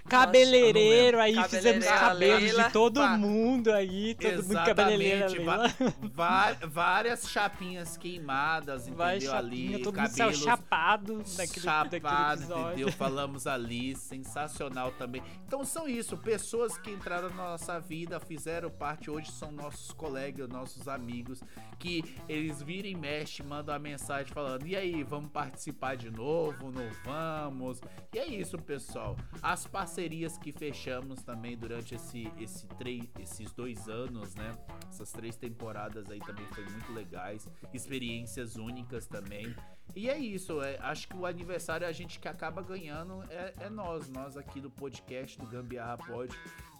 Cabeleireiro, 0.10 1.20
aí 1.20 1.36
fizemos 1.48 1.86
cabelos 1.86 2.42
Leila. 2.44 2.64
de 2.66 2.74
todo 2.74 3.00
Pá. 3.00 3.18
mundo 3.18 3.72
aí, 3.72 4.16
todo 4.16 4.32
mundo 4.44 4.52
Exatamente, 4.52 5.38
Leila. 5.38 5.68
va- 6.14 6.54
va- 6.54 6.68
várias 6.68 7.30
chapinhas 7.30 7.96
queimadas, 7.96 8.88
Vai 8.90 9.16
entendeu? 9.18 9.32
chapinha, 9.34 9.76
ali, 9.76 9.84
todo 9.84 9.96
mundo 9.98 10.08
saiu 10.10 10.18
cabelos 10.28 10.44
chapado 10.44 11.24
daquele, 11.38 11.62
chapado, 11.66 12.42
entendeu? 12.44 12.92
Falamos 12.92 13.48
ali, 13.48 13.96
sensacional 13.96 14.92
também. 14.92 15.24
Então 15.48 15.64
são 15.64 15.88
isso, 15.88 16.18
pessoas 16.18 16.78
que 16.78 16.92
entraram 16.92 17.30
na 17.30 17.52
nossa 17.52 17.80
vida, 17.80 18.20
fizeram 18.20 18.70
parte, 18.70 19.10
hoje 19.10 19.32
são 19.32 19.52
nossos 19.52 19.92
colegas, 19.92 20.50
nossos 20.50 20.88
amigos, 20.88 21.42
que 21.80 22.04
eles 22.28 22.62
viram 22.62 22.90
e 22.90 22.96
mexem, 22.96 23.46
mandam 23.46 23.74
uma 23.74 23.80
mensagem 23.80 24.32
falando, 24.34 24.68
e 24.68 24.76
aí, 24.76 25.04
vamos 25.04 25.32
participar 25.32 25.96
de 25.96 26.10
novo, 26.12 26.25
não 26.26 26.90
vamos? 27.04 27.82
E 28.14 28.20
é 28.20 28.26
isso, 28.26 28.58
pessoal. 28.58 29.16
As 29.42 29.68
parcerias 29.68 30.38
que 30.38 30.52
fechamos 30.52 31.22
também 31.22 31.58
durante 31.58 31.96
esse, 31.96 32.32
esse 32.40 32.68
três, 32.68 33.04
esses 33.20 33.52
dois 33.52 33.88
anos, 33.88 34.34
né? 34.36 34.52
Essas 34.90 35.12
três 35.12 35.36
temporadas 35.36 36.10
aí 36.10 36.20
também 36.20 36.46
foi 36.48 36.66
muito 36.66 36.92
legais, 36.94 37.48
experiências 37.74 38.56
únicas 38.56 39.08
também. 39.08 39.56
E 39.96 40.10
é 40.10 40.18
isso, 40.18 40.62
é, 40.62 40.78
acho 40.82 41.08
que 41.08 41.16
o 41.16 41.26
aniversário 41.26 41.88
a 41.88 41.92
gente 41.92 42.20
que 42.20 42.28
acaba 42.28 42.62
ganhando 42.62 43.24
é, 43.30 43.54
é 43.62 43.70
nós, 43.70 44.10
nós 44.10 44.36
aqui 44.36 44.60
do 44.60 44.70
podcast 44.70 45.38
do 45.38 45.46
Gambiarra 45.46 45.98
Pod. 45.98 46.36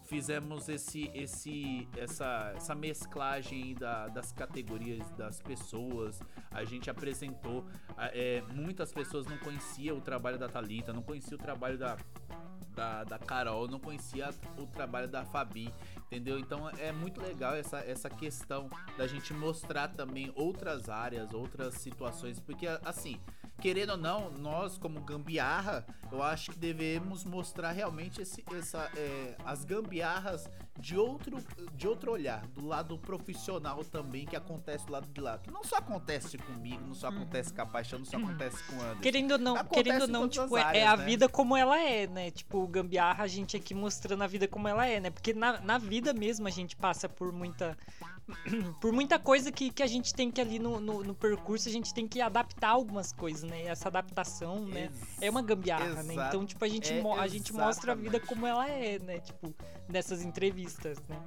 Fizemos 0.06 0.68
esse, 0.68 1.10
esse, 1.14 1.88
essa, 1.96 2.52
essa 2.56 2.74
mesclagem 2.74 3.74
da- 3.74 4.06
das 4.08 4.30
categorias 4.32 5.08
das 5.10 5.40
pessoas. 5.40 6.20
A 6.50 6.64
gente 6.64 6.88
apresentou. 6.88 7.66
é, 7.98 8.42
muitas 8.54 8.92
pessoas 8.92 9.26
não 9.26 9.36
conheciam 9.38 9.96
o 9.98 10.00
trabalho 10.00 10.38
da 10.38 10.48
Thalita, 10.48 10.92
não 10.92 11.02
conheciam 11.02 11.36
o 11.38 11.42
trabalho 11.42 11.76
da, 11.78 11.96
da, 12.74 13.04
da 13.04 13.18
Carol, 13.18 13.66
não 13.66 13.80
conhecia 13.80 14.28
o 14.58 14.66
trabalho 14.66 15.08
da 15.08 15.24
Fabi, 15.24 15.72
entendeu? 16.06 16.38
Então 16.38 16.68
é 16.68 16.92
muito 16.92 17.20
legal 17.22 17.54
essa, 17.54 17.78
essa 17.78 18.10
questão 18.10 18.68
da 18.98 19.06
gente 19.06 19.32
mostrar 19.32 19.88
também 19.88 20.30
outras 20.36 20.88
áreas, 20.90 21.32
outras 21.32 21.74
situações, 21.74 22.38
porque 22.38 22.66
assim, 22.84 23.18
querendo 23.60 23.90
ou 23.90 23.96
não, 23.96 24.30
nós 24.32 24.78
como 24.78 25.00
gambiarra, 25.00 25.86
eu 26.10 26.22
acho 26.22 26.50
que 26.50 26.58
devemos 26.58 27.24
mostrar 27.24 27.72
realmente 27.72 28.22
esse, 28.22 28.44
essa, 28.56 28.90
é, 28.96 29.34
as 29.44 29.64
gambiarras 29.64 30.48
de 30.78 30.96
outro, 30.96 31.38
de 31.72 31.88
outro 31.88 32.12
olhar, 32.12 32.46
do 32.48 32.66
lado 32.66 32.98
profissional 32.98 33.82
também, 33.84 34.26
que 34.26 34.36
acontece 34.36 34.84
do 34.86 34.92
lado 34.92 35.08
de 35.08 35.20
lá. 35.20 35.38
Que 35.38 35.50
não 35.50 35.64
só 35.64 35.76
acontece 35.76 36.36
comigo, 36.38 36.82
não 36.86 36.94
só 36.94 37.08
acontece 37.08 37.52
com 37.52 37.62
a 37.62 37.66
paixão, 37.66 37.98
não 37.98 38.06
só 38.06 38.18
acontece 38.18 38.62
com 38.64 38.76
o 38.76 38.80
Anderson. 38.82 39.00
Querendo 39.00 39.30
ou 39.32 39.38
não, 39.38 39.56
Acontece 39.56 39.84
querendo 39.84 40.06
não, 40.08 40.28
tipo, 40.28 40.54
as 40.56 40.62
é- 40.62 40.64
áreas, 40.64 40.88
a 40.88 40.96
né? 40.98 41.04
vida 41.04 41.28
como 41.28 41.56
ela 41.56 41.80
é, 41.80 42.06
né? 42.06 42.30
Tipo, 42.30 42.66
gambiarra, 42.66 43.24
a 43.24 43.26
gente 43.26 43.56
aqui 43.56 43.74
mostrando 43.74 44.22
a 44.22 44.26
vida 44.26 44.46
como 44.46 44.68
ela 44.68 44.86
é, 44.86 45.00
né? 45.00 45.10
Porque 45.10 45.32
na, 45.32 45.60
na 45.60 45.78
vida 45.78 46.12
mesmo 46.12 46.46
a 46.46 46.50
gente 46.50 46.76
passa 46.76 47.08
por 47.08 47.32
muita. 47.32 47.76
por 48.80 48.92
muita 48.92 49.18
coisa 49.18 49.52
que, 49.52 49.70
que 49.70 49.82
a 49.82 49.86
gente 49.86 50.12
tem 50.12 50.30
que 50.30 50.40
ali 50.40 50.58
no, 50.58 50.80
no, 50.80 51.02
no 51.04 51.14
percurso, 51.14 51.68
a 51.68 51.72
gente 51.72 51.94
tem 51.94 52.08
que 52.08 52.20
adaptar 52.20 52.70
algumas 52.70 53.12
coisas, 53.12 53.42
né? 53.48 53.64
E 53.64 53.66
essa 53.68 53.88
adaptação, 53.88 54.64
né? 54.66 54.84
Ex- 54.86 55.22
É 55.22 55.30
uma 55.30 55.42
gambiarra, 55.42 56.02
né? 56.02 56.14
Então, 56.28 56.44
tipo, 56.44 56.64
a 56.64 56.68
gente, 56.68 56.92
É, 56.92 57.00
a 57.20 57.26
gente 57.28 57.52
mostra 57.52 57.92
a 57.92 57.94
vida 57.94 58.18
como 58.20 58.46
ela 58.46 58.68
é, 58.68 58.98
né? 58.98 59.20
Tipo, 59.20 59.54
nessas 59.88 60.22
entrevistas, 60.22 60.98
né? 61.08 61.20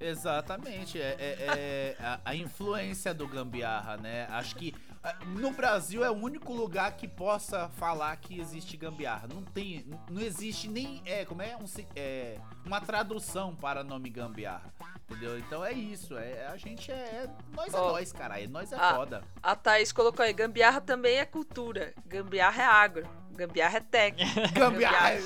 Exatamente, 0.00 1.00
é, 1.00 1.16
é- 1.18 1.36
é 1.40 1.96
a, 1.98 2.20
a 2.26 2.34
influência 2.36 3.12
do 3.12 3.26
gambiarra, 3.26 3.96
né? 3.96 4.26
Acho 4.30 4.54
que 4.54 4.72
ah, 5.02 5.12
no 5.26 5.50
Brasil 5.52 6.04
é 6.04 6.10
o 6.10 6.14
único 6.14 6.52
lugar 6.52 6.96
que 6.96 7.08
possa 7.08 7.68
falar 7.70 8.16
que 8.16 8.38
existe 8.38 8.76
gambiarra. 8.76 9.26
Não 9.26 9.42
tem, 9.42 9.84
não 10.08 10.20
existe 10.22 10.68
nem, 10.68 11.02
é, 11.04 11.24
como 11.24 11.42
é, 11.42 11.56
um, 11.56 11.64
é 11.96 12.38
uma 12.64 12.80
tradução 12.80 13.56
para 13.56 13.82
nome 13.82 14.08
gambiarra, 14.08 14.72
entendeu? 15.08 15.38
Então 15.38 15.64
é 15.64 15.72
isso, 15.72 16.16
é, 16.16 16.46
a 16.46 16.56
gente 16.56 16.90
é, 16.92 16.94
é 16.94 17.28
nós 17.54 17.72
é 17.72 17.76
nós, 17.76 18.12
caralho, 18.12 18.48
nós 18.50 18.72
é 18.72 18.76
Ah. 18.78 18.94
foda. 18.94 19.22
A 19.42 19.56
Thaís 19.56 19.90
colocou 19.92 20.24
aí, 20.24 20.32
gambiarra 20.32 20.80
também 20.80 21.18
é 21.18 21.24
cultura. 21.24 21.92
Gambiarra 22.06 22.62
é 22.62 22.66
agro. 22.66 23.08
Gambiarra 23.32 23.76
é 23.76 23.80
técnica. 23.80 24.40
Gambiarra, 24.52 25.10
é, 25.12 25.18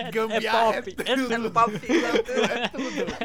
é, 0.00 0.10
gambiarra 0.10 0.82
pop, 0.82 0.96
é 0.98 1.12
é 1.12 1.16
tudo. 1.16 1.46
É 1.46 1.50
palpitante. 1.50 1.92
É 2.52 2.68
tudo. 2.68 3.12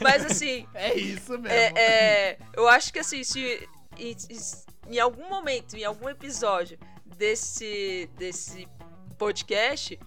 Mas 0.00 0.24
assim, 0.26 0.66
É 0.74 0.94
isso 0.94 1.32
mesmo. 1.38 1.48
é, 1.48 1.72
é, 1.76 2.38
eu 2.54 2.68
acho 2.68 2.92
que 2.92 2.98
assim, 2.98 3.22
se 3.24 3.68
em, 3.98 4.16
em 4.88 4.98
algum 4.98 5.28
momento, 5.28 5.76
em 5.76 5.84
algum 5.84 6.08
episódio 6.08 6.78
desse, 7.16 8.08
desse 8.18 8.68
podcast, 9.16 9.98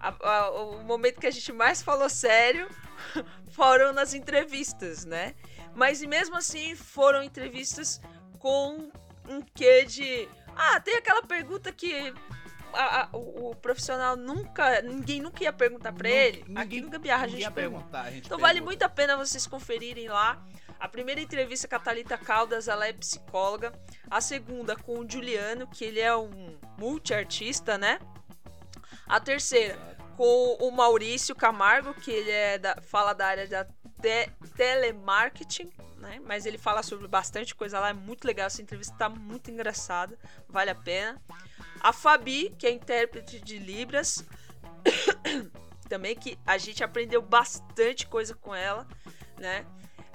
a- 0.00 0.14
a- 0.22 0.50
o 0.50 0.82
momento 0.84 1.20
que 1.20 1.26
a 1.26 1.30
gente 1.30 1.52
mais 1.52 1.82
falou 1.82 2.08
sério 2.08 2.68
foram 3.52 3.92
nas 3.92 4.14
entrevistas, 4.14 5.04
né? 5.04 5.34
Mas 5.74 6.02
mesmo 6.02 6.36
assim 6.36 6.74
foram 6.74 7.22
entrevistas 7.22 8.00
com 8.38 8.90
um 9.28 9.40
quê 9.54 9.84
de. 9.84 10.28
Ah, 10.54 10.78
tem 10.80 10.96
aquela 10.96 11.22
pergunta 11.22 11.72
que 11.72 12.12
a- 12.74 13.02
a- 13.02 13.08
o, 13.12 13.50
o 13.50 13.54
profissional 13.56 14.16
nunca. 14.16 14.82
Ninguém 14.82 15.20
nunca 15.20 15.42
ia 15.42 15.52
perguntar 15.52 15.92
pra 15.92 16.08
ele. 16.08 16.44
Aqui 16.54 16.80
no 16.80 16.90
Gambiarra 16.90 17.24
a 17.24 17.28
gente 17.28 17.40
ia 17.40 17.50
pergunta. 17.50 17.80
perguntar, 17.84 18.02
a 18.02 18.10
gente 18.10 18.26
Então 18.26 18.38
vale 18.38 18.54
pergunta. 18.54 18.70
muito 18.70 18.82
a 18.82 18.88
pena 18.88 19.16
vocês 19.16 19.46
conferirem 19.46 20.08
lá. 20.08 20.44
A 20.78 20.88
primeira 20.88 21.20
entrevista 21.20 21.68
com 21.68 21.76
a 21.76 21.78
Thalita 21.78 22.18
Caldas, 22.18 22.66
ela 22.66 22.86
é 22.88 22.92
psicóloga. 22.92 23.72
A 24.10 24.20
segunda 24.20 24.74
com 24.76 24.98
o 24.98 25.08
Juliano, 25.08 25.66
que 25.68 25.84
ele 25.84 26.00
é 26.00 26.14
um 26.16 26.58
multiartista, 26.76 27.78
né? 27.78 28.00
A 29.06 29.20
terceira 29.20 29.78
com 30.16 30.56
o 30.60 30.70
Maurício 30.70 31.34
Camargo, 31.34 31.94
que 31.94 32.10
ele 32.10 32.30
é 32.30 32.58
da, 32.58 32.76
fala 32.82 33.12
da 33.12 33.26
área 33.26 33.46
da 33.46 33.64
te- 33.64 34.30
telemarketing, 34.56 35.70
né? 35.98 36.20
Mas 36.24 36.46
ele 36.46 36.58
fala 36.58 36.82
sobre 36.82 37.06
bastante 37.08 37.54
coisa 37.54 37.78
lá, 37.80 37.90
é 37.90 37.92
muito 37.92 38.24
legal. 38.24 38.46
Essa 38.46 38.62
entrevista 38.62 38.94
tá 38.96 39.08
muito 39.08 39.50
engraçada, 39.50 40.18
vale 40.48 40.70
a 40.70 40.74
pena. 40.74 41.20
A 41.80 41.92
Fabi, 41.92 42.54
que 42.58 42.66
é 42.66 42.70
intérprete 42.70 43.40
de 43.40 43.58
Libras, 43.58 44.24
também 45.88 46.14
que 46.14 46.38
a 46.46 46.58
gente 46.58 46.82
aprendeu 46.82 47.20
bastante 47.20 48.06
coisa 48.06 48.34
com 48.34 48.54
ela, 48.54 48.86
né? 49.38 49.64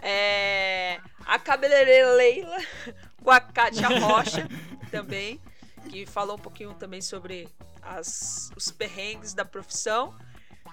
É, 0.01 0.99
a 1.25 1.39
cabeleireira 1.39 2.11
Leila 2.13 2.57
com 3.23 3.31
a 3.31 3.39
Kátia 3.39 3.87
Rocha 3.99 4.47
também, 4.91 5.41
que 5.89 6.05
falou 6.05 6.35
um 6.35 6.39
pouquinho 6.39 6.73
também 6.73 7.01
sobre 7.01 7.47
as, 7.81 8.51
os 8.55 8.71
perrengues 8.71 9.33
da 9.33 9.45
profissão. 9.45 10.13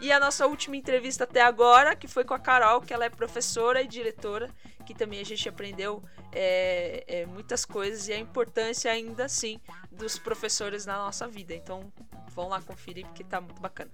E 0.01 0.11
a 0.11 0.19
nossa 0.19 0.45
última 0.47 0.77
entrevista 0.77 1.23
até 1.23 1.41
agora, 1.41 1.95
que 1.95 2.09
foi 2.09 2.25
com 2.25 2.35
a 2.35 2.39
Carol, 2.39 2.81
que 2.81 2.93
ela 2.93 3.05
é 3.05 3.09
professora 3.11 3.81
e 3.81 3.87
diretora, 3.87 4.51
que 4.85 4.93
também 4.93 5.21
a 5.21 5.25
gente 5.25 5.49
aprendeu 5.49 6.03
é, 6.33 7.05
é, 7.07 7.27
muitas 7.27 7.65
coisas 7.65 8.09
e 8.09 8.13
a 8.13 8.19
importância 8.19 8.91
ainda 8.91 9.25
assim 9.27 9.61
dos 9.93 10.19
professores 10.19 10.85
na 10.85 10.97
nossa 10.97 11.29
vida. 11.29 11.55
Então 11.55 11.93
vão 12.31 12.49
lá 12.49 12.61
conferir 12.61 13.07
porque 13.07 13.23
tá 13.23 13.41
muito 13.41 13.61
bacana. 13.63 13.93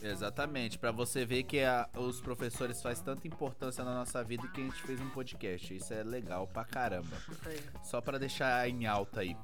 Exatamente, 0.00 0.78
pra 0.78 0.92
você 0.92 1.24
ver 1.26 1.42
que 1.42 1.60
a- 1.60 1.88
os 1.96 2.20
professores 2.20 2.80
faz 2.80 3.00
tanta 3.00 3.26
importância 3.26 3.82
na 3.84 3.92
nossa 3.94 4.22
vida 4.22 4.46
que 4.48 4.60
a 4.60 4.64
gente 4.64 4.80
fez 4.82 5.00
um 5.00 5.10
podcast. 5.10 5.74
Isso 5.74 5.92
é 5.92 6.02
legal 6.04 6.46
pra 6.46 6.64
caramba. 6.64 7.16
Só 7.82 8.00
pra 8.00 8.16
deixar 8.16 8.68
em 8.68 8.86
alta 8.86 9.20
aí. 9.20 9.36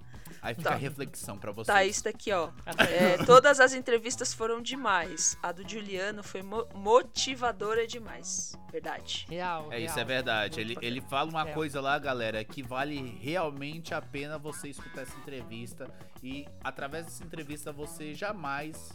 Aí 0.45 0.55
fica 0.55 0.69
Tá. 0.69 0.75
a 0.75 0.79
reflexão 0.79 1.39
pra. 1.39 1.53
Thaís 1.65 2.01
tá 2.03 2.11
aqui, 2.11 2.31
ó. 2.33 2.51
É, 2.79 3.17
todas 3.25 3.59
as 3.61 3.73
entrevistas 3.73 4.33
foram 4.35 4.61
demais. 4.61 5.37
A 5.43 5.51
do 5.53 5.67
Juliano 5.69 6.23
foi 6.23 6.43
mo- 6.43 6.69
motivadora 6.75 7.87
demais. 7.87 8.55
Verdade. 8.71 9.27
Real. 9.29 9.73
É, 9.73 9.81
isso 9.81 9.95
real. 9.95 10.05
é 10.05 10.05
verdade. 10.05 10.61
Ele, 10.61 10.77
ele 10.83 11.01
fala 11.01 11.31
uma 11.31 11.49
É. 11.49 11.53
coisa 11.53 11.81
lá, 11.81 11.99
galera, 11.99 12.45
que 12.45 12.63
vale 12.63 13.19
realmente 13.23 13.95
a 13.95 14.03
pena 14.03 14.37
você 14.39 14.69
escutar 14.69 15.03
essa 15.03 15.17
entrevista. 15.19 15.89
E 16.23 16.47
através 16.63 17.07
dessa 17.07 17.25
entrevista 17.25 17.73
você 17.73 18.15
jamais 18.15 18.91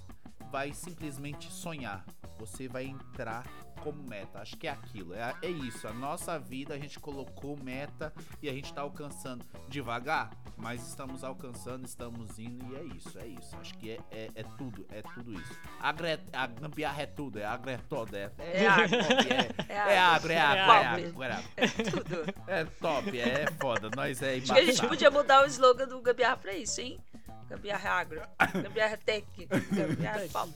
vai 0.51 0.73
simplesmente 0.73 1.51
sonhar. 1.51 2.05
Você 2.37 2.67
vai 2.67 2.85
entrar 2.85 3.43
como 3.81 4.01
meta. 4.03 4.39
Acho 4.39 4.57
que 4.57 4.67
é 4.67 4.71
aquilo. 4.71 5.13
É, 5.13 5.33
é 5.41 5.49
isso. 5.49 5.87
A 5.87 5.93
nossa 5.93 6.37
vida 6.37 6.73
a 6.73 6.77
gente 6.77 6.99
colocou 6.99 7.57
meta 7.57 8.13
e 8.41 8.49
a 8.49 8.53
gente 8.53 8.73
tá 8.73 8.81
alcançando 8.81 9.45
devagar, 9.67 10.31
mas 10.57 10.85
estamos 10.87 11.23
alcançando, 11.23 11.85
estamos 11.85 12.37
indo 12.39 12.73
e 12.73 12.75
é 12.77 12.83
isso. 12.95 13.17
É 13.19 13.27
isso. 13.27 13.55
Acho 13.59 13.73
que 13.77 13.91
é, 13.91 13.99
é, 14.11 14.29
é 14.35 14.43
tudo. 14.57 14.85
É 14.89 15.01
tudo 15.01 15.33
isso. 15.33 15.59
A, 15.79 15.91
gre, 15.91 16.19
a 16.33 16.47
gambiarra 16.47 17.01
é 17.01 17.05
tudo. 17.05 17.39
É 17.39 17.45
agro 17.45 17.69
é. 17.71 17.79
É, 18.37 18.63
É 18.63 18.67
agro. 18.67 18.95
É, 18.95 19.69
É 19.69 19.93
é 19.93 19.99
agro, 19.99 20.31
é 20.31 20.37
agro, 20.39 21.03
é 21.55 21.67
tudo. 21.67 22.33
É 22.47 22.65
top, 22.65 23.19
é 23.19 23.47
foda. 23.59 23.89
Nós 23.95 24.21
é 24.21 24.35
Acho 24.35 24.45
que 24.45 24.51
a 24.51 24.55
gente 24.55 24.69
embaçado. 24.69 24.89
podia 24.89 25.11
mudar 25.11 25.43
o 25.43 25.45
slogan 25.47 25.87
do 25.87 26.01
Gambiarra 26.01 26.37
pra 26.37 26.53
isso, 26.53 26.81
hein? 26.81 26.99
Gambiarra 27.49 27.99
agro. 27.99 28.21
Gambiarra 28.63 28.97
tech. 28.97 29.25
Gambiarra 29.71 30.27
pop. 30.31 30.49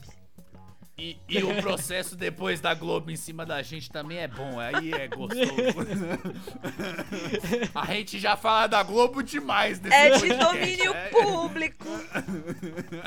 E, 0.96 1.18
e 1.28 1.42
o 1.42 1.60
processo 1.60 2.14
depois 2.14 2.60
da 2.60 2.72
Globo 2.72 3.10
em 3.10 3.16
cima 3.16 3.44
da 3.44 3.60
gente 3.62 3.90
também 3.90 4.18
é 4.18 4.28
bom, 4.28 4.60
aí 4.60 4.92
é 4.92 5.08
gostoso. 5.08 5.42
A 7.74 7.86
gente 7.86 8.20
já 8.20 8.36
fala 8.36 8.68
da 8.68 8.80
Globo 8.84 9.20
demais 9.20 9.80
nesse 9.80 9.92
É 9.92 10.16
de 10.16 10.32
domínio 10.34 10.94
é. 10.94 11.08
público. 11.08 11.84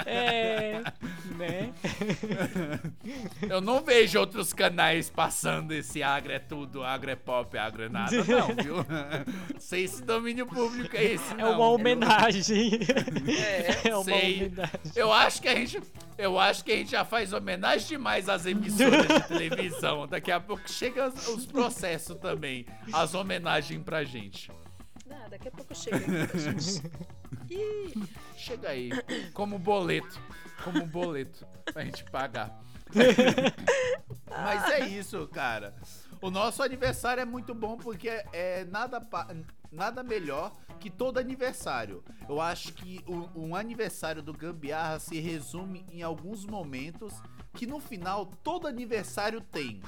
É, 0.06 0.82
né? 1.38 1.72
Eu 3.50 3.62
não 3.62 3.82
vejo 3.82 4.20
outros 4.20 4.52
canais 4.52 5.10
passando 5.10 5.72
esse 5.72 6.04
agro 6.04 6.34
é 6.34 6.40
tudo, 6.40 6.84
agro 6.84 7.10
é 7.10 7.16
pop, 7.16 7.58
agro 7.58 7.84
é 7.84 7.90
nada, 7.90 8.18
não, 8.18 8.48
viu? 8.48 8.86
Sei 9.60 9.86
esse 9.86 10.04
domínio 10.04 10.46
público 10.46 10.94
é 10.98 11.06
esse, 11.06 11.32
É 11.34 11.38
não, 11.38 11.54
uma 11.54 11.70
homenagem. 11.70 12.80
É. 13.30 13.88
É 13.88 13.96
uma 13.96 14.04
Sei. 14.04 14.46
homenagem. 14.46 14.80
Eu 14.94 15.14
acho 15.14 15.42
que 15.42 15.48
a 15.48 15.56
gente. 15.56 15.80
Eu 16.18 16.40
acho 16.40 16.66
que 16.66 16.72
a 16.72 16.76
gente 16.76 16.90
já 16.92 17.06
faz 17.06 17.32
homenagem 17.32 17.77
demais 17.86 18.30
às 18.30 18.46
emissoras 18.46 19.08
de 19.08 19.28
televisão. 19.28 20.08
Daqui 20.08 20.32
a 20.32 20.40
pouco 20.40 20.70
chega 20.70 21.10
os, 21.10 21.28
os 21.28 21.46
processos 21.46 22.18
também. 22.18 22.66
As 22.94 23.14
homenagens 23.14 23.84
pra 23.84 24.04
gente. 24.04 24.50
Não, 25.06 25.30
daqui 25.30 25.48
a 25.48 25.52
pouco 25.52 25.76
chega. 25.76 25.98
Ih, 27.50 27.94
Chega 28.36 28.70
aí. 28.70 28.92
Como 29.34 29.58
boleto. 29.58 30.20
Como 30.64 30.86
boleto. 30.86 31.46
Pra 31.74 31.84
gente 31.84 32.04
pagar. 32.06 32.62
Mas 34.30 34.64
é 34.72 34.88
isso, 34.88 35.28
cara. 35.28 35.76
O 36.22 36.30
nosso 36.30 36.64
aniversário 36.64 37.22
é 37.22 37.26
muito 37.26 37.54
bom 37.54 37.78
porque 37.78 38.10
é 38.32 38.66
nada, 38.66 39.02
nada 39.72 40.04
melhor 40.04 40.52
que 40.80 40.90
todo 40.90 41.18
aniversário. 41.18 42.04
Eu 42.28 42.40
acho 42.40 42.74
que 42.74 43.02
o, 43.08 43.48
um 43.48 43.56
aniversário 43.56 44.22
do 44.22 44.34
Gambiarra 44.34 45.00
se 45.00 45.20
resume 45.20 45.86
em 45.92 46.02
alguns 46.02 46.46
momentos 46.46 47.14
que 47.54 47.66
no 47.66 47.80
final 47.80 48.26
todo 48.44 48.68
aniversário 48.68 49.42
tem. 49.42 49.82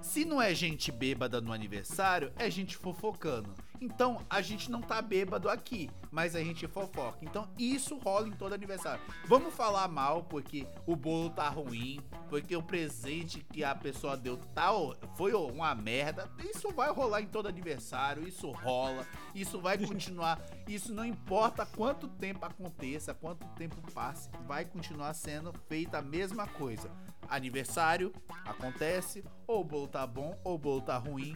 Se 0.00 0.24
não 0.24 0.40
é 0.40 0.54
gente 0.54 0.92
bêbada 0.92 1.40
no 1.40 1.52
aniversário, 1.52 2.32
é 2.36 2.50
gente 2.50 2.76
fofocando. 2.76 3.54
Então, 3.80 4.24
a 4.28 4.40
gente 4.40 4.70
não 4.70 4.80
tá 4.80 5.02
bêbado 5.02 5.48
aqui, 5.48 5.90
mas 6.10 6.34
a 6.34 6.40
gente 6.40 6.66
fofoca. 6.66 7.18
Então, 7.22 7.48
isso 7.58 7.98
rola 7.98 8.28
em 8.28 8.32
todo 8.32 8.54
aniversário. 8.54 9.02
Vamos 9.26 9.54
falar 9.54 9.88
mal 9.88 10.24
porque 10.24 10.66
o 10.86 10.96
bolo 10.96 11.30
tá 11.30 11.48
ruim, 11.48 12.00
porque 12.28 12.56
o 12.56 12.62
presente 12.62 13.44
que 13.52 13.62
a 13.62 13.74
pessoa 13.74 14.16
deu 14.16 14.36
tal 14.54 14.96
foi 15.16 15.34
uma 15.34 15.74
merda. 15.74 16.30
Isso 16.42 16.70
vai 16.72 16.90
rolar 16.90 17.20
em 17.20 17.26
todo 17.26 17.48
aniversário, 17.48 18.26
isso 18.26 18.50
rola, 18.50 19.06
isso 19.34 19.60
vai 19.60 19.76
continuar. 19.84 20.40
Isso 20.66 20.94
não 20.94 21.04
importa 21.04 21.66
quanto 21.66 22.08
tempo 22.08 22.44
aconteça, 22.44 23.14
quanto 23.14 23.46
tempo 23.54 23.76
passe, 23.92 24.30
vai 24.46 24.64
continuar 24.64 25.14
sendo 25.14 25.52
feita 25.68 25.98
a 25.98 26.02
mesma 26.02 26.46
coisa. 26.46 26.90
Aniversário 27.28 28.12
acontece, 28.44 29.24
ou 29.46 29.60
o 29.60 29.64
bolo 29.64 29.88
tá 29.88 30.06
bom, 30.06 30.38
ou 30.44 30.54
o 30.54 30.58
bolo 30.58 30.80
tá 30.80 30.96
ruim, 30.96 31.34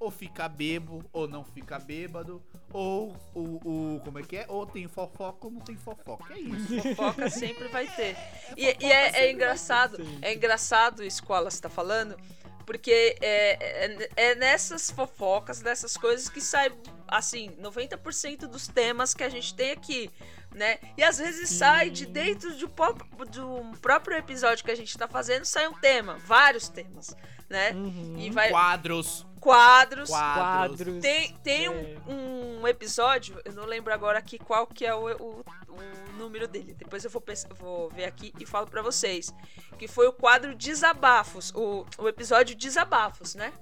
ou 0.00 0.10
fica 0.10 0.48
bebo, 0.48 1.04
ou 1.12 1.26
não 1.26 1.44
fica 1.44 1.78
bêbado, 1.78 2.42
ou 2.72 3.16
o, 3.34 3.96
o 3.96 4.00
como 4.04 4.18
é 4.18 4.22
que 4.22 4.36
é? 4.36 4.46
Ou 4.48 4.64
tem 4.66 4.86
fofoca 4.86 5.46
ou 5.46 5.52
não 5.52 5.60
tem 5.60 5.76
fofoca. 5.76 6.34
É 6.34 6.38
isso. 6.38 6.80
fofoca 6.94 7.28
sempre 7.30 7.68
vai 7.68 7.86
ter. 7.88 8.16
E, 8.56 8.76
e 8.80 8.92
é, 8.92 9.24
é 9.24 9.32
engraçado, 9.32 9.98
é 10.22 10.34
engraçado 10.34 11.02
isso 11.04 11.22
que 11.22 11.28
o 11.30 11.32
Wallace 11.34 11.60
tá 11.60 11.68
falando, 11.68 12.16
porque 12.64 13.16
é, 13.20 13.86
é, 13.86 14.10
é 14.16 14.34
nessas 14.34 14.90
fofocas, 14.90 15.62
nessas 15.62 15.96
coisas 15.96 16.28
que 16.28 16.40
sai, 16.40 16.70
assim, 17.06 17.50
90% 17.60 18.46
dos 18.46 18.68
temas 18.68 19.14
que 19.14 19.24
a 19.24 19.28
gente 19.28 19.54
tem 19.54 19.70
aqui, 19.72 20.10
né? 20.54 20.78
E 20.96 21.02
às 21.02 21.18
vezes 21.18 21.50
sai 21.50 21.90
de 21.90 22.06
dentro 22.06 22.54
do, 22.56 22.68
pop- 22.68 23.02
do 23.30 23.62
próprio 23.80 24.16
episódio 24.16 24.64
que 24.64 24.70
a 24.70 24.76
gente 24.76 24.96
tá 24.96 25.08
fazendo, 25.08 25.44
sai 25.44 25.66
um 25.66 25.74
tema, 25.74 26.18
vários 26.18 26.68
temas, 26.68 27.16
né? 27.48 27.72
E 28.18 28.30
vai 28.30 28.50
Quadros. 28.50 29.26
Quadros, 29.40 30.10
Quadros. 30.10 31.00
Tem, 31.02 31.34
tem 31.38 31.66
É. 31.66 31.70
um, 32.06 32.60
um 32.62 32.68
episódio, 32.68 33.40
eu 33.44 33.52
não 33.52 33.64
lembro 33.64 33.92
agora 33.92 34.18
aqui 34.18 34.38
qual 34.38 34.66
que 34.66 34.84
é 34.84 34.94
o, 34.94 35.06
o, 35.16 35.40
o 35.68 36.12
número 36.16 36.46
dele. 36.48 36.74
Depois 36.74 37.04
eu 37.04 37.10
vou, 37.10 37.22
vou 37.58 37.90
ver 37.90 38.04
aqui 38.04 38.32
e 38.38 38.44
falo 38.46 38.66
pra 38.66 38.82
vocês. 38.82 39.32
Que 39.78 39.86
foi 39.86 40.06
o 40.08 40.12
quadro 40.12 40.54
Desabafos, 40.54 41.52
o, 41.54 41.86
o 41.98 42.08
episódio 42.08 42.56
Desabafos, 42.56 43.34
né? 43.34 43.52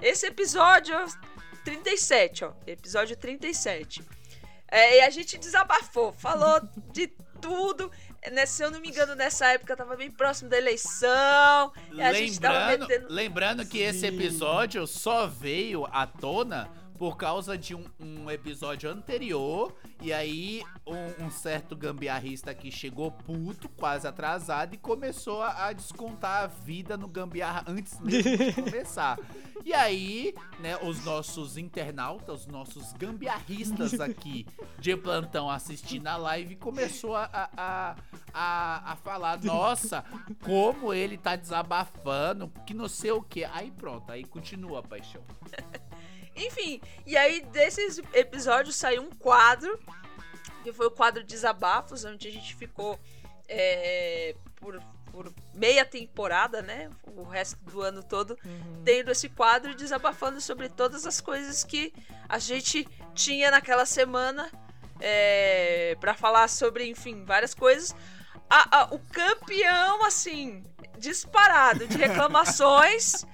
Esse 0.00 0.26
episódio 0.26 0.96
37, 1.64 2.44
ó. 2.44 2.52
Episódio 2.66 3.16
37. 3.16 4.02
É, 4.68 4.98
e 4.98 5.00
a 5.02 5.10
gente 5.10 5.38
desabafou, 5.38 6.12
falou 6.12 6.60
de 6.92 7.06
tudo. 7.40 7.90
Né, 8.30 8.46
se 8.46 8.62
eu 8.62 8.70
não 8.70 8.80
me 8.80 8.88
engano, 8.88 9.16
nessa 9.16 9.46
época 9.48 9.76
tava 9.76 9.96
bem 9.96 10.10
próximo 10.10 10.48
da 10.48 10.56
eleição. 10.56 11.72
E 11.92 12.00
a 12.00 12.12
gente 12.12 12.38
tava 12.38 12.58
Lembrando, 12.70 12.88
metendo. 12.88 13.06
lembrando 13.12 13.66
que 13.66 13.78
esse 13.78 14.06
episódio 14.06 14.86
só 14.86 15.26
veio 15.26 15.86
à 15.90 16.06
tona 16.06 16.70
por 16.98 17.16
causa 17.16 17.56
de 17.56 17.74
um, 17.74 17.84
um 17.98 18.30
episódio 18.30 18.90
anterior. 18.90 19.74
E 20.00 20.12
aí, 20.12 20.62
um, 20.86 21.26
um 21.26 21.30
certo 21.30 21.76
gambiarrista 21.76 22.54
que 22.54 22.70
chegou 22.70 23.10
puto, 23.10 23.68
quase 23.68 24.06
atrasado, 24.06 24.74
e 24.74 24.78
começou 24.78 25.42
a, 25.42 25.66
a 25.66 25.72
descontar 25.72 26.44
a 26.44 26.46
vida 26.46 26.96
no 26.96 27.08
gambiarra 27.08 27.64
antes 27.66 27.98
mesmo 28.00 28.36
de 28.36 28.52
começar. 28.62 29.18
E 29.64 29.72
aí, 29.72 30.34
né, 30.58 30.76
os 30.82 31.04
nossos 31.04 31.56
internautas, 31.56 32.40
os 32.40 32.46
nossos 32.46 32.92
gambiarristas 32.94 34.00
aqui 34.00 34.46
de 34.78 34.96
plantão 34.96 35.48
assistindo 35.48 36.08
a 36.08 36.16
live, 36.16 36.56
começou 36.56 37.14
a, 37.14 37.28
a, 37.56 37.96
a, 38.34 38.92
a, 38.92 38.96
falar: 38.96 39.40
Nossa, 39.42 40.04
como 40.42 40.92
ele 40.92 41.16
tá 41.16 41.36
desabafando, 41.36 42.52
que 42.66 42.74
não 42.74 42.88
sei 42.88 43.12
o 43.12 43.22
que. 43.22 43.44
Aí 43.44 43.70
pronto, 43.70 44.10
aí 44.10 44.24
continua 44.24 44.80
a 44.80 44.82
paixão. 44.82 45.22
Enfim, 46.34 46.80
e 47.06 47.16
aí 47.16 47.40
desses 47.42 47.98
episódios 48.14 48.76
saiu 48.76 49.02
um 49.02 49.10
quadro, 49.10 49.78
que 50.62 50.72
foi 50.72 50.86
o 50.86 50.90
quadro 50.90 51.22
Desabafos, 51.24 52.04
onde 52.04 52.28
a 52.28 52.30
gente 52.32 52.54
ficou 52.56 52.98
é, 53.48 54.34
por, 54.56 54.80
por 55.10 55.32
meia 55.54 55.84
temporada, 55.84 56.62
né? 56.62 56.88
O 57.16 57.22
resto 57.24 57.58
do 57.64 57.82
ano 57.82 58.02
todo, 58.02 58.38
tendo 58.84 59.10
esse 59.10 59.28
quadro 59.28 59.74
desabafando 59.74 60.40
sobre 60.40 60.68
todas 60.68 61.06
as 61.06 61.20
coisas 61.20 61.62
que 61.64 61.92
a 62.28 62.38
gente 62.38 62.88
tinha 63.14 63.50
naquela 63.50 63.84
semana 63.84 64.50
é, 65.00 65.96
para 66.00 66.14
falar 66.14 66.48
sobre, 66.48 66.88
enfim, 66.88 67.24
várias 67.24 67.52
coisas. 67.54 67.94
A- 68.48 68.80
a- 68.82 68.94
o 68.94 68.98
campeão, 68.98 70.04
assim, 70.04 70.64
disparado 70.98 71.86
de 71.88 71.96
reclamações. 71.98 73.26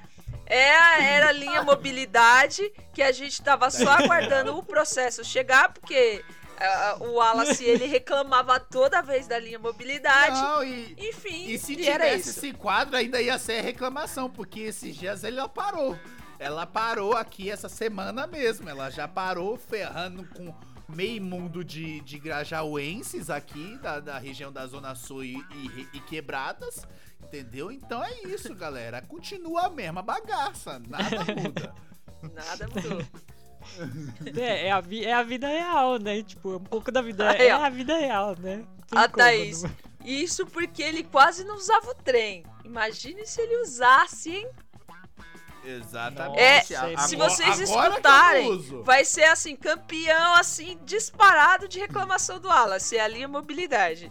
É, 0.49 1.15
era 1.17 1.29
a 1.29 1.33
linha 1.33 1.63
mobilidade, 1.63 2.73
que 2.95 3.03
a 3.03 3.13
gente 3.13 3.43
tava 3.43 3.71
só 3.71 3.91
aguardando 3.91 4.57
o 4.57 4.63
processo 4.63 5.23
chegar, 5.23 5.73
porque 5.73 6.25
ah, 6.59 6.97
o 7.01 7.13
Wallace 7.15 7.65
ele 7.65 7.87
reclamava 7.87 8.59
toda 8.59 9.03
vez 9.03 9.27
da 9.27 9.39
linha 9.39 9.59
mobilidade. 9.59 10.41
Não, 10.41 10.65
e, 10.65 10.97
Enfim, 10.99 11.51
e 11.51 11.59
se 11.59 11.75
e 11.75 11.87
era 11.87 12.05
tivesse 12.05 12.31
isso. 12.31 12.39
esse 12.39 12.53
quadro, 12.53 12.97
ainda 12.97 13.21
ia 13.21 13.39
ser 13.39 13.61
reclamação, 13.61 14.31
porque 14.31 14.61
esses 14.61 14.97
dias 14.97 15.23
ela 15.23 15.49
parou. 15.49 15.99
Ela 16.39 16.65
parou 16.67 17.17
aqui 17.17 17.51
essa 17.51 17.69
semana 17.69 18.27
mesmo. 18.27 18.69
Ela 18.69 18.91
já 18.91 19.09
parou 19.09 19.57
ferrando 19.57 20.25
com 20.35 20.55
meio 20.89 21.23
mundo 21.23 21.63
de, 21.65 22.01
de 22.01 22.19
grajaúenses 22.19 23.29
aqui, 23.31 23.77
da, 23.79 24.01
da 24.01 24.19
região 24.19 24.51
da 24.53 24.67
Zona 24.67 24.95
Sul 24.95 25.25
e, 25.25 25.37
e- 25.37 25.89
e 25.95 26.01
quebradas. 26.01 26.87
Entendeu? 27.23 27.71
Então 27.71 28.03
é 28.03 28.13
isso, 28.25 28.55
galera. 28.55 29.03
Continua 29.03 29.67
a 29.67 29.71
mesma 29.71 30.01
bagaça. 30.03 30.81
Nada 30.89 31.25
muda. 31.35 31.75
Nada 32.35 32.69
mudou. 32.69 33.05
É, 34.41 34.67
é, 34.69 34.73
a, 34.73 34.81
vi- 34.81 35.05
é 35.05 35.13
a 35.13 35.23
vida 35.23 35.47
real, 35.49 35.99
né? 35.99 36.23
Tipo, 36.23 36.57
um 36.57 36.61
pouco 36.61 36.91
da 36.91 37.03
vida. 37.03 37.31
Aí, 37.31 37.43
É 37.49 37.51
a 37.53 37.69
vida 37.69 37.97
real, 37.99 38.35
né? 38.39 38.65
Tem 38.89 38.99
A 38.99 39.09
como, 39.09 39.17
Thaís. 39.19 39.63
não- 39.63 39.71
Isso 40.05 40.47
porque 40.47 40.83
ele 40.83 41.05
quase 41.05 41.45
não 41.45 41.57
usava 41.57 41.91
o 41.91 41.95
trem. 41.95 42.45
Imagine 42.65 43.27
se 43.27 43.41
ele 43.43 43.61
usasse, 43.63 44.31
hein? 44.31 44.49
Exatamente. 45.77 46.41
É, 46.75 46.77
Agora- 46.77 46.99
se 47.03 47.17
vocês 47.17 47.57
que 47.57 47.63
escutarem, 47.65 48.83
vai 48.83 49.05
ser 49.05 49.25
assim, 49.25 49.55
campeão, 49.57 50.35
assim, 50.35 50.79
disparado 50.85 51.69
de 51.69 51.79
reclamação 51.79 52.41
do 52.41 52.49
Wallace. 52.49 52.97
É 52.97 53.01
ali 53.01 53.23
a 53.23 53.29
mobilidade. 53.29 54.11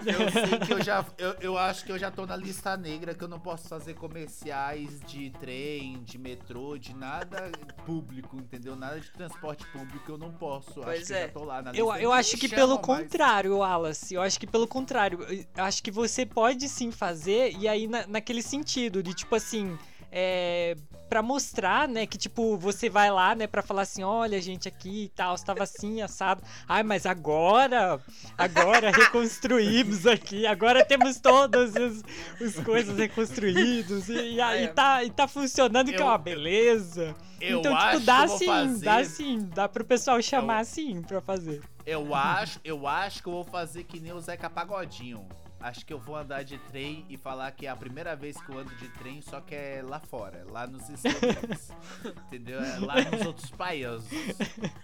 Eu 0.00 0.30
sei 0.30 0.58
que 0.60 0.72
eu 0.74 0.80
já. 0.80 1.04
Eu, 1.18 1.32
eu 1.40 1.58
acho 1.58 1.84
que 1.84 1.90
eu 1.90 1.98
já 1.98 2.08
tô 2.08 2.24
na 2.24 2.36
lista 2.36 2.76
negra 2.76 3.14
que 3.14 3.24
eu 3.24 3.26
não 3.26 3.40
posso 3.40 3.66
fazer 3.68 3.94
comerciais 3.94 5.00
de 5.00 5.30
trem, 5.40 6.00
de 6.04 6.16
metrô, 6.16 6.78
de 6.78 6.94
nada 6.94 7.50
público, 7.84 8.36
entendeu? 8.36 8.76
Nada 8.76 9.00
de 9.00 9.10
transporte 9.10 9.66
público 9.66 10.12
eu 10.12 10.16
não 10.16 10.30
posso. 10.30 10.74
Pois 10.74 10.98
acho 11.02 11.06
que 11.08 11.12
é. 11.14 11.22
eu 11.22 11.26
já 11.26 11.32
tô 11.32 11.44
lá 11.44 11.60
na 11.62 11.72
lista. 11.72 11.84
Eu, 11.84 11.96
eu 11.96 12.12
acho 12.12 12.36
que 12.36 12.48
pelo 12.48 12.74
mais. 12.76 12.86
contrário, 12.86 13.56
Wallace. 13.58 14.14
Eu 14.14 14.22
acho 14.22 14.38
que 14.38 14.46
pelo 14.46 14.68
contrário. 14.68 15.20
Eu 15.56 15.64
acho 15.64 15.82
que 15.82 15.90
você 15.90 16.24
pode 16.24 16.68
sim 16.68 16.92
fazer, 16.92 17.56
e 17.58 17.66
aí 17.66 17.88
na- 17.88 18.06
naquele 18.06 18.40
sentido, 18.42 19.02
de 19.02 19.12
tipo 19.12 19.34
assim. 19.34 19.76
É, 20.10 20.74
pra 21.08 21.22
mostrar, 21.22 21.86
né, 21.88 22.06
que 22.06 22.16
tipo, 22.16 22.56
você 22.56 22.88
vai 22.88 23.10
lá, 23.10 23.34
né, 23.34 23.46
pra 23.46 23.62
falar 23.62 23.82
assim, 23.82 24.02
olha, 24.02 24.40
gente, 24.40 24.66
aqui 24.68 25.04
e 25.04 25.08
tal, 25.10 25.34
estava 25.34 25.62
assim, 25.62 26.00
assado. 26.02 26.42
Ai, 26.66 26.82
mas 26.82 27.04
agora, 27.06 28.00
agora 28.36 28.90
reconstruímos 28.90 30.06
aqui, 30.06 30.46
agora 30.46 30.84
temos 30.84 31.18
todas 31.20 31.74
as, 31.76 32.02
as 32.40 32.64
coisas 32.64 32.96
reconstruídas, 32.96 34.08
e, 34.08 34.34
e 34.34 34.40
aí 34.40 34.64
É. 34.64 34.68
tá, 34.68 35.04
e 35.04 35.10
tá 35.10 35.28
funcionando, 35.28 35.88
que 35.90 35.96
é 35.96 36.00
Eu- 36.00 36.06
uma 36.06 36.18
beleza. 36.18 37.14
Eu 37.40 37.60
então, 37.60 37.76
acho 37.76 37.90
tipo, 38.00 38.06
dá 38.06 38.22
eu 38.24 38.28
sim, 38.28 38.46
fazer. 38.46 38.84
dá 38.84 39.04
sim, 39.04 39.38
dá 39.54 39.68
pro 39.68 39.84
pessoal 39.84 40.20
chamar 40.20 40.64
sim 40.64 41.02
pra 41.02 41.20
fazer. 41.20 41.62
Eu 41.86 42.14
acho, 42.14 42.58
eu 42.64 42.86
acho 42.86 43.22
que 43.22 43.28
eu 43.28 43.32
vou 43.32 43.44
fazer 43.44 43.84
que 43.84 44.00
nem 44.00 44.12
o 44.12 44.20
Zeca 44.20 44.50
Pagodinho. 44.50 45.24
Acho 45.60 45.84
que 45.84 45.92
eu 45.92 45.98
vou 45.98 46.16
andar 46.16 46.44
de 46.44 46.56
trem 46.58 47.04
e 47.08 47.16
falar 47.16 47.50
que 47.50 47.66
é 47.66 47.70
a 47.70 47.74
primeira 47.74 48.14
vez 48.14 48.40
que 48.40 48.48
eu 48.48 48.58
ando 48.58 48.74
de 48.76 48.88
trem, 48.90 49.20
só 49.20 49.40
que 49.40 49.54
é 49.54 49.82
lá 49.82 49.98
fora, 49.98 50.46
lá 50.48 50.66
nos 50.66 50.88
Estados 50.88 51.20
Unidos. 51.20 51.70
entendeu? 52.26 52.60
É 52.60 52.78
lá 52.78 52.94
nos 53.10 53.26
outros 53.26 53.50
países. 53.50 54.08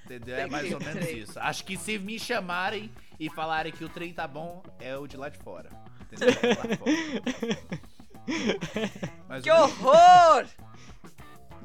Entendeu? 0.05 0.37
É 0.37 0.47
mais 0.47 0.73
ou 0.73 0.81
menos 0.81 1.09
isso. 1.09 1.39
Acho 1.39 1.65
que 1.65 1.77
se 1.77 1.99
me 1.99 2.19
chamarem 2.19 2.91
e 3.21 3.31
falarem 3.31 3.73
que 3.73 3.85
o 3.85 3.89
trem 3.89 4.13
tá 4.13 4.27
bom, 4.27 4.63
é 4.81 4.97
o 4.97 5.07
de 5.07 5.17
lá 5.17 5.29
de 5.29 5.39
fora. 5.39 5.71
Entendeu? 6.01 6.29
É 6.43 6.49
lá 6.49 6.77
fora. 6.77 7.95
Que 9.43 9.51
horror! 9.51 10.47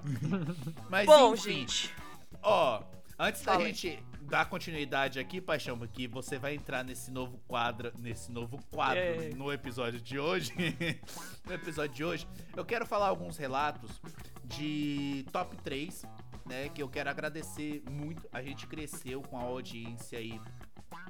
Mas, 0.89 1.05
Bom, 1.05 1.33
enfim, 1.33 1.51
gente. 1.59 1.95
Ó, 2.41 2.83
antes 3.17 3.41
da 3.41 3.53
Fala 3.53 3.65
aí. 3.65 3.73
gente 3.73 4.03
dar 4.29 4.45
continuidade 4.45 5.19
aqui, 5.19 5.41
Paixão, 5.41 5.77
que 5.87 6.07
você 6.07 6.37
vai 6.37 6.53
entrar 6.53 6.83
nesse 6.83 7.09
novo 7.11 7.39
quadro, 7.47 7.91
nesse 7.99 8.31
novo 8.31 8.59
quadro 8.71 8.99
É. 9.01 9.29
no 9.35 9.51
episódio 9.51 9.99
de 9.99 10.19
hoje. 10.19 10.53
no 11.45 11.53
episódio 11.53 11.95
de 11.95 12.03
hoje, 12.03 12.27
eu 12.55 12.63
quero 12.63 12.85
falar 12.85 13.07
alguns 13.07 13.37
relatos 13.37 13.99
de 14.45 15.25
top 15.31 15.55
3, 15.57 16.03
né, 16.45 16.69
que 16.69 16.81
eu 16.81 16.87
quero 16.89 17.09
agradecer 17.09 17.83
muito. 17.89 18.27
A 18.31 18.41
gente 18.41 18.67
cresceu 18.67 19.21
com 19.21 19.37
a 19.37 19.41
audiência 19.43 20.19
aí 20.19 20.39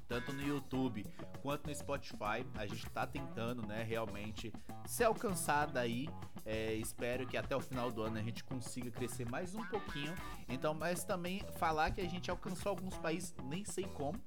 tanto 0.08 0.34
no 0.34 0.42
YouTube 0.42 1.06
quanto 1.42 1.68
no 1.68 1.76
Spotify. 1.76 2.46
A 2.56 2.66
gente 2.66 2.90
tá 2.90 3.06
tentando, 3.06 3.66
né, 3.66 3.84
realmente 3.84 4.52
ser 4.86 5.06
alcançada 5.06 5.80
aí. 5.80 6.10
É, 6.46 6.74
espero 6.74 7.28
que 7.28 7.38
até 7.38 7.56
o 7.56 7.62
final 7.62 7.92
do 7.92 8.02
ano 8.02 8.18
a 8.18 8.22
gente 8.22 8.44
consiga 8.44 8.90
crescer 8.90 9.30
mais 9.30 9.54
um 9.54 9.64
pouquinho. 9.66 10.14
Então, 10.48 10.74
mas 10.74 11.04
também 11.04 11.42
falar 11.58 11.92
que 11.92 12.02
a 12.02 12.10
gente 12.10 12.32
alcançou 12.32 12.72
alguns 12.72 12.98
países, 12.98 13.36
nem 13.44 13.64
sei 13.64 13.86
como. 13.86 14.20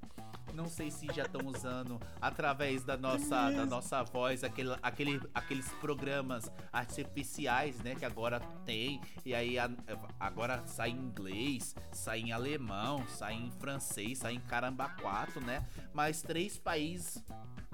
Não 0.55 0.69
sei 0.69 0.91
se 0.91 1.07
já 1.13 1.23
estão 1.25 1.47
usando 1.47 2.01
através 2.21 2.85
da 2.85 2.97
nossa, 2.97 3.51
da 3.51 3.67
nossa 3.67 4.03
voz 4.03 4.45
aquele, 4.45 4.77
aquele, 4.83 5.21
aqueles 5.35 5.69
programas 5.81 6.51
artificiais, 6.73 7.79
né? 7.81 7.95
Que 7.95 8.05
agora 8.05 8.41
tem. 8.65 9.01
E 9.25 9.35
aí 9.35 9.59
a- 9.59 9.71
agora 10.21 10.63
sai 10.67 10.91
em 10.91 10.97
inglês, 10.99 11.75
sai 11.91 12.21
em 12.21 12.33
alemão, 12.33 13.07
sai 13.09 13.35
em 13.35 13.51
francês, 13.53 14.19
sai 14.19 14.35
em 14.35 14.41
caramba 14.41 14.89
4, 15.01 15.41
né? 15.45 15.67
Mas 15.93 16.23
três 16.23 16.59
países 16.59 17.23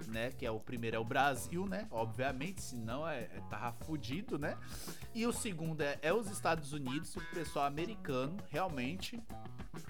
né? 0.07 0.31
Que 0.31 0.47
é 0.47 0.51
o 0.51 0.61
primeiro 0.61 0.97
é 0.97 0.99
o 1.01 1.05
Brasil, 1.05 1.67
né? 1.67 1.89
Obviamente, 1.91 2.63
senão 2.63 3.07
é, 3.07 3.23
é 3.25 3.41
tava 3.51 3.73
fudido, 3.85 4.39
né? 4.39 4.57
E 5.13 5.27
o 5.27 5.33
segundo 5.33 5.81
é, 5.81 5.99
é 6.01 6.15
os 6.15 6.31
Estados 6.31 6.73
Unidos, 6.73 7.17
o 7.17 7.21
pessoal 7.35 7.67
americano, 7.67 8.37
realmente 8.49 9.21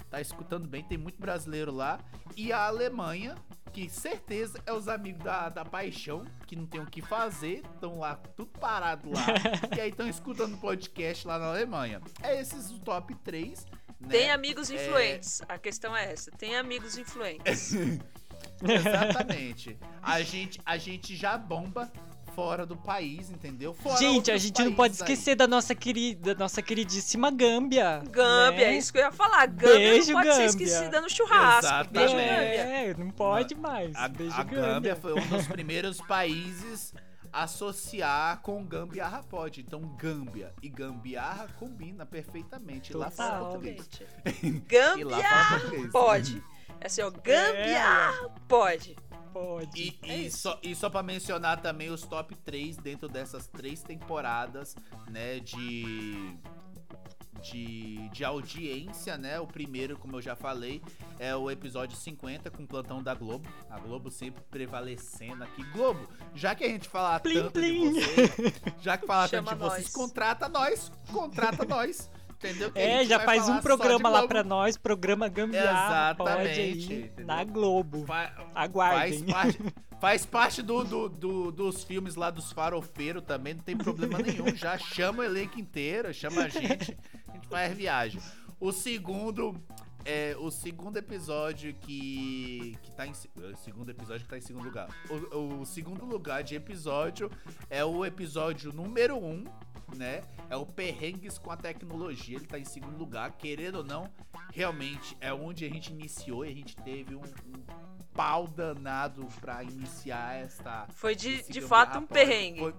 tá 0.09 0.18
escutando 0.20 0.66
bem, 0.66 0.82
tem 0.82 0.97
muito 0.97 1.20
brasileiro 1.20 1.70
lá. 1.70 2.01
E 2.34 2.51
a 2.53 2.70
Alemanha, 2.79 3.37
que 3.72 3.89
certeza 3.91 4.62
é 4.64 4.72
os 4.72 4.87
amigos 4.87 5.24
da, 5.24 5.49
da 5.49 5.64
paixão, 5.64 6.24
que 6.47 6.55
não 6.55 6.64
tem 6.64 6.81
o 6.81 6.87
que 6.87 7.03
fazer, 7.03 7.62
estão 7.74 7.99
lá 7.99 8.14
tudo 8.37 8.51
parado 8.59 9.11
lá. 9.11 9.26
e 9.76 9.81
aí 9.81 9.91
estão 9.91 10.09
escutando 10.09 10.57
podcast 10.59 11.26
lá 11.26 11.41
na 11.41 11.47
Alemanha. 11.47 12.01
É 12.22 12.41
esses 12.41 12.70
o 12.70 12.79
top 12.79 13.14
3. 13.16 13.66
Né? 14.01 14.09
Tem 14.09 14.31
amigos 14.31 14.70
influentes. 14.70 15.43
A 15.49 15.59
questão 15.59 15.97
é 15.97 16.12
essa. 16.12 16.31
Tem 16.31 16.57
amigos 16.57 16.97
influentes. 16.97 17.72
Exatamente. 18.62 19.76
A 20.01 20.22
gente, 20.22 20.61
a 20.64 20.76
gente 20.76 21.16
já 21.16 21.37
bomba 21.37 21.91
fora 22.39 22.64
do 22.64 22.76
país, 22.76 23.30
entendeu? 23.32 23.74
Fora 23.74 23.97
Gente, 23.97 24.30
a 24.30 24.36
gente 24.36 24.62
não 24.62 24.72
pode 24.72 24.93
aí. 24.93 24.99
esquecer 25.01 25.34
da 25.34 25.49
nossa 25.49 25.74
querida, 25.74 26.36
da 26.36 26.39
nossa 26.39 26.62
queridíssima 26.62 27.32
Gâmbia. 27.32 28.01
Gâmbia, 28.12 28.68
né? 28.68 28.74
é 28.74 28.78
isso 28.78 28.93
que 28.93 28.99
eu 29.01 29.03
ia 29.03 29.11
falar. 29.11 29.47
Gâmbia 29.47 29.74
Beijo, 29.76 30.12
não 30.12 30.20
pode 30.20 30.26
ser 30.28 30.47
Gâmbia. 30.47 30.47
esquecida 30.47 31.01
no 31.01 31.11
churrasco. 31.11 31.66
Exatamente. 31.66 32.14
Beijo, 32.14 32.14
Gâmbia. 32.14 32.61
É, 32.62 32.95
não 32.97 33.11
pode 33.11 33.55
mais. 33.57 33.97
A, 33.97 34.07
Beijo, 34.07 34.32
a 34.36 34.45
Gâmbia. 34.45 34.61
Gâmbia 34.62 34.97
foi 34.97 35.14
um 35.14 35.26
dos 35.26 35.49
primeiros 35.49 36.01
países 36.03 36.95
a 37.32 37.43
associar 37.43 38.41
com 38.41 38.64
Gambiarra 38.64 39.24
pode. 39.24 39.61
Então, 39.61 39.80
Gâmbia 39.99 40.55
e 40.62 40.68
Gambiarra 40.68 41.49
combina 41.59 42.07
perfeitamente. 42.07 42.97
Lá 42.97 43.11
fala 43.11 43.30
Total. 43.39 43.51
português. 43.51 43.89
E 44.97 45.03
lá 45.03 45.16
Gâmbia 45.16 45.18
fala 45.18 45.61
português. 45.61 45.91
pode. 45.91 46.43
É 46.80 46.86
assim, 46.86 47.03
ó, 47.03 47.11
Gâmbia 47.11 48.30
pode. 48.47 48.97
Pode. 49.39 49.80
E, 49.80 49.99
É 50.03 50.16
e 50.18 50.30
só, 50.30 50.59
e 50.62 50.74
só 50.74 50.91
pra 50.91 51.03
mencionar 51.03 51.61
também 51.62 51.91
os 51.91 52.03
top 52.03 52.34
3 52.36 52.76
dentro 52.76 53.09
dessas 53.09 53.47
três 53.47 53.82
temporadas, 53.82 54.74
né, 55.09 55.39
de, 55.41 56.36
de, 57.43 58.09
de 58.09 58.24
audiência, 58.24 59.16
né? 59.16 59.39
O 59.39 59.47
primeiro, 59.47 59.97
como 59.97 60.16
eu 60.16 60.22
já 60.22 60.34
falei, 60.34 60.82
é 61.18 61.34
o 61.36 61.51
episódio 61.51 61.97
50 61.97 62.51
com 62.51 62.64
o 62.64 62.66
plantão 62.66 63.03
da 63.03 63.14
Globo. 63.14 63.49
A 63.70 63.78
Globo 63.78 64.11
sempre 64.11 64.43
prevalecendo 64.51 65.45
aqui. 65.45 65.62
Globo, 65.70 66.09
já 66.34 66.55
que 66.55 66.64
a 66.64 66.68
gente 66.68 66.89
fala 66.89 67.20
Plim, 67.20 67.34
tanto 67.43 67.53
plim. 67.53 67.93
de 67.93 68.01
vocês, 68.01 68.53
já 68.80 68.99
que 68.99 69.07
fala 69.07 69.28
Chama 69.28 69.51
tanto 69.51 69.62
de 69.62 69.68
vocês, 69.68 69.84
nós. 69.84 69.93
contrata 69.95 70.49
nós, 70.49 70.93
contrata 71.12 71.64
nós. 71.64 72.11
Entendeu? 72.39 72.70
Que 72.70 72.78
É, 72.78 73.05
já 73.05 73.18
faz 73.20 73.49
um 73.49 73.59
programa 73.61 74.09
lá 74.09 74.26
pra 74.28 74.45
nós, 74.45 74.76
programa 74.76 75.28
Gambiarra, 75.28 76.12
Exatamente, 76.12 77.12
aí, 77.18 77.24
na 77.24 77.43
Globo. 77.43 78.05
Fa- 78.07 78.32
Aguardem. 78.55 79.24
Faz 79.26 79.32
parte, 79.32 79.74
faz 80.01 80.26
parte 80.26 80.62
do, 80.62 80.84
do- 80.84 81.09
do- 81.09 81.51
dos 81.53 81.82
filmes 81.82 82.14
lá 82.14 82.30
dos 82.30 82.53
farofeiros 82.53 83.24
também, 83.24 83.55
não 83.55 83.62
tem 83.62 83.76
problema 83.76 84.18
nenhum. 84.18 84.55
Já 84.55 84.78
chama 84.78 85.20
o 85.20 85.24
elenco 85.24 85.59
inteiro, 85.59 86.14
chama 86.14 86.43
a 86.45 86.49
gente, 86.49 86.97
a 87.28 87.32
gente 87.32 87.49
faz 87.49 87.76
viagem. 87.76 88.20
O 88.61 88.70
segundo. 88.72 89.55
É 90.05 90.34
o 90.39 90.51
segundo 90.51 90.97
episódio 90.97 91.74
que. 91.74 92.78
que 92.82 92.91
tá 92.93 93.05
em. 93.07 93.12
segundo 93.57 93.91
episódio 93.91 94.22
que 94.22 94.28
tá 94.28 94.39
em 94.39 94.41
segundo 94.41 94.64
lugar. 94.64 94.89
O, 95.32 95.61
o 95.61 95.66
segundo 95.66 96.07
lugar 96.07 96.43
de 96.43 96.55
episódio 96.55 97.30
é 97.68 97.84
o 97.84 98.07
episódio 98.07 98.72
número 98.72 99.16
1, 99.18 99.26
um, 99.28 99.45
né? 99.97 100.22
É 100.51 100.57
o 100.57 100.66
Perrengues 100.66 101.39
com 101.39 101.51
a 101.51 101.57
Tecnologia. 101.57 102.36
Ele 102.36 102.47
tá 102.47 102.59
em 102.59 102.64
segundo 102.64 102.97
lugar, 102.97 103.32
querendo 103.32 103.76
ou 103.76 103.84
não, 103.84 104.11
realmente 104.53 105.16
é 105.20 105.32
onde 105.32 105.64
a 105.64 105.68
gente 105.68 105.93
iniciou 105.93 106.45
e 106.45 106.49
a 106.49 106.55
gente 106.55 106.76
teve 106.76 107.14
um, 107.14 107.20
um 107.20 107.99
pau 108.14 108.47
danado 108.49 109.26
pra 109.41 109.62
iniciar 109.62 110.36
esta. 110.36 110.86
Foi 110.91 111.14
de, 111.14 111.43
de 111.49 111.61
fato 111.61 111.99
um 111.99 112.07
perrengue. 112.07 112.61
Foi 112.61 112.74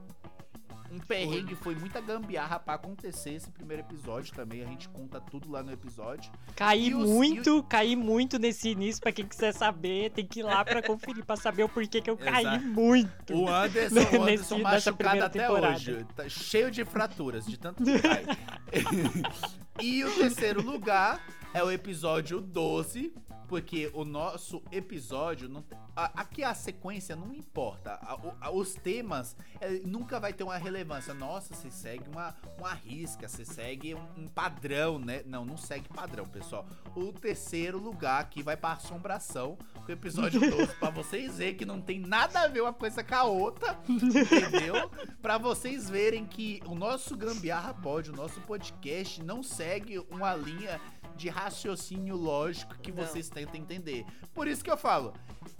um 0.92 1.00
perrengue, 1.00 1.56
foi 1.56 1.76
muita 1.76 2.02
gambiarra 2.02 2.60
pra 2.60 2.74
acontecer 2.76 3.32
esse 3.36 3.50
primeiro 3.52 3.84
episódio 3.84 4.34
também. 4.34 4.62
A 4.64 4.66
gente 4.66 4.90
conta 4.90 5.20
tudo 5.22 5.52
lá 5.52 5.62
no 5.64 5.72
episódio. 5.72 6.32
Caí 6.56 6.94
os- 6.94 7.08
muito, 7.10 7.64
caí 7.64 7.96
muito 7.96 8.38
nesse 8.40 8.70
início, 8.70 9.02
pra 9.02 9.12
quem 9.12 9.26
quiser 9.26 9.54
saber, 9.54 10.12
tem 10.12 10.26
que 10.26 10.40
ir 10.40 10.44
lá 10.44 10.64
pra 10.66 10.82
conferir, 10.82 11.26
pra 11.26 11.36
saber 11.36 11.64
o 11.64 11.70
porquê 11.70 12.02
que 12.02 12.10
eu 12.10 12.18
caí 12.18 12.46
Exato. 12.46 12.66
muito. 12.66 13.34
O 13.34 13.48
Anderson, 13.48 13.96
o 14.18 14.24
Anderson 14.24 14.24
Nesse- 14.26 14.56
nessa 14.56 14.58
machucado 14.92 14.98
primeira 14.98 15.26
até 15.28 15.40
temporada. 15.40 15.76
hoje. 15.76 16.06
Tá 16.16 16.30
cheio 16.30 16.72
de 16.72 16.84
fraturas, 16.86 17.46
de 17.46 17.58
tanto 17.58 17.84
que 17.84 18.00
cai. 18.00 18.26
e 19.82 20.04
o 20.04 20.12
terceiro 20.16 20.62
lugar 20.62 21.22
é 21.54 21.64
o 21.64 21.72
episódio 21.72 22.40
12, 22.42 23.14
Porque 23.50 23.90
o 23.94 24.06
nosso 24.06 24.62
episódio. 24.72 25.50
Não, 25.50 25.64
a- 25.96 26.22
aqui 26.22 26.44
a 26.44 26.54
sequência 26.54 27.16
não 27.16 27.34
importa. 27.34 27.94
A- 27.94 28.18
a- 28.42 28.52
os 28.52 28.76
temas 28.76 29.36
é, 29.60 29.72
nunca 29.84 30.20
vai 30.20 30.32
ter 30.32 30.44
uma 30.44 30.56
relevância. 30.58 31.14
Nossa, 31.14 31.54
você 31.56 31.72
segue 31.72 32.08
uma, 32.10 32.36
uma 32.60 32.74
risca, 32.74 33.28
você 33.28 33.44
segue 33.44 33.96
um, 33.96 34.08
um 34.18 34.28
padrão, 34.28 35.00
né? 35.00 35.24
Não, 35.26 35.44
não 35.44 35.58
segue 35.58 35.90
padrão, 35.90 36.26
pessoal. 36.26 36.66
O 36.96 37.12
terceiro 37.12 37.80
lugar 37.80 38.22
aqui 38.22 38.44
vai 38.44 38.56
pra 38.56 38.74
assombração. 38.74 39.58
O 39.88 39.92
episódio 39.92 40.40
12, 40.48 40.68
pra 40.76 40.92
vocês 40.92 41.38
verem 41.40 41.56
que 41.56 41.66
não 41.66 41.82
tem 41.82 42.00
nada 42.00 42.42
a 42.42 42.48
ver 42.48 42.62
uma 42.62 42.74
coisa 42.74 43.04
com 43.04 43.16
a 43.16 43.24
outra. 43.24 43.80
Entendeu? 43.90 44.90
Pra 45.22 45.38
vocês 45.38 45.90
verem 45.90 46.26
que 46.26 46.62
o 46.66 46.74
nosso 46.76 47.16
Gambiarra 47.18 47.74
Pod, 47.74 48.10
o 48.10 48.16
nosso 48.16 48.40
podcast, 48.42 49.22
não 49.24 49.44
segue 49.44 50.00
uma 50.10 50.34
linha 50.36 50.80
de 51.20 51.28
raciocínio 51.28 52.16
lógico 52.16 52.80
que 52.80 52.92
Não. 52.92 53.06
vocês 53.06 53.30
tentam 53.30 53.56
entender. 53.60 54.06
Por 54.34 54.48
isso 54.48 54.64
que 54.64 54.72
eu 54.72 54.78
falo, 54.78 55.14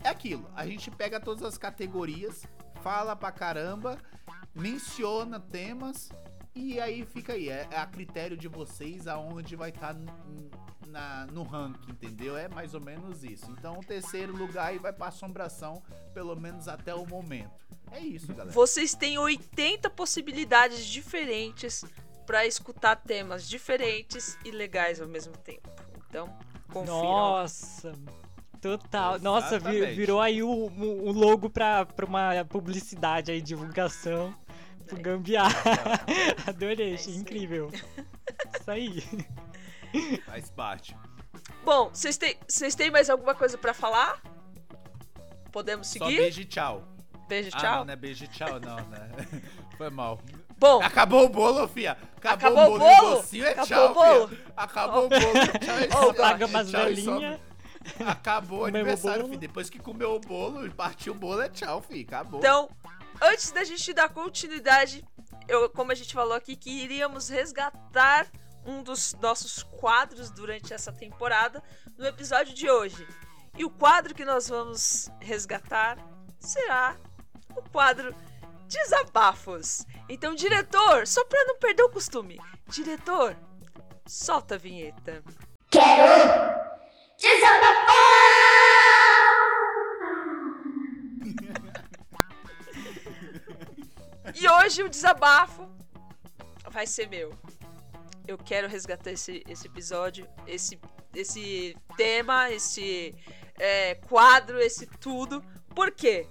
é 0.04 0.08
aquilo, 0.08 0.50
a 0.56 0.66
gente 0.66 0.90
pega 0.90 1.20
todas 1.20 1.44
as 1.44 1.58
categorias, 1.58 2.46
fala 2.82 3.14
pra 3.16 3.32
caramba, 3.32 4.00
menciona 4.56 5.38
temas 5.40 6.10
e 6.56 6.80
aí 6.80 7.06
fica 7.06 7.34
aí, 7.34 7.50
é, 7.50 7.68
é 7.70 7.78
a 7.78 7.86
critério 7.86 8.38
de 8.38 8.48
vocês 8.48 9.06
aonde 9.06 9.56
vai 9.58 9.70
estar 9.70 9.96
na, 10.88 11.28
no 11.28 11.44
ranking, 11.44 11.92
entendeu? 11.92 12.38
É 12.38 12.48
mais 12.48 12.74
ou 12.74 12.82
menos 12.82 13.24
isso. 13.24 13.52
Então 13.52 13.80
o 13.80 13.84
terceiro 13.84 14.36
lugar 14.36 14.78
vai 14.80 14.94
pra 14.94 15.08
assombração, 15.08 15.84
pelo 16.14 16.36
menos 16.36 16.68
até 16.68 16.96
o 16.96 17.06
momento. 17.06 17.52
É 17.92 18.00
isso, 18.00 18.28
galera. 18.28 18.52
Vocês 18.52 18.94
têm 18.94 19.18
80 19.18 19.90
possibilidades 19.90 20.86
diferentes 20.86 21.84
pra 22.30 22.46
escutar 22.46 22.96
temas 22.96 23.50
diferentes 23.50 24.38
e 24.46 24.52
legais 24.52 25.02
ao 25.02 25.08
mesmo 25.08 25.36
tempo. 25.36 25.68
Então, 26.08 26.32
confiram. 26.72 27.02
Nossa, 27.02 27.92
total. 28.62 29.18
Nossa, 29.20 29.58
vi- 29.58 29.70
Exatamente. 29.78 29.96
virou 29.96 30.22
aí 30.22 30.44
o, 30.44 30.70
logo 31.12 31.50
pra, 31.50 31.88
pra 31.88 32.06
uma 32.06 32.46
publicidade 32.48 33.32
aí, 33.32 33.42
divulgação 33.42 34.32
pro 34.86 35.00
É. 35.00 35.02
Gambiarra. 35.02 35.56
Adorei, 36.46 36.94
É 36.96 37.10
incrível. 37.10 37.72
Isso 38.60 38.70
aí. 38.70 39.04
Faz 40.28 40.52
parte. 40.52 40.96
Bom, 41.66 41.90
vocês 41.90 42.16
têm, 42.16 42.38
vocês 42.48 42.76
têm 42.76 42.92
mais 42.92 43.10
alguma 43.10 43.34
coisa 43.34 43.58
pra 43.58 43.74
falar? 43.74 44.22
Podemos 45.52 45.88
Só 45.88 45.94
seguir? 46.06 46.18
beijo 46.18 46.42
e 46.42 46.46
tchau. 46.46 46.84
Beijo, 47.28 47.50
Ah, 47.54 47.58
tchau. 47.60 47.76
não, 47.80 47.86
não 47.86 47.94
é 47.94 47.96
beijo 47.96 48.24
e 48.24 48.28
tchau, 48.28 48.60
não, 48.60 48.76
né? 48.88 49.10
Foi 49.80 49.90
mal. 49.90 50.20
Bom, 50.60 50.82
Acabou 50.84 51.26
o 51.26 51.30
bolo, 51.30 51.68
fia. 51.68 51.98
Acabou, 52.18 52.50
Acabou 52.50 52.72
o 52.72 52.76
o 52.76 52.80
bolo. 52.80 52.92
e 52.92 52.96
bolo? 53.02 53.16
docinho 53.16 53.46
é 53.46 53.52
Acabou 53.52 53.66
tchau, 53.68 53.92
o 53.92 53.94
bolo? 53.94 54.28
fia. 54.28 54.38
Acabou 54.58 55.06
o 55.06 55.10
bolo. 55.10 55.22
Tchau, 55.90 56.02
só- 56.04 56.14
Paga 56.14 56.46
umas 56.46 56.70
velhinhas. 56.72 57.40
Acabou 58.06 58.60
o 58.60 58.62
o 58.64 58.66
aniversário, 58.66 59.26
filho. 59.26 59.38
Depois 59.40 59.70
que 59.70 59.80
comeu 59.80 60.14
o 60.16 60.20
bolo 60.20 60.66
e 60.66 60.70
partiu 60.70 61.14
o 61.14 61.16
bolo, 61.16 61.42
é 61.42 61.50
tchau, 61.50 61.82
filho. 61.82 62.06
Acabou. 62.08 62.40
então, 62.40 62.70
antes 63.22 63.52
da 63.52 63.64
gente 63.64 63.94
dar 63.94 64.10
continuidade, 64.10 65.04
eu, 65.48 65.70
como 65.70 65.92
a 65.92 65.96
gente 65.96 66.14
falou 66.14 66.34
aqui, 66.34 66.56
que 66.58 66.70
iríamos 66.70 67.30
resgatar 67.30 68.28
um 68.66 68.84
dos 68.84 69.16
nossos 69.22 69.64
quadros 69.64 70.30
durante 70.30 70.74
essa 70.74 70.92
temporada 70.92 71.64
no 71.98 72.06
episódio 72.06 72.54
de 72.54 72.70
hoje. 72.70 73.08
E 73.58 73.64
o 73.64 73.70
quadro 73.70 74.14
que 74.14 74.26
nós 74.26 74.50
vamos 74.50 75.10
resgatar 75.22 75.98
será 76.38 76.96
o 77.56 77.62
quadro 77.72 78.14
Desabafos. 78.70 79.84
Então, 80.08 80.36
diretor, 80.36 81.08
só 81.08 81.26
pra 81.26 81.44
não 81.46 81.58
perder 81.58 81.82
o 81.82 81.90
costume, 81.90 82.40
diretor, 82.68 83.36
solta 84.08 84.56
a 84.56 84.58
vinheta. 84.60 85.24
E 94.36 94.48
hoje 94.48 94.84
o 94.84 94.90
desabafo 94.90 95.68
vai 96.70 96.86
ser 96.86 97.10
meu. 97.10 97.34
Eu 98.28 98.38
quero 98.38 98.68
resgatar 98.68 99.12
esse, 99.12 99.44
esse 99.50 99.66
episódio, 99.66 100.30
esse, 100.46 100.80
esse 101.16 101.76
tema, 101.98 102.52
esse 102.52 103.16
é, 103.58 103.96
quadro, 103.96 104.60
esse 104.60 104.86
tudo. 104.86 105.44
Por 105.74 105.90
quê? 105.90 106.28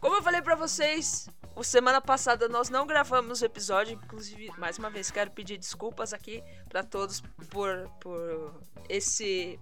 Como 0.00 0.16
eu 0.16 0.22
falei 0.22 0.40
pra 0.40 0.54
vocês, 0.54 1.28
o 1.54 1.62
semana 1.62 2.00
passada 2.00 2.48
nós 2.48 2.68
não 2.68 2.86
gravamos 2.86 3.42
o 3.42 3.44
episódio. 3.44 3.94
Inclusive, 4.02 4.50
mais 4.58 4.78
uma 4.78 4.90
vez, 4.90 5.10
quero 5.10 5.30
pedir 5.30 5.58
desculpas 5.58 6.12
aqui 6.12 6.42
pra 6.68 6.82
todos 6.82 7.20
por, 7.50 7.88
por 8.00 8.60
esse, 8.88 9.58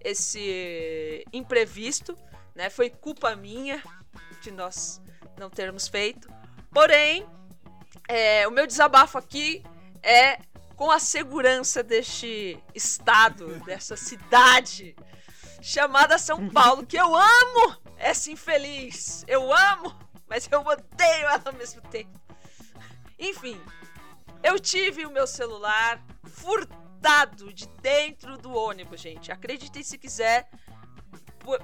esse 0.00 1.24
imprevisto. 1.32 2.16
Né? 2.54 2.70
Foi 2.70 2.90
culpa 2.90 3.34
minha 3.34 3.82
de 4.40 4.50
nós 4.50 5.00
não 5.36 5.50
termos 5.50 5.88
feito. 5.88 6.28
Porém, 6.72 7.26
é, 8.08 8.46
o 8.46 8.50
meu 8.50 8.66
desabafo 8.66 9.18
aqui 9.18 9.62
é 10.02 10.38
com 10.76 10.90
a 10.90 10.98
segurança 10.98 11.82
deste 11.82 12.58
estado, 12.74 13.60
dessa 13.64 13.96
cidade 13.96 14.96
chamada 15.60 16.16
São 16.16 16.48
Paulo, 16.48 16.86
que 16.86 16.96
eu 16.96 17.14
amo 17.14 17.76
essa 17.98 18.30
infeliz. 18.30 19.24
Eu 19.28 19.52
amo, 19.52 19.94
mas 20.30 20.48
eu 20.50 20.60
odeio 20.60 21.26
ela 21.26 21.42
ao 21.44 21.52
mesmo 21.52 21.82
tempo. 21.82 22.18
Enfim, 23.18 23.60
eu 24.44 24.60
tive 24.60 25.04
o 25.04 25.10
meu 25.10 25.26
celular 25.26 26.00
furtado 26.24 27.52
de 27.52 27.66
dentro 27.82 28.38
do 28.38 28.54
ônibus, 28.54 29.00
gente. 29.00 29.32
Acreditem 29.32 29.82
se 29.82 29.98
quiser, 29.98 30.48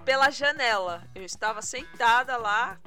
pela 0.05 0.31
janela. 0.31 1.09
Eu 1.15 1.25
estava 1.25 1.63
sentada 1.63 2.37
lá, 2.37 2.79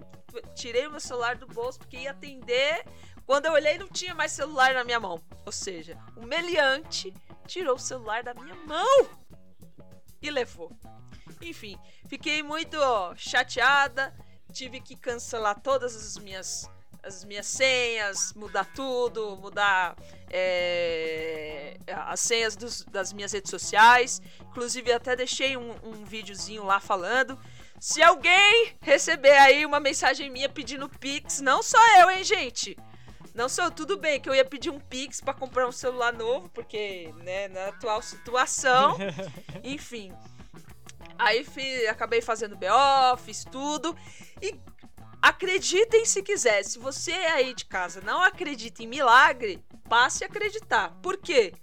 tirei 0.53 0.86
o 0.86 0.91
meu 0.91 0.99
celular 0.99 1.38
do 1.38 1.47
bolso 1.47 1.80
porque 1.80 1.97
ia 1.97 2.11
atender. 2.11 2.86
Quando 3.25 3.45
eu 3.45 3.53
olhei, 3.53 3.77
não 3.77 3.88
tinha 3.88 4.13
mais 4.13 4.34
celular 4.34 4.73
na 4.73 4.84
minha 4.84 4.99
mão. 4.99 5.23
Ou 5.45 5.51
seja, 5.51 5.97
o 6.17 6.25
meliante 6.25 7.13
tirou 7.47 7.75
o 7.75 7.80
celular 7.80 8.21
da 8.21 8.34
minha 8.34 8.55
mão 8.55 9.09
e 10.21 10.30
levou. 10.30 10.71
Enfim, 11.41 11.80
fiquei 12.07 12.43
muito 12.43 12.77
chateada. 13.15 14.13
Tive 14.52 14.80
que 14.82 14.95
cancelar 14.95 15.60
todas 15.62 15.95
as 15.95 16.18
minhas 16.18 16.70
as 17.02 17.24
minhas 17.24 17.47
senhas, 17.47 18.34
mudar 18.34 18.66
tudo, 18.76 19.38
mudar 19.38 19.95
é, 20.30 21.78
as 21.88 22.20
senhas 22.20 22.58
dos- 22.58 22.84
das 22.84 23.14
minhas 23.14 23.32
redes 23.32 23.50
sociais. 23.50 24.22
Inclusive, 24.50 24.91
até 24.91 25.16
deixei 25.16 25.56
um, 25.56 25.72
um 25.82 26.04
videozinho 26.04 26.64
lá 26.66 26.80
falando. 26.80 27.39
Se 27.80 28.04
alguém 28.04 28.76
receber 28.82 29.32
aí 29.38 29.66
uma 29.66 29.80
mensagem 29.80 30.30
minha 30.30 30.50
pedindo 30.50 30.89
Pix, 30.89 31.39
não 31.39 31.64
sou 31.64 31.80
eu, 32.00 32.10
hein, 32.10 32.24
gente? 32.24 32.76
Não 33.34 33.47
sou 33.47 33.64
eu, 33.66 33.72
tudo 33.72 33.97
bem 33.97 34.20
que 34.20 34.28
eu 34.30 34.36
ia 34.36 34.43
pedir 34.43 34.70
um 34.70 34.80
Pix 34.80 35.22
pra 35.22 35.34
comprar 35.34 35.66
um 35.68 35.72
celular 35.72 36.12
novo, 36.12 36.50
porque, 36.50 37.14
né, 37.24 37.47
na 37.47 37.68
atual 37.68 38.02
situação, 38.02 38.97
enfim. 39.64 40.12
Aí 41.20 41.43
fi- 41.43 41.86
acabei 41.88 42.22
fazendo 42.22 42.55
BO, 42.55 43.17
fiz 43.17 43.43
tudo. 43.43 43.95
E 44.41 44.57
acreditem 45.22 46.05
se 46.05 46.24
quiser, 46.24 46.63
se 46.63 46.80
você 46.80 47.11
aí 47.11 47.53
de 47.53 47.65
casa 47.65 47.99
não 48.01 48.24
acredita 48.24 48.82
em 48.82 48.88
milagre, 48.88 49.61
passe 49.89 50.24
a 50.24 50.28
acreditar. 50.28 50.91
Por 51.01 51.17
quê? 51.17 51.53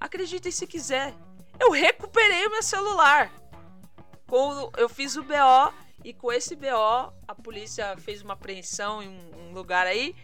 Acreditem 0.00 0.50
se 0.50 0.66
quiser. 0.66 1.14
Eu 1.58 1.70
recuperei 1.70 2.44
o 2.46 2.50
meu 2.50 2.62
celular. 2.62 3.32
Com, 4.26 4.70
eu 4.76 4.88
fiz 4.88 5.14
o 5.14 5.22
BO 5.22 5.72
e 6.04 6.12
com 6.12 6.32
esse 6.32 6.56
BO 6.56 7.12
a 7.28 7.34
polícia 7.40 7.96
fez 7.98 8.22
uma 8.22 8.34
apreensão 8.34 9.00
em 9.00 9.08
um, 9.08 9.48
um 9.50 9.52
lugar 9.52 9.86
aí 9.86 10.16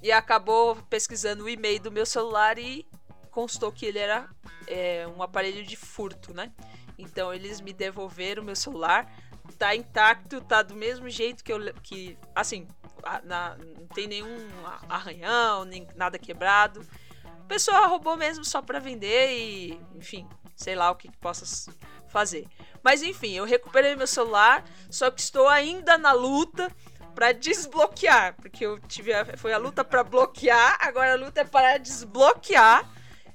e 0.00 0.12
acabou 0.12 0.76
pesquisando 0.88 1.42
o 1.44 1.48
e-mail 1.48 1.80
do 1.80 1.90
meu 1.90 2.06
celular 2.06 2.56
e 2.56 2.86
constou 3.32 3.72
que 3.72 3.84
ele 3.84 3.98
era 3.98 4.28
é, 4.68 5.08
um 5.08 5.20
aparelho 5.24 5.64
de 5.66 5.76
furto, 5.76 6.32
né? 6.32 6.52
Então 6.98 7.32
eles 7.32 7.60
me 7.60 7.72
devolveram 7.72 8.42
meu 8.42 8.56
celular, 8.56 9.10
tá 9.56 9.74
intacto, 9.74 10.40
tá 10.40 10.62
do 10.62 10.74
mesmo 10.74 11.08
jeito 11.08 11.42
que 11.42 11.52
eu 11.52 11.58
que 11.82 12.18
assim, 12.34 12.66
na- 13.24 13.56
não 13.56 13.86
tem 13.86 14.06
nenhum 14.06 14.36
arranhão, 14.88 15.64
nem 15.64 15.86
nada 15.94 16.18
quebrado. 16.18 16.84
A 17.24 17.44
pessoa 17.48 17.86
roubou 17.86 18.16
mesmo 18.16 18.44
só 18.44 18.60
pra 18.60 18.78
vender 18.78 19.30
e, 19.32 19.80
enfim, 19.94 20.28
sei 20.54 20.74
lá 20.74 20.90
o 20.90 20.96
que, 20.96 21.08
que 21.08 21.16
possa 21.16 21.72
fazer. 22.08 22.46
Mas 22.82 23.02
enfim, 23.02 23.32
eu 23.32 23.44
recuperei 23.44 23.96
meu 23.96 24.06
celular, 24.06 24.64
só 24.90 25.10
que 25.10 25.20
estou 25.20 25.48
ainda 25.48 25.96
na 25.96 26.12
luta 26.12 26.70
pra 27.14 27.32
desbloquear, 27.32 28.34
porque 28.36 28.64
eu 28.66 28.78
tive 28.80 29.12
a, 29.12 29.36
foi 29.36 29.52
a 29.52 29.58
luta 29.58 29.82
pra 29.82 30.04
bloquear, 30.04 30.76
agora 30.80 31.14
a 31.14 31.16
luta 31.16 31.40
é 31.40 31.44
para 31.44 31.78
desbloquear. 31.78 32.88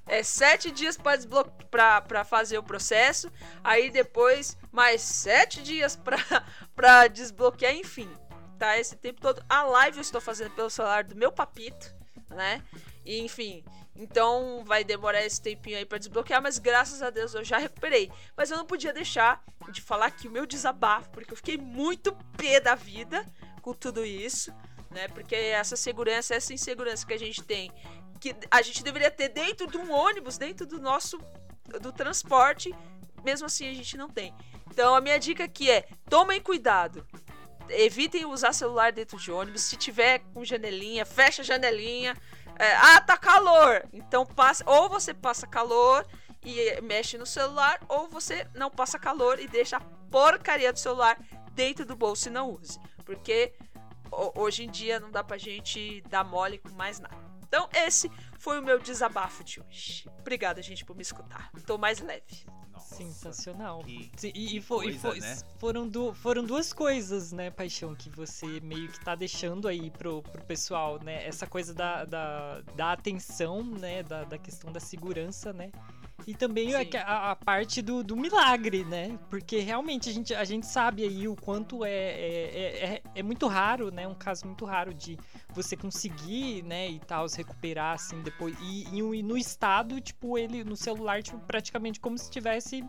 É 0.05 0.21
sete 0.21 0.69
dias 0.71 0.97
para 0.97 1.15
desblo... 1.15 1.45
pra, 1.71 2.23
fazer 2.23 2.57
o 2.57 2.63
processo, 2.63 3.31
aí 3.63 3.89
depois 3.89 4.57
mais 4.71 5.01
sete 5.01 5.61
dias 5.61 5.97
pra 6.75 7.07
desbloquear, 7.07 7.73
enfim. 7.73 8.09
Tá 8.59 8.77
esse 8.77 8.95
tempo 8.95 9.21
todo. 9.21 9.43
A 9.49 9.63
live 9.63 9.97
eu 9.97 10.01
estou 10.01 10.21
fazendo 10.21 10.51
pelo 10.51 10.69
celular 10.69 11.03
do 11.03 11.15
meu 11.15 11.31
papito, 11.31 11.93
né? 12.29 12.61
E, 13.05 13.19
enfim, 13.19 13.63
então 13.95 14.63
vai 14.65 14.83
demorar 14.83 15.23
esse 15.23 15.41
tempinho 15.41 15.77
aí 15.77 15.85
pra 15.85 15.97
desbloquear, 15.97 16.41
mas 16.41 16.57
graças 16.57 17.01
a 17.01 17.09
Deus 17.09 17.33
eu 17.33 17.43
já 17.43 17.57
recuperei. 17.57 18.11
Mas 18.35 18.49
eu 18.49 18.57
não 18.57 18.65
podia 18.65 18.93
deixar 18.93 19.43
de 19.71 19.81
falar 19.81 20.07
aqui 20.07 20.27
o 20.27 20.31
meu 20.31 20.45
desabafo, 20.45 21.09
porque 21.09 21.33
eu 21.33 21.37
fiquei 21.37 21.57
muito 21.57 22.13
pé 22.37 22.59
da 22.59 22.75
vida 22.75 23.25
com 23.61 23.73
tudo 23.73 24.03
isso, 24.05 24.53
né? 24.93 25.07
Porque 25.07 25.35
essa 25.35 25.75
segurança, 25.75 26.35
essa 26.35 26.53
insegurança 26.53 27.05
que 27.05 27.13
a 27.13 27.19
gente 27.19 27.43
tem, 27.43 27.71
que 28.19 28.35
a 28.49 28.61
gente 28.61 28.83
deveria 28.83 29.11
ter 29.11 29.29
dentro 29.29 29.67
de 29.67 29.77
um 29.77 29.91
ônibus, 29.91 30.37
dentro 30.37 30.65
do 30.65 30.79
nosso 30.79 31.19
do 31.81 31.91
transporte, 31.91 32.73
mesmo 33.23 33.45
assim 33.45 33.67
a 33.69 33.73
gente 33.73 33.97
não 33.97 34.09
tem. 34.09 34.33
Então 34.69 34.95
a 34.95 35.01
minha 35.01 35.19
dica 35.19 35.43
aqui 35.43 35.69
é: 35.69 35.87
tomem 36.09 36.41
cuidado. 36.41 37.05
Evitem 37.69 38.25
usar 38.25 38.53
celular 38.53 38.91
dentro 38.91 39.17
de 39.17 39.31
ônibus. 39.31 39.61
Se 39.61 39.77
tiver 39.77 40.19
com 40.33 40.43
janelinha, 40.43 41.05
fecha 41.05 41.41
a 41.41 41.45
janelinha. 41.45 42.15
É, 42.59 42.75
ah, 42.75 43.01
tá 43.01 43.17
calor. 43.17 43.83
Então 43.93 44.25
passa, 44.25 44.63
ou 44.69 44.89
você 44.89 45.13
passa 45.13 45.47
calor 45.47 46.05
e 46.45 46.81
mexe 46.81 47.17
no 47.17 47.25
celular, 47.25 47.79
ou 47.87 48.07
você 48.07 48.47
não 48.53 48.69
passa 48.69 48.99
calor 48.99 49.39
e 49.39 49.47
deixa 49.47 49.77
a 49.77 49.81
porcaria 50.11 50.71
do 50.71 50.79
celular 50.79 51.17
dentro 51.53 51.85
do 51.85 51.95
bolso 51.95 52.27
e 52.27 52.31
não 52.31 52.51
use. 52.51 52.79
Porque 53.05 53.53
hoje 54.35 54.63
em 54.63 54.69
dia 54.69 54.99
não 54.99 55.11
dá 55.11 55.23
pra 55.23 55.37
gente 55.37 56.01
dar 56.09 56.23
mole 56.23 56.57
com 56.57 56.69
mais 56.69 56.99
nada. 56.99 57.23
Então, 57.53 57.69
esse 57.71 58.11
foi 58.39 58.59
o 58.59 58.63
meu 58.63 58.79
desabafo 58.79 59.43
de 59.43 59.61
hoje. 59.61 60.09
Obrigada, 60.19 60.61
gente, 60.61 60.83
por 60.83 60.95
me 60.95 61.03
escutar. 61.03 61.51
Tô 61.67 61.77
mais 61.77 61.99
leve. 61.99 62.45
Nossa, 62.71 62.95
Sensacional. 62.95 63.83
e, 63.87 64.09
e, 64.23 64.59
foi, 64.59 64.85
coisa, 64.85 64.97
e 64.97 64.99
foi, 64.99 65.19
né? 65.19 65.37
foram, 65.59 65.87
du 65.87 66.13
foram 66.15 66.43
duas 66.43 66.73
coisas, 66.73 67.31
né, 67.31 67.51
Paixão, 67.51 67.93
que 67.93 68.09
você 68.09 68.59
meio 68.61 68.91
que 68.91 68.99
tá 69.05 69.13
deixando 69.13 69.67
aí 69.67 69.91
pro, 69.91 70.23
pro 70.23 70.43
pessoal, 70.43 70.99
né? 71.03 71.27
Essa 71.27 71.45
coisa 71.45 71.75
da, 71.75 72.05
da, 72.05 72.61
da 72.75 72.91
atenção, 72.93 73.63
né? 73.63 74.01
Da, 74.01 74.23
da 74.23 74.39
questão 74.39 74.71
da 74.71 74.79
segurança, 74.79 75.53
né? 75.53 75.71
E 76.25 76.33
também 76.33 76.73
a, 76.73 76.81
a, 77.05 77.31
a, 77.31 77.35
parte 77.35 77.81
do, 77.81 78.03
do, 78.03 78.15
milagre, 78.15 78.85
né? 78.85 79.17
Porque 79.29 79.59
realmente 79.59 80.09
a 80.09 80.13
gente, 80.13 80.33
a 80.33 80.43
gente 80.43 80.65
sabe 80.65 81.03
aí 81.03 81.27
o 81.27 81.35
quanto 81.35 81.83
é, 81.83 81.91
é, 81.91 82.51
é, 82.53 82.85
é, 82.85 83.01
é 83.15 83.23
muito 83.23 83.47
raro, 83.47 83.91
né? 83.91 84.07
Um 84.07 84.15
caso 84.15 84.45
muito 84.45 84.63
raro 84.63 84.93
de 84.93 85.17
você 85.53 85.75
conseguir, 85.75 86.63
né, 86.63 86.89
e 86.89 86.99
tal, 86.99 87.27
se 87.27 87.37
recuperar 87.37 87.93
assim 87.93 88.21
depois. 88.21 88.55
E, 88.61 88.87
e, 88.91 89.23
no 89.23 89.37
estado, 89.37 89.99
tipo, 89.99 90.37
ele 90.37 90.63
no 90.63 90.75
celular, 90.75 91.21
tipo, 91.21 91.39
praticamente 91.39 91.99
como 91.99 92.17
se 92.17 92.29
tivesse, 92.31 92.83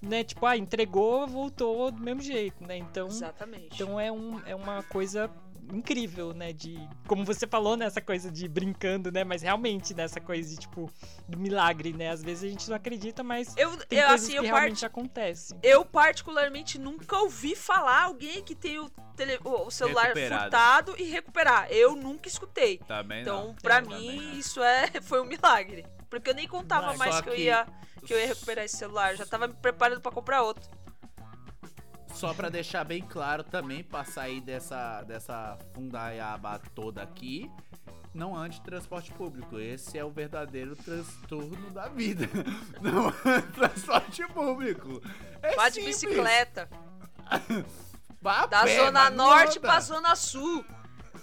né, 0.00 0.24
tipo, 0.24 0.46
ah, 0.46 0.56
entregou, 0.56 1.26
voltou 1.26 1.90
do 1.90 2.00
mesmo 2.00 2.22
jeito, 2.22 2.64
né? 2.64 2.76
Então, 2.76 3.08
Exatamente. 3.08 3.68
Então 3.74 3.98
é, 3.98 4.10
um, 4.10 4.40
é 4.46 4.54
uma 4.54 4.82
coisa 4.84 5.30
incrível, 5.72 6.32
né? 6.32 6.52
De. 6.52 6.76
Como 7.06 7.24
você 7.24 7.46
falou 7.46 7.76
nessa 7.76 8.00
coisa 8.00 8.30
de 8.30 8.48
brincando, 8.48 9.10
né? 9.10 9.24
Mas 9.24 9.42
realmente 9.42 9.94
nessa 9.94 10.20
coisa 10.20 10.48
de, 10.48 10.56
tipo, 10.56 10.90
do 11.28 11.38
milagre, 11.38 11.92
né? 11.92 12.10
Às 12.10 12.22
vezes 12.22 12.44
a 12.44 12.48
gente 12.48 12.68
não 12.68 12.76
acredita, 12.76 13.22
mas 13.22 13.54
eu, 13.56 13.76
tem 13.86 13.98
eu, 13.98 14.08
assim, 14.08 14.32
que 14.32 14.38
eu 14.38 14.42
realmente 14.42 14.80
part... 14.80 14.86
acontecem. 14.86 15.58
Eu, 15.62 15.84
particularmente, 15.84 16.78
nunca 16.78 17.16
ouvi 17.18 17.54
falar 17.54 18.04
alguém 18.04 18.42
que 18.42 18.54
tem 18.54 18.78
o, 18.78 18.88
tele... 19.16 19.38
o 19.44 19.70
celular 19.70 20.12
furtado 20.14 20.94
e 20.98 21.04
recuperar. 21.04 21.68
Eu 21.70 21.96
nunca 21.96 22.28
escutei. 22.28 22.78
Também 22.86 23.22
então, 23.22 23.48
não. 23.48 23.54
pra 23.54 23.78
é, 23.78 23.82
mim, 23.82 24.38
isso 24.38 24.62
é... 24.62 24.88
foi 25.02 25.20
um 25.20 25.26
milagre. 25.26 25.86
Porque 26.08 26.30
eu 26.30 26.34
nem 26.34 26.46
contava 26.46 26.86
Mas 26.88 26.98
mais 26.98 27.16
que, 27.16 27.22
que, 27.22 27.30
eu 27.30 27.36
ia 27.36 27.66
que 28.06 28.14
eu 28.14 28.18
ia 28.18 28.28
recuperar 28.28 28.64
esse 28.64 28.76
celular. 28.76 29.12
Eu 29.12 29.16
já 29.16 29.26
tava 29.26 29.48
me 29.48 29.54
preparando 29.54 30.00
para 30.00 30.12
comprar 30.12 30.42
outro. 30.42 30.70
Só 32.16 32.32
para 32.32 32.48
deixar 32.48 32.82
bem 32.82 33.02
claro 33.02 33.44
também, 33.44 33.84
pra 33.84 34.02
sair 34.02 34.40
dessa, 34.40 35.02
dessa 35.02 35.58
fundaiaba 35.74 36.58
toda 36.74 37.02
aqui, 37.02 37.50
não 38.14 38.34
ande 38.34 38.58
transporte 38.62 39.12
público. 39.12 39.58
Esse 39.58 39.98
é 39.98 40.04
o 40.04 40.10
verdadeiro 40.10 40.74
transtorno 40.74 41.70
da 41.72 41.88
vida. 41.88 42.26
Não 42.80 43.08
ande 43.08 43.46
transporte 43.52 44.26
público. 44.28 45.02
É 45.42 45.54
Vá 45.54 45.68
de 45.68 45.82
bicicleta. 45.82 46.66
Vá 48.22 48.46
da 48.46 48.62
pé, 48.62 48.76
zona 48.76 49.10
norte 49.10 49.60
pra 49.60 49.72
pra 49.72 49.80
zona 49.80 50.16
sul. 50.16 50.64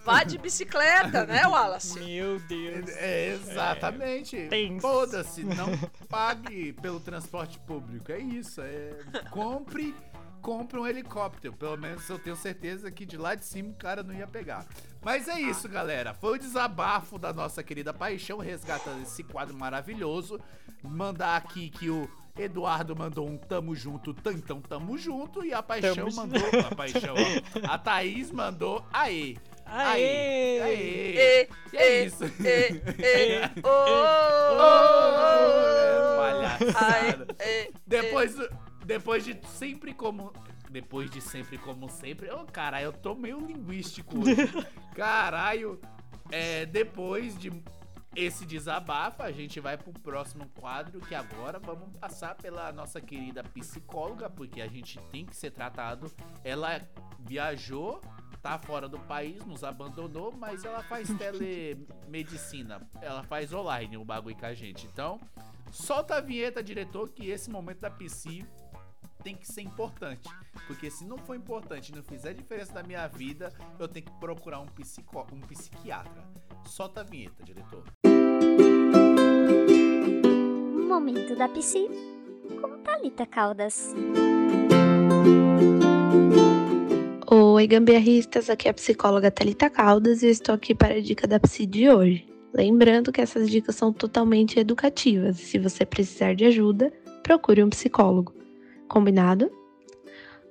Vá 0.05 0.23
de 0.23 0.37
bicicleta, 0.37 1.25
né, 1.25 1.41
Wallace? 1.49 1.99
Meu 1.99 2.39
Deus. 2.41 2.87
É, 2.89 3.29
exatamente. 3.29 4.37
É, 4.37 4.79
Foda-se, 4.79 5.43
não 5.43 5.75
pague 6.07 6.73
pelo 6.73 6.99
transporte 6.99 7.59
público. 7.61 8.11
É 8.11 8.19
isso. 8.19 8.61
É, 8.61 8.91
compre 9.31 9.95
compre 10.43 10.77
um 10.77 10.85
helicóptero. 10.85 11.53
Pelo 11.53 11.77
menos 11.77 12.07
eu 12.09 12.19
tenho 12.19 12.35
certeza 12.35 12.91
que 12.91 13.05
de 13.05 13.17
lá 13.17 13.33
de 13.33 13.45
cima 13.45 13.69
o 13.69 13.75
cara 13.75 14.03
não 14.03 14.13
ia 14.13 14.27
pegar. 14.27 14.67
Mas 15.01 15.27
é 15.27 15.39
isso, 15.39 15.67
galera. 15.69 16.13
Foi 16.13 16.35
o 16.35 16.39
desabafo 16.39 17.17
da 17.17 17.33
nossa 17.33 17.63
querida 17.63 17.93
Paixão, 17.93 18.37
resgatando 18.39 19.01
esse 19.01 19.23
quadro 19.23 19.57
maravilhoso. 19.57 20.39
Mandar 20.83 21.37
aqui 21.37 21.69
que 21.69 21.89
o 21.89 22.09
Eduardo 22.37 22.95
mandou 22.95 23.27
um 23.27 23.37
tamo 23.37 23.73
junto, 23.73 24.15
então 24.31 24.59
tamo 24.61 24.97
junto. 24.97 25.45
E 25.45 25.53
a 25.53 25.63
Paixão 25.63 25.95
tamo 25.95 26.15
mandou. 26.15 26.41
A 26.71 26.75
Paixão, 26.75 27.15
ó, 27.15 27.73
A 27.73 27.77
Thaís 27.77 28.29
mandou 28.31 28.85
aê. 28.91 29.37
Aê! 29.65 30.59
Aê! 30.61 31.15
E, 31.15 31.49
E 31.71 31.77
é 31.77 32.05
isso. 32.05 32.25
E, 32.25 32.81
e, 32.99 33.39
oh, 33.63 34.53
Oh, 34.59 36.17
palhaçada. 36.17 37.27
E, 37.39 37.71
Depois, 37.87 38.35
depois 38.85 39.23
de 39.23 39.39
sempre 39.47 39.93
como. 39.93 40.33
Depois 40.69 41.09
de 41.11 41.21
sempre 41.21 41.57
como 41.57 41.89
sempre. 41.89 42.31
Ô, 42.31 42.45
caralho, 42.45 42.85
eu 42.85 42.93
tô 42.93 43.13
meio 43.13 43.39
linguístico 43.39 44.19
hoje. 44.19 44.35
Caralho. 44.95 45.79
É, 46.31 46.65
depois 46.65 47.37
de 47.37 47.51
esse 48.15 48.45
desabafo, 48.45 49.21
a 49.23 49.31
gente 49.31 49.59
vai 49.59 49.77
pro 49.77 49.91
próximo 49.91 50.47
quadro, 50.59 50.99
que 51.01 51.13
agora 51.13 51.59
vamos 51.59 51.95
passar 51.97 52.35
pela 52.35 52.71
nossa 52.71 53.01
querida 53.01 53.43
psicóloga, 53.43 54.29
porque 54.29 54.61
a 54.61 54.67
gente 54.67 54.99
tem 55.11 55.25
que 55.25 55.35
ser 55.35 55.51
tratado. 55.51 56.11
Ela 56.43 56.81
viajou, 57.19 58.01
tá 58.41 58.57
fora 58.57 58.87
do 58.87 58.99
país, 58.99 59.45
nos 59.45 59.63
abandonou, 59.63 60.31
mas 60.31 60.63
ela 60.63 60.81
faz 60.83 61.07
telemedicina. 61.17 62.87
Ela 63.01 63.23
faz 63.23 63.53
online 63.53 63.97
o 63.97 64.05
bagulho 64.05 64.35
com 64.35 64.45
a 64.45 64.53
gente. 64.53 64.87
Então, 64.87 65.19
solta 65.71 66.15
a 66.15 66.21
vinheta, 66.21 66.63
diretor, 66.63 67.09
que 67.09 67.29
esse 67.29 67.49
momento 67.49 67.79
da 67.79 67.89
psi 67.89 68.45
tem 69.23 69.35
que 69.35 69.47
ser 69.47 69.61
importante. 69.61 70.29
Porque 70.67 70.91
se 70.91 71.05
não 71.05 71.17
for 71.17 71.35
importante 71.35 71.89
e 71.89 71.95
não 71.95 72.03
fizer 72.03 72.33
diferença 72.33 72.73
na 72.73 72.83
minha 72.83 73.07
vida, 73.07 73.51
eu 73.79 73.87
tenho 73.87 74.05
que 74.05 74.11
procurar 74.19 74.59
um, 74.59 74.67
psico, 74.67 75.25
um 75.31 75.39
psiquiatra. 75.41 76.23
Solta 76.65 77.01
a 77.01 77.03
vinheta, 77.03 77.43
diretor. 77.43 77.83
Momento 80.87 81.35
da 81.35 81.47
Psi 81.49 81.87
com 82.61 82.77
Thalita 82.79 83.25
Caldas. 83.25 83.95
Oi, 87.25 87.65
gambiarristas, 87.65 88.49
aqui 88.49 88.67
é 88.67 88.71
a 88.71 88.73
psicóloga 88.73 89.31
Thalita 89.31 89.69
Caldas 89.69 90.21
e 90.21 90.27
eu 90.27 90.31
estou 90.31 90.53
aqui 90.53 90.75
para 90.75 90.95
a 90.95 91.01
dica 91.01 91.25
da 91.25 91.39
Psi 91.39 91.65
de 91.65 91.89
hoje. 91.89 92.27
Lembrando 92.53 93.11
que 93.11 93.21
essas 93.21 93.49
dicas 93.49 93.75
são 93.75 93.91
totalmente 93.91 94.59
educativas 94.59 95.39
e 95.39 95.45
se 95.45 95.57
você 95.57 95.83
precisar 95.83 96.35
de 96.35 96.45
ajuda, 96.45 96.93
procure 97.23 97.63
um 97.63 97.69
psicólogo. 97.69 98.42
Combinado? 98.93 99.51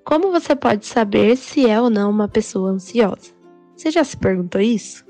Como 0.05 0.33
você 0.33 0.57
pode 0.57 0.85
saber 0.85 1.37
se 1.37 1.65
é 1.65 1.81
ou 1.81 1.89
não 1.89 2.11
uma 2.11 2.27
pessoa 2.27 2.71
ansiosa? 2.71 3.31
Você 3.77 3.89
já 3.89 4.03
se 4.03 4.17
perguntou 4.17 4.61
isso? 4.61 5.05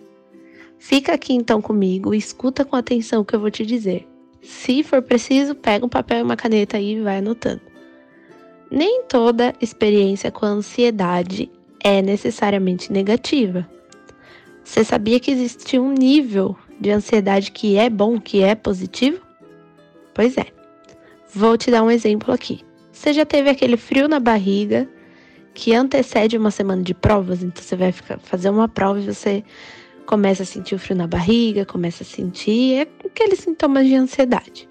Fica 0.78 1.14
aqui 1.14 1.32
então 1.32 1.62
comigo 1.62 2.12
e 2.12 2.18
escuta 2.18 2.62
com 2.62 2.76
atenção 2.76 3.22
o 3.22 3.24
que 3.24 3.34
eu 3.34 3.40
vou 3.40 3.50
te 3.50 3.64
dizer. 3.64 4.06
Se 4.42 4.82
for 4.82 5.00
preciso, 5.00 5.54
pega 5.54 5.86
um 5.86 5.88
papel 5.88 6.18
e 6.18 6.22
uma 6.22 6.36
caneta 6.36 6.78
e 6.78 7.00
vai 7.00 7.20
anotando. 7.20 7.62
Nem 8.70 9.02
toda 9.04 9.54
experiência 9.62 10.30
com 10.30 10.44
ansiedade 10.44 11.50
é 11.82 12.02
necessariamente 12.02 12.92
negativa. 12.92 13.66
Você 14.62 14.84
sabia 14.84 15.18
que 15.18 15.30
existe 15.30 15.78
um 15.78 15.90
nível 15.90 16.54
de 16.78 16.90
ansiedade 16.90 17.50
que 17.50 17.78
é 17.78 17.88
bom, 17.88 18.20
que 18.20 18.42
é 18.42 18.54
positivo? 18.54 19.22
Pois 20.12 20.36
é. 20.36 20.48
Vou 21.32 21.56
te 21.56 21.70
dar 21.70 21.82
um 21.82 21.90
exemplo 21.90 22.30
aqui. 22.34 22.62
Você 23.02 23.12
já 23.12 23.26
teve 23.26 23.50
aquele 23.50 23.76
frio 23.76 24.06
na 24.06 24.20
barriga 24.20 24.88
que 25.52 25.74
antecede 25.74 26.38
uma 26.38 26.52
semana 26.52 26.84
de 26.84 26.94
provas, 26.94 27.42
então 27.42 27.60
você 27.60 27.74
vai 27.74 27.90
ficar, 27.90 28.20
fazer 28.20 28.48
uma 28.48 28.68
prova 28.68 29.00
e 29.00 29.12
você 29.12 29.42
começa 30.06 30.44
a 30.44 30.46
sentir 30.46 30.76
o 30.76 30.78
frio 30.78 30.96
na 30.96 31.08
barriga, 31.08 31.66
começa 31.66 32.04
a 32.04 32.06
sentir 32.06 32.74
é 32.74 32.86
aqueles 33.04 33.40
sintomas 33.40 33.88
de 33.88 33.96
ansiedade. 33.96 34.68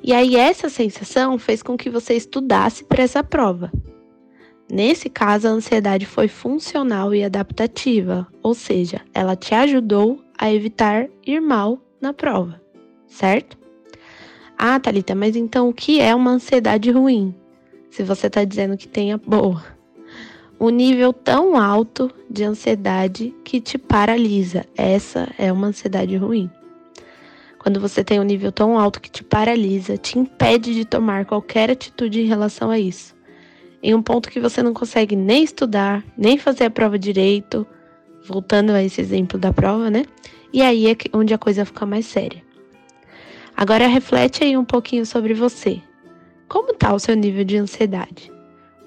E 0.00 0.12
aí 0.12 0.36
essa 0.36 0.68
sensação 0.68 1.36
fez 1.36 1.64
com 1.64 1.76
que 1.76 1.90
você 1.90 2.14
estudasse 2.14 2.84
para 2.84 3.02
essa 3.02 3.24
prova. 3.24 3.72
Nesse 4.70 5.10
caso, 5.10 5.48
a 5.48 5.50
ansiedade 5.50 6.06
foi 6.06 6.28
funcional 6.28 7.12
e 7.12 7.24
adaptativa, 7.24 8.24
ou 8.40 8.54
seja, 8.54 9.00
ela 9.12 9.34
te 9.34 9.52
ajudou 9.52 10.22
a 10.38 10.52
evitar 10.52 11.08
ir 11.26 11.40
mal 11.40 11.82
na 12.00 12.12
prova, 12.12 12.62
certo? 13.08 13.61
Ah, 14.64 14.78
Thalita, 14.78 15.12
mas 15.12 15.34
então 15.34 15.68
o 15.68 15.74
que 15.74 16.00
é 16.00 16.14
uma 16.14 16.30
ansiedade 16.30 16.88
ruim? 16.92 17.34
Se 17.90 18.04
você 18.04 18.28
está 18.28 18.44
dizendo 18.44 18.76
que 18.76 18.86
tem 18.86 19.12
a 19.12 19.18
boa. 19.18 19.60
Um 20.60 20.68
nível 20.68 21.12
tão 21.12 21.56
alto 21.56 22.08
de 22.30 22.44
ansiedade 22.44 23.34
que 23.42 23.60
te 23.60 23.76
paralisa. 23.76 24.64
Essa 24.76 25.28
é 25.36 25.52
uma 25.52 25.66
ansiedade 25.66 26.16
ruim. 26.16 26.48
Quando 27.58 27.80
você 27.80 28.04
tem 28.04 28.20
um 28.20 28.22
nível 28.22 28.52
tão 28.52 28.78
alto 28.78 29.00
que 29.00 29.10
te 29.10 29.24
paralisa, 29.24 29.96
te 29.96 30.16
impede 30.16 30.72
de 30.72 30.84
tomar 30.84 31.24
qualquer 31.24 31.68
atitude 31.68 32.20
em 32.20 32.26
relação 32.26 32.70
a 32.70 32.78
isso. 32.78 33.16
Em 33.82 33.96
um 33.96 34.00
ponto 34.00 34.30
que 34.30 34.38
você 34.38 34.62
não 34.62 34.72
consegue 34.72 35.16
nem 35.16 35.42
estudar, 35.42 36.04
nem 36.16 36.38
fazer 36.38 36.66
a 36.66 36.70
prova 36.70 36.96
direito, 36.96 37.66
voltando 38.28 38.70
a 38.70 38.80
esse 38.80 39.00
exemplo 39.00 39.40
da 39.40 39.52
prova, 39.52 39.90
né? 39.90 40.04
E 40.52 40.62
aí 40.62 40.86
é 40.86 40.96
onde 41.12 41.34
a 41.34 41.38
coisa 41.38 41.64
fica 41.64 41.84
mais 41.84 42.06
séria. 42.06 42.51
Agora 43.62 43.86
reflete 43.86 44.42
aí 44.42 44.56
um 44.56 44.64
pouquinho 44.64 45.06
sobre 45.06 45.34
você. 45.34 45.80
Como 46.48 46.72
está 46.72 46.92
o 46.92 46.98
seu 46.98 47.14
nível 47.14 47.44
de 47.44 47.58
ansiedade? 47.58 48.28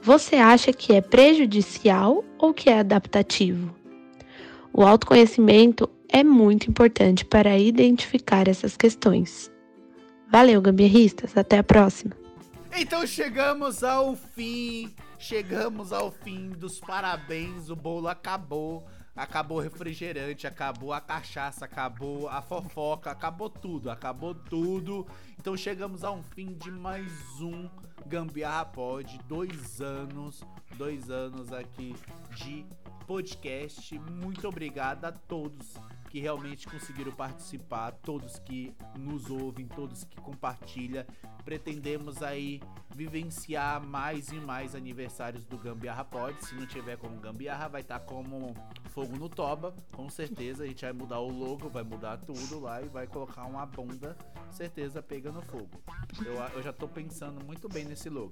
Você 0.02 0.36
acha 0.36 0.74
que 0.74 0.92
é 0.92 1.00
prejudicial 1.00 2.26
ou 2.38 2.54
que 2.54 2.70
é 2.70 2.80
adaptativo? 2.80 3.74
O 4.74 4.84
autoconhecimento 4.84 5.90
é 6.10 6.26
muito 6.26 6.70
importante 6.70 7.24
para 7.24 7.58
identificar 7.58 8.50
essas 8.50 8.76
questões. 8.76 9.50
Valeu, 10.30 10.62
gambiarristas, 10.62 11.38
até 11.38 11.60
a 11.60 11.64
próxima. 11.64 12.14
Então 12.76 13.08
chegamos 13.08 13.82
ao 13.82 14.14
fim, 14.18 14.94
chegamos 15.18 15.94
ao 15.94 16.12
fim 16.12 16.50
dos 16.50 16.82
parabéns, 16.82 17.70
o 17.70 17.78
bolo 17.78 18.10
acabou. 18.10 18.84
Acabou 19.16 19.60
o 19.60 19.62
refrigerante, 19.62 20.46
acabou 20.46 20.92
a 20.92 21.00
cachaça, 21.00 21.64
acabou 21.64 22.28
a 22.28 22.42
fofoca, 22.42 23.12
acabou 23.12 23.50
tudo, 23.50 23.90
acabou 23.90 24.36
tudo. 24.36 25.08
Então 25.40 25.56
chegamos 25.56 26.04
a 26.04 26.12
um 26.12 26.22
fim 26.22 26.54
de 26.54 26.70
mais 26.70 27.40
um 27.40 27.70
Gambiarra 28.06 28.66
Pod, 28.66 29.18
dois 29.26 29.80
anos, 29.80 30.44
dois 30.78 31.10
anos 31.10 31.54
aqui 31.54 31.96
de 32.36 32.66
podcast. 33.08 33.98
Muito 34.00 34.48
obrigado 34.50 35.06
a 35.06 35.14
todos 35.14 35.76
que 36.10 36.20
realmente 36.20 36.68
conseguiram 36.68 37.12
participar, 37.12 37.92
todos 37.92 38.40
que 38.40 38.74
nos 38.98 39.30
ouvem, 39.30 39.66
todos 39.66 40.04
que 40.04 40.16
compartilham. 40.18 41.06
Pretendemos 41.44 42.22
aí 42.22 42.62
vivenciar 42.94 43.86
mais 43.86 44.30
e 44.30 44.36
mais 44.36 44.76
aniversários 44.76 45.46
do 45.46 45.58
Gambiarra 45.58 46.06
Pod. 46.06 46.34
Se 46.46 46.56
não 46.56 46.66
tiver 46.66 46.98
como 46.98 47.20
Gambiarra, 47.20 47.68
vai 47.68 47.82
estar 47.82 48.00
tá 48.00 48.06
como 48.06 48.56
Fogo 48.96 49.18
no 49.18 49.28
Toba, 49.28 49.76
com 49.92 50.10
certeza. 50.10 50.64
A 50.64 50.68
gente 50.68 50.82
vai 50.82 50.94
mudar 50.94 51.20
o 51.20 51.30
logo, 51.30 51.68
vai 51.68 51.84
mudar 51.84 52.16
tudo 52.16 52.62
lá 52.62 52.82
e 52.82 52.88
vai 52.88 53.06
colocar 53.06 53.44
uma 53.44 53.66
bunda, 53.66 54.16
certeza, 54.50 55.04
pegando 55.04 55.42
fogo. 55.42 55.84
Eu, 56.26 56.36
eu 56.56 56.64
já 56.64 56.72
tô 56.72 56.88
pensando 56.88 57.44
muito 57.44 57.68
bem 57.68 57.84
nesse 57.84 58.10
logo. 58.10 58.32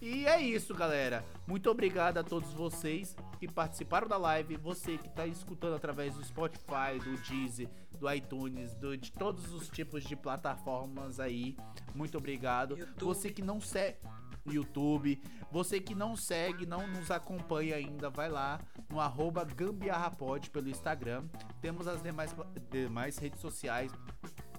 E 0.00 0.24
é 0.26 0.40
isso, 0.40 0.74
galera. 0.74 1.22
Muito 1.46 1.70
obrigado 1.70 2.16
a 2.16 2.24
todos 2.24 2.50
vocês 2.54 3.14
que 3.38 3.46
participaram 3.46 4.08
da 4.08 4.16
live, 4.16 4.56
você 4.56 4.96
que 4.96 5.10
tá 5.10 5.26
escutando 5.26 5.74
através 5.74 6.14
do 6.14 6.24
Spotify, 6.24 6.98
do 7.04 7.18
Deezer, 7.18 7.68
do 7.98 8.10
iTunes, 8.10 8.74
do, 8.76 8.96
de 8.96 9.12
todos 9.12 9.52
os 9.52 9.68
tipos 9.68 10.02
de 10.02 10.16
plataformas 10.16 11.20
aí. 11.20 11.58
Muito 11.94 12.16
obrigado. 12.16 12.78
Você 12.96 13.30
que 13.30 13.42
não 13.42 13.60
segue 13.60 13.98
YouTube. 14.46 15.20
Você 15.50 15.80
que 15.80 15.94
não 15.94 16.16
segue, 16.16 16.66
não 16.66 16.86
nos 16.86 17.10
acompanha 17.10 17.76
ainda, 17.76 18.08
vai 18.10 18.28
lá 18.28 18.60
no 18.88 19.00
arroba 19.00 19.44
gambiarrapod 19.44 20.50
pelo 20.50 20.68
Instagram. 20.68 21.24
Temos 21.60 21.86
as 21.86 22.02
demais, 22.02 22.34
demais 22.70 23.18
redes 23.18 23.40
sociais 23.40 23.92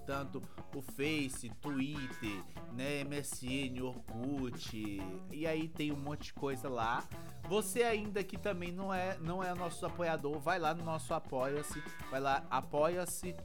tanto 0.06 0.42
o 0.74 0.80
Face, 0.80 1.50
Twitter, 1.60 2.42
né, 2.72 3.04
MSN, 3.04 3.80
Orkut, 3.82 5.00
e 5.30 5.46
aí 5.46 5.68
tem 5.68 5.92
um 5.92 5.96
monte 5.96 6.24
de 6.26 6.34
coisa 6.34 6.68
lá. 6.68 7.04
Você 7.48 7.82
ainda 7.82 8.22
que 8.24 8.38
também 8.38 8.70
não 8.72 8.92
é 8.94 9.18
não 9.18 9.42
é 9.42 9.54
nosso 9.54 9.84
apoiador, 9.84 10.38
vai 10.38 10.58
lá 10.58 10.74
no 10.74 10.84
nosso 10.84 11.12
apoia-se, 11.12 11.82
vai 12.10 12.20
lá 12.20 12.44
apoia-se.se 12.50 13.36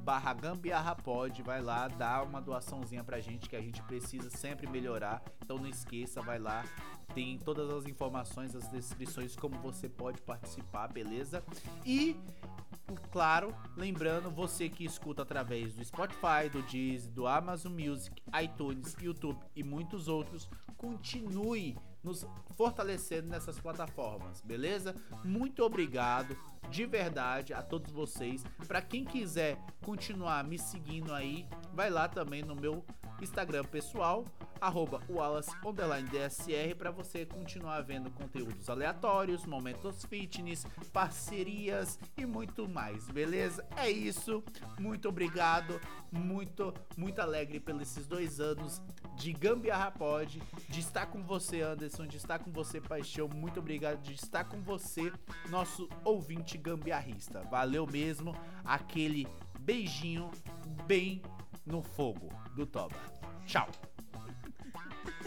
barra 0.00 0.34
gambiarrapod, 0.34 1.42
vai 1.42 1.60
lá, 1.60 1.88
dá 1.88 2.22
uma 2.22 2.40
doaçãozinha 2.40 3.02
pra 3.02 3.20
gente 3.20 3.48
que 3.48 3.56
a 3.56 3.60
gente 3.60 3.82
precisa 3.82 4.30
sempre 4.30 4.68
melhorar, 4.68 5.22
então 5.42 5.58
não 5.58 5.66
esqueça, 5.66 6.20
vai 6.20 6.38
lá, 6.38 6.62
tem 7.14 7.38
todas 7.38 7.70
as 7.70 7.86
informações, 7.86 8.54
as 8.54 8.68
descrições, 8.68 9.36
como 9.36 9.58
você 9.58 9.88
pode 9.88 10.20
participar, 10.22 10.92
beleza? 10.92 11.42
E 11.84 12.16
claro, 13.10 13.54
lembrando 13.76 14.30
você 14.30 14.68
que 14.68 14.84
escuta 14.84 15.22
através 15.22 15.74
do 15.74 15.84
Spotify, 15.84 16.48
do 16.50 16.62
Deezer, 16.62 17.10
do 17.12 17.26
Amazon 17.26 17.72
Music, 17.72 18.22
iTunes, 18.42 18.96
YouTube 19.00 19.38
e 19.54 19.62
muitos 19.62 20.08
outros, 20.08 20.48
continue 20.76 21.76
nos 22.02 22.26
fortalecendo 22.50 23.28
nessas 23.28 23.58
plataformas, 23.58 24.42
beleza? 24.42 24.94
Muito 25.24 25.64
obrigado 25.64 26.36
de 26.68 26.84
verdade 26.84 27.54
a 27.54 27.62
todos 27.62 27.90
vocês. 27.90 28.44
Para 28.68 28.82
quem 28.82 29.04
quiser 29.04 29.58
continuar 29.82 30.44
me 30.44 30.58
seguindo 30.58 31.14
aí, 31.14 31.48
vai 31.72 31.88
lá 31.88 32.06
também 32.06 32.42
no 32.42 32.54
meu 32.54 32.84
Instagram 33.20 33.64
pessoal, 33.64 34.24
arroba 34.60 35.00
DSR, 36.10 36.74
para 36.76 36.90
você 36.90 37.24
continuar 37.26 37.82
vendo 37.82 38.10
conteúdos 38.10 38.68
aleatórios, 38.68 39.44
momentos 39.44 40.04
fitness, 40.04 40.66
parcerias 40.92 41.98
e 42.16 42.26
muito 42.26 42.68
mais, 42.68 43.08
beleza? 43.08 43.66
É 43.76 43.90
isso, 43.90 44.42
muito 44.78 45.08
obrigado, 45.08 45.80
muito, 46.10 46.72
muito 46.96 47.20
alegre 47.20 47.60
pelos 47.60 47.82
esses 47.82 48.06
dois 48.06 48.40
anos 48.40 48.82
de 49.16 49.32
Gambiarra 49.32 49.90
Pod, 49.90 50.42
de 50.68 50.80
estar 50.80 51.06
com 51.06 51.22
você, 51.22 51.60
Anderson, 51.60 52.06
de 52.06 52.16
estar 52.16 52.38
com 52.38 52.50
você, 52.50 52.80
Paixão, 52.80 53.28
muito 53.28 53.60
obrigado 53.60 54.00
de 54.00 54.14
estar 54.14 54.44
com 54.44 54.60
você, 54.60 55.12
nosso 55.48 55.88
ouvinte 56.04 56.58
gambiarrista. 56.58 57.42
Valeu 57.50 57.86
mesmo, 57.86 58.34
aquele 58.64 59.26
beijinho 59.60 60.30
bem 60.86 61.22
no 61.66 61.82
fogo 61.82 62.28
do 62.54 62.66
Toba. 62.66 62.96
Tchau. 63.46 63.68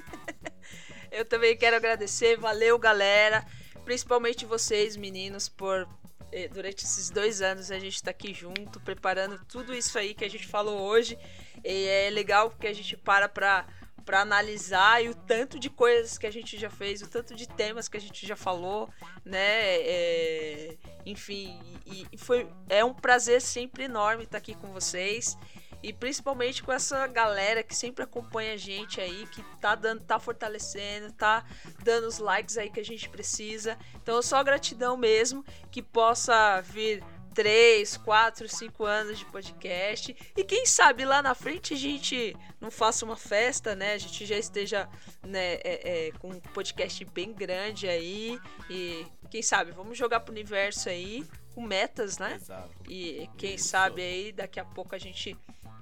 Eu 1.11 1.25
também 1.25 1.57
quero 1.57 1.75
agradecer, 1.75 2.37
valeu 2.37 2.77
galera, 2.77 3.45
principalmente 3.85 4.45
vocês 4.45 4.95
meninos 4.95 5.49
por 5.49 5.87
eh, 6.31 6.47
durante 6.49 6.83
esses 6.83 7.09
dois 7.09 7.41
anos 7.41 7.71
a 7.71 7.79
gente 7.79 7.95
está 7.95 8.11
aqui 8.11 8.33
junto, 8.33 8.79
preparando 8.81 9.43
tudo 9.45 9.73
isso 9.73 9.97
aí 9.97 10.13
que 10.13 10.25
a 10.25 10.29
gente 10.29 10.45
falou 10.47 10.81
hoje. 10.81 11.17
E 11.63 11.87
é 11.87 12.09
legal 12.09 12.49
porque 12.49 12.67
a 12.67 12.73
gente 12.73 12.95
para 12.97 13.27
para 13.29 13.65
para 14.05 14.21
analisar 14.21 15.03
e 15.03 15.09
o 15.09 15.13
tanto 15.13 15.59
de 15.59 15.69
coisas 15.69 16.17
que 16.17 16.25
a 16.25 16.31
gente 16.31 16.57
já 16.57 16.69
fez, 16.69 17.01
o 17.01 17.09
tanto 17.09 17.35
de 17.35 17.45
temas 17.45 17.89
que 17.89 17.97
a 17.97 17.99
gente 17.99 18.25
já 18.25 18.37
falou, 18.37 18.89
né? 19.25 19.81
É, 19.81 20.77
enfim, 21.05 21.59
e, 21.85 22.07
e, 22.13 22.17
foi 22.17 22.47
é 22.69 22.85
um 22.85 22.93
prazer 22.93 23.41
sempre 23.41 23.83
enorme 23.83 24.23
estar 24.23 24.37
aqui 24.37 24.55
com 24.55 24.71
vocês 24.71 25.37
e 25.81 25.93
principalmente 25.93 26.63
com 26.63 26.71
essa 26.71 27.05
galera 27.07 27.63
que 27.63 27.75
sempre 27.75 28.03
acompanha 28.03 28.53
a 28.53 28.57
gente 28.57 28.99
aí, 28.99 29.27
que 29.27 29.43
tá 29.59 29.75
dando, 29.75 30.01
tá 30.01 30.19
fortalecendo, 30.19 31.11
tá 31.11 31.45
dando 31.83 32.07
os 32.07 32.17
likes 32.17 32.57
aí 32.57 32.69
que 32.69 32.79
a 32.79 32.85
gente 32.85 33.09
precisa. 33.09 33.77
Então, 33.95 34.21
só 34.21 34.43
gratidão 34.43 34.97
mesmo 34.97 35.45
que 35.71 35.81
possa 35.81 36.61
vir 36.61 37.03
3, 37.37 37.97
4, 37.97 38.49
5 38.49 38.83
anos 38.83 39.19
de 39.19 39.25
podcast. 39.25 40.15
E 40.35 40.43
quem 40.43 40.65
sabe 40.65 41.05
lá 41.05 41.21
na 41.21 41.35
frente 41.35 41.75
a 41.75 41.77
gente 41.77 42.35
não 42.59 42.71
faça 42.71 43.05
uma 43.05 43.15
festa, 43.15 43.75
né? 43.75 43.93
A 43.93 43.97
gente 43.99 44.25
já 44.25 44.35
esteja 44.35 44.89
né, 45.23 45.53
é, 45.63 46.07
é, 46.07 46.11
com 46.13 46.29
um 46.31 46.39
podcast 46.39 47.05
bem 47.05 47.31
grande 47.31 47.87
aí. 47.87 48.39
E 48.71 49.05
quem 49.29 49.43
sabe, 49.43 49.71
vamos 49.71 49.95
jogar 49.95 50.21
pro 50.21 50.33
universo 50.33 50.89
aí 50.89 51.23
com 51.53 51.61
metas, 51.61 52.17
né? 52.17 52.39
Exato. 52.41 52.71
E 52.89 53.29
quem 53.37 53.53
Isso. 53.53 53.69
sabe 53.69 54.01
aí 54.01 54.31
daqui 54.31 54.59
a 54.59 54.65
pouco 54.65 54.95
a 54.95 54.97
gente 54.97 55.37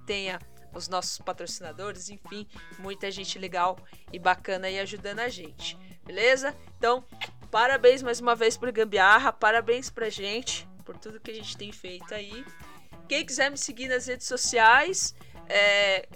tenha 0.06 0.40
os 0.74 0.88
nossos 0.88 1.18
patrocinadores, 1.20 2.10
enfim, 2.10 2.48
muita 2.78 3.10
gente 3.10 3.40
legal 3.40 3.78
e 4.12 4.20
bacana 4.20 4.68
aí 4.68 4.80
ajudando 4.80 5.20
a 5.20 5.30
gente. 5.30 5.78
Beleza? 6.06 6.56
Então, 6.78 7.04
parabéns 7.50 8.04
mais 8.04 8.20
uma 8.20 8.36
vez 8.36 8.58
pro 8.58 8.72
Gambiarra, 8.72 9.32
parabéns 9.32 9.90
pra 9.90 10.10
gente 10.10 10.68
por 10.84 10.98
tudo 10.98 11.20
que 11.20 11.32
a 11.32 11.34
gente 11.34 11.58
tem 11.58 11.72
feito 11.72 12.14
aí. 12.14 12.46
Quem 13.08 13.26
quiser 13.26 13.50
me 13.50 13.58
seguir 13.58 13.88
nas 13.88 14.08
redes 14.08 14.28
sociais, 14.28 15.16
é, 15.48 16.08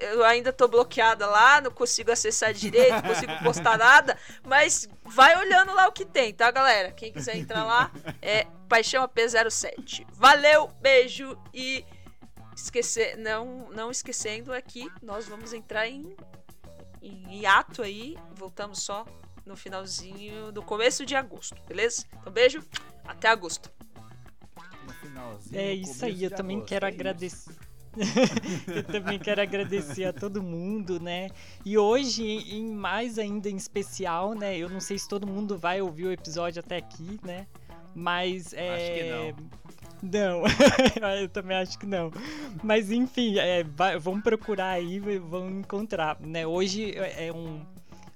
eu 0.00 0.24
ainda 0.24 0.52
tô 0.52 0.66
bloqueada 0.68 1.26
lá, 1.26 1.60
não 1.60 1.70
consigo 1.70 2.10
acessar 2.10 2.52
direito, 2.52 2.92
não 2.94 3.02
consigo 3.02 3.32
postar 3.42 3.78
nada, 3.78 4.18
mas 4.42 4.88
vai 5.04 5.36
olhando 5.38 5.74
lá 5.74 5.88
o 5.88 5.92
que 5.92 6.04
tem, 6.04 6.32
tá, 6.32 6.50
galera? 6.50 6.92
Quem 6.92 7.12
quiser 7.12 7.36
entrar 7.36 7.64
lá 7.64 7.90
é 8.20 8.46
Paixão 8.68 9.06
AP07. 9.06 10.06
Valeu, 10.12 10.68
beijo 10.80 11.38
e 11.52 11.84
esquecer, 12.54 13.16
não, 13.16 13.70
não 13.70 13.90
esquecendo 13.90 14.52
aqui, 14.52 14.90
nós 15.02 15.26
vamos 15.26 15.52
entrar 15.52 15.88
em, 15.88 16.16
em 17.02 17.40
hiato 17.40 17.82
aí, 17.82 18.16
voltamos 18.34 18.82
só 18.82 19.04
no 19.44 19.56
finalzinho, 19.56 20.52
no 20.52 20.62
começo 20.62 21.04
de 21.04 21.14
agosto, 21.14 21.56
beleza? 21.66 22.04
Então 22.20 22.32
beijo, 22.32 22.62
até 23.04 23.28
agosto. 23.28 23.70
É 25.52 25.72
isso 25.72 26.04
aí, 26.04 26.24
eu 26.24 26.30
também 26.30 26.56
agosto, 26.56 26.68
quero 26.68 26.86
é 26.86 26.88
agradecer. 26.88 27.54
eu 28.66 28.82
também 28.82 29.18
quero 29.18 29.40
agradecer 29.40 30.04
a 30.04 30.12
todo 30.12 30.42
mundo, 30.42 30.98
né? 30.98 31.30
E 31.64 31.78
hoje, 31.78 32.24
em 32.24 32.66
mais 32.72 33.18
ainda 33.18 33.48
em 33.48 33.56
especial, 33.56 34.34
né? 34.34 34.56
Eu 34.56 34.68
não 34.68 34.80
sei 34.80 34.98
se 34.98 35.08
todo 35.08 35.26
mundo 35.26 35.56
vai 35.56 35.80
ouvir 35.80 36.06
o 36.06 36.12
episódio 36.12 36.60
até 36.60 36.76
aqui, 36.76 37.20
né? 37.22 37.46
Mas 37.94 38.52
é. 38.52 38.74
Acho 38.74 38.92
que 38.94 39.10
não. 39.10 39.50
Não, 40.04 40.42
eu 41.18 41.28
também 41.30 41.56
acho 41.56 41.78
que 41.78 41.86
não. 41.86 42.12
Mas 42.62 42.90
enfim, 42.90 43.38
é, 43.38 43.64
vai, 43.64 43.98
vamos 43.98 44.22
procurar 44.22 44.70
aí, 44.70 44.98
vão 45.18 45.48
encontrar, 45.60 46.20
né? 46.20 46.46
Hoje 46.46 46.94
é 46.94 47.32
um, 47.32 47.62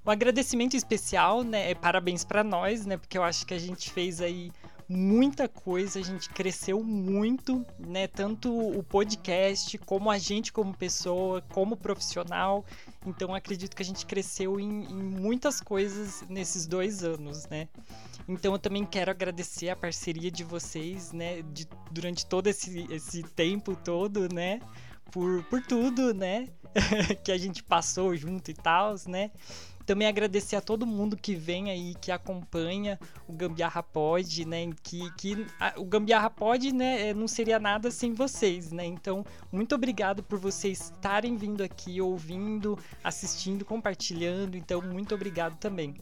um 0.05 0.11
agradecimento 0.11 0.77
especial, 0.77 1.43
né? 1.43 1.71
É 1.71 1.75
parabéns 1.75 2.25
para 2.25 2.45
nós, 2.45 2.85
né? 2.85 2.99
Porque 2.99 3.17
eu 3.17 3.23
acho 3.23 3.47
que 3.47 3.55
a 3.55 3.59
gente 3.59 3.91
fez 3.91 4.21
aí 4.21 4.53
muita 4.87 5.49
coisa, 5.49 5.99
a 5.99 6.03
gente 6.03 6.29
cresceu 6.29 6.83
muito, 6.83 7.65
né? 7.79 8.07
Tanto 8.07 8.55
o 8.55 8.83
podcast, 8.83 9.79
como 9.79 10.11
a 10.11 10.19
gente 10.19 10.53
como 10.53 10.77
pessoa, 10.77 11.41
como 11.49 11.75
profissional. 11.75 12.67
Então 13.07 13.35
acredito 13.35 13.75
que 13.75 13.83
a 13.83 13.87
gente 13.87 14.05
cresceu 14.05 14.61
em, 14.61 14.85
em 14.85 15.03
muitas 15.03 15.59
coisas 15.59 16.23
nesses 16.29 16.67
dois 16.67 17.03
anos, 17.03 17.47
né? 17.49 17.67
Então 18.29 18.53
eu 18.53 18.59
também 18.59 18.85
quero 18.85 19.11
agradecer 19.11 19.71
a 19.71 19.77
parceria 19.77 20.31
de 20.31 20.45
vocês, 20.45 21.13
né? 21.13 21.41
De, 21.43 21.67
durante 21.91 22.27
todo 22.27 22.47
esse, 22.47 22.87
esse 22.93 23.23
tempo 23.23 23.75
todo, 23.75 24.33
né? 24.33 24.61
Por, 25.11 25.43
por 25.45 25.63
tudo, 25.63 26.13
né? 26.13 26.49
que 27.25 27.33
a 27.33 27.39
gente 27.39 27.63
passou 27.63 28.15
junto 28.15 28.51
e 28.51 28.55
tal, 28.55 28.95
né? 29.07 29.31
Também 29.87 30.07
agradecer 30.07 30.55
a 30.55 30.61
todo 30.61 30.87
mundo 30.87 31.17
que 31.17 31.35
vem 31.35 31.71
aí, 31.71 31.95
que 31.95 32.13
acompanha 32.13 33.01
o 33.27 33.33
Gambiarra 33.33 33.83
Pod, 33.83 34.45
né? 34.45 34.71
Que, 34.83 35.11
que 35.13 35.47
a, 35.59 35.81
o 35.81 35.85
Gambiarra 35.87 36.29
Pod, 36.29 36.71
né, 36.75 37.09
é, 37.09 37.15
não 37.15 37.27
seria 37.27 37.59
nada 37.59 37.91
sem 37.91 38.13
vocês, 38.13 38.71
né? 38.71 38.85
Então, 38.85 39.25
muito 39.51 39.75
obrigado 39.75 40.23
por 40.23 40.39
vocês 40.39 40.79
estarem 40.79 41.39
vindo 41.39 41.63
aqui, 41.63 42.03
ouvindo, 42.03 42.79
assistindo, 43.03 43.65
compartilhando. 43.65 44.59
Então, 44.59 44.83
muito 44.83 45.15
obrigado 45.15 45.57
também. 45.57 45.95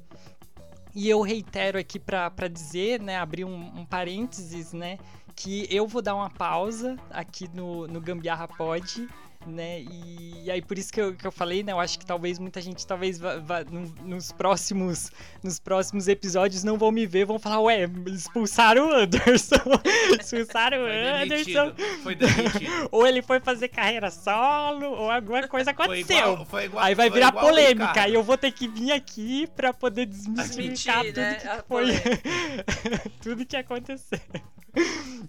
E 0.98 1.10
eu 1.10 1.20
reitero 1.20 1.78
aqui 1.78 1.98
para 1.98 2.48
dizer, 2.50 3.02
né, 3.02 3.18
abrir 3.18 3.44
um, 3.44 3.80
um 3.80 3.84
parênteses, 3.84 4.72
né, 4.72 4.98
que 5.34 5.68
eu 5.70 5.86
vou 5.86 6.00
dar 6.00 6.14
uma 6.14 6.30
pausa 6.30 6.96
aqui 7.10 7.50
no, 7.52 7.86
no 7.86 8.00
Gambiarra 8.00 8.48
Pod 8.48 9.06
né? 9.46 9.80
E, 9.80 10.44
e, 10.44 10.50
aí 10.50 10.62
por 10.62 10.78
isso 10.78 10.92
que 10.92 11.00
eu, 11.00 11.14
que 11.14 11.26
eu 11.26 11.32
falei, 11.32 11.62
né? 11.62 11.72
Eu 11.72 11.80
acho 11.80 11.98
que 11.98 12.06
talvez 12.06 12.38
muita 12.38 12.60
gente 12.60 12.86
talvez 12.86 13.18
vá, 13.18 13.36
vá, 13.38 13.64
nos 14.04 14.32
próximos 14.32 15.10
nos 15.42 15.58
próximos 15.58 16.08
episódios 16.08 16.64
não 16.64 16.76
vão 16.76 16.90
me 16.90 17.06
ver, 17.06 17.24
vão 17.24 17.38
falar, 17.38 17.60
ué, 17.60 17.88
expulsaram 18.06 18.90
o 18.90 18.94
Anderson. 18.94 19.56
expulsaram 20.20 20.78
o 20.78 20.86
Anderson. 20.86 21.72
Foi 22.02 22.14
demitido. 22.14 22.88
ou 22.90 23.06
ele 23.06 23.22
foi 23.22 23.40
fazer 23.40 23.68
carreira 23.68 24.10
solo, 24.10 24.86
ou 24.86 25.10
alguma 25.10 25.46
coisa 25.48 25.70
aconteceu. 25.70 26.06
Foi 26.06 26.16
igual, 26.16 26.46
foi 26.46 26.64
igual, 26.64 26.84
aí 26.84 26.94
vai 26.94 27.10
virar 27.10 27.32
polêmica, 27.32 28.08
e 28.08 28.14
eu 28.14 28.22
vou 28.22 28.36
ter 28.36 28.52
que 28.52 28.68
vir 28.68 28.92
aqui 28.92 29.46
para 29.54 29.72
poder 29.72 30.06
desmistificar 30.06 31.04
tudo 31.04 31.20
né? 31.20 31.34
que 31.34 31.68
foi 31.68 31.86
tudo 33.22 33.46
que 33.46 33.56
aconteceu. 33.56 34.20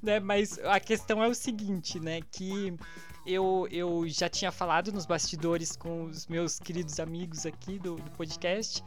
né? 0.02 0.20
Mas 0.20 0.60
a 0.64 0.80
questão 0.80 1.24
é 1.24 1.28
o 1.28 1.34
seguinte, 1.34 2.00
né, 2.00 2.20
que 2.32 2.74
eu, 3.28 3.68
eu 3.70 4.08
já 4.08 4.30
tinha 4.30 4.52
falado 4.52 4.92
nos 4.92 5.06
bastidores 5.06 5.76
com 5.76 6.06
os 6.06 6.26
meus 6.28 6.60
queridos 6.60 7.00
amigos 7.00 7.46
aqui 7.46 7.78
do, 7.78 7.96
do 7.96 8.12
podcast 8.12 8.84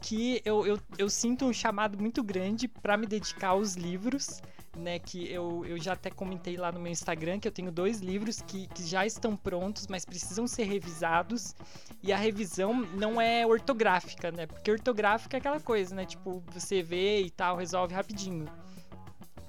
que 0.00 0.42
eu, 0.44 0.66
eu, 0.66 0.78
eu 0.98 1.08
sinto 1.08 1.44
um 1.44 1.52
chamado 1.52 1.96
muito 1.98 2.22
grande 2.22 2.66
para 2.66 2.96
me 2.96 3.06
dedicar 3.06 3.50
aos 3.50 3.74
livros, 3.74 4.42
né? 4.76 4.98
Que 4.98 5.30
eu, 5.30 5.64
eu 5.64 5.78
já 5.80 5.92
até 5.92 6.10
comentei 6.10 6.56
lá 6.56 6.72
no 6.72 6.80
meu 6.80 6.90
Instagram 6.90 7.38
que 7.38 7.46
eu 7.46 7.52
tenho 7.52 7.70
dois 7.70 8.00
livros 8.00 8.40
que, 8.40 8.66
que 8.68 8.84
já 8.84 9.06
estão 9.06 9.36
prontos, 9.36 9.86
mas 9.86 10.04
precisam 10.04 10.46
ser 10.46 10.64
revisados. 10.64 11.54
E 12.02 12.12
a 12.12 12.16
revisão 12.16 12.74
não 12.74 13.20
é 13.20 13.46
ortográfica, 13.46 14.32
né? 14.32 14.46
Porque 14.46 14.70
ortográfica 14.72 15.36
é 15.36 15.38
aquela 15.38 15.60
coisa, 15.60 15.94
né? 15.94 16.04
Tipo, 16.04 16.42
você 16.52 16.82
vê 16.82 17.20
e 17.20 17.30
tal, 17.30 17.56
resolve 17.56 17.94
rapidinho 17.94 18.46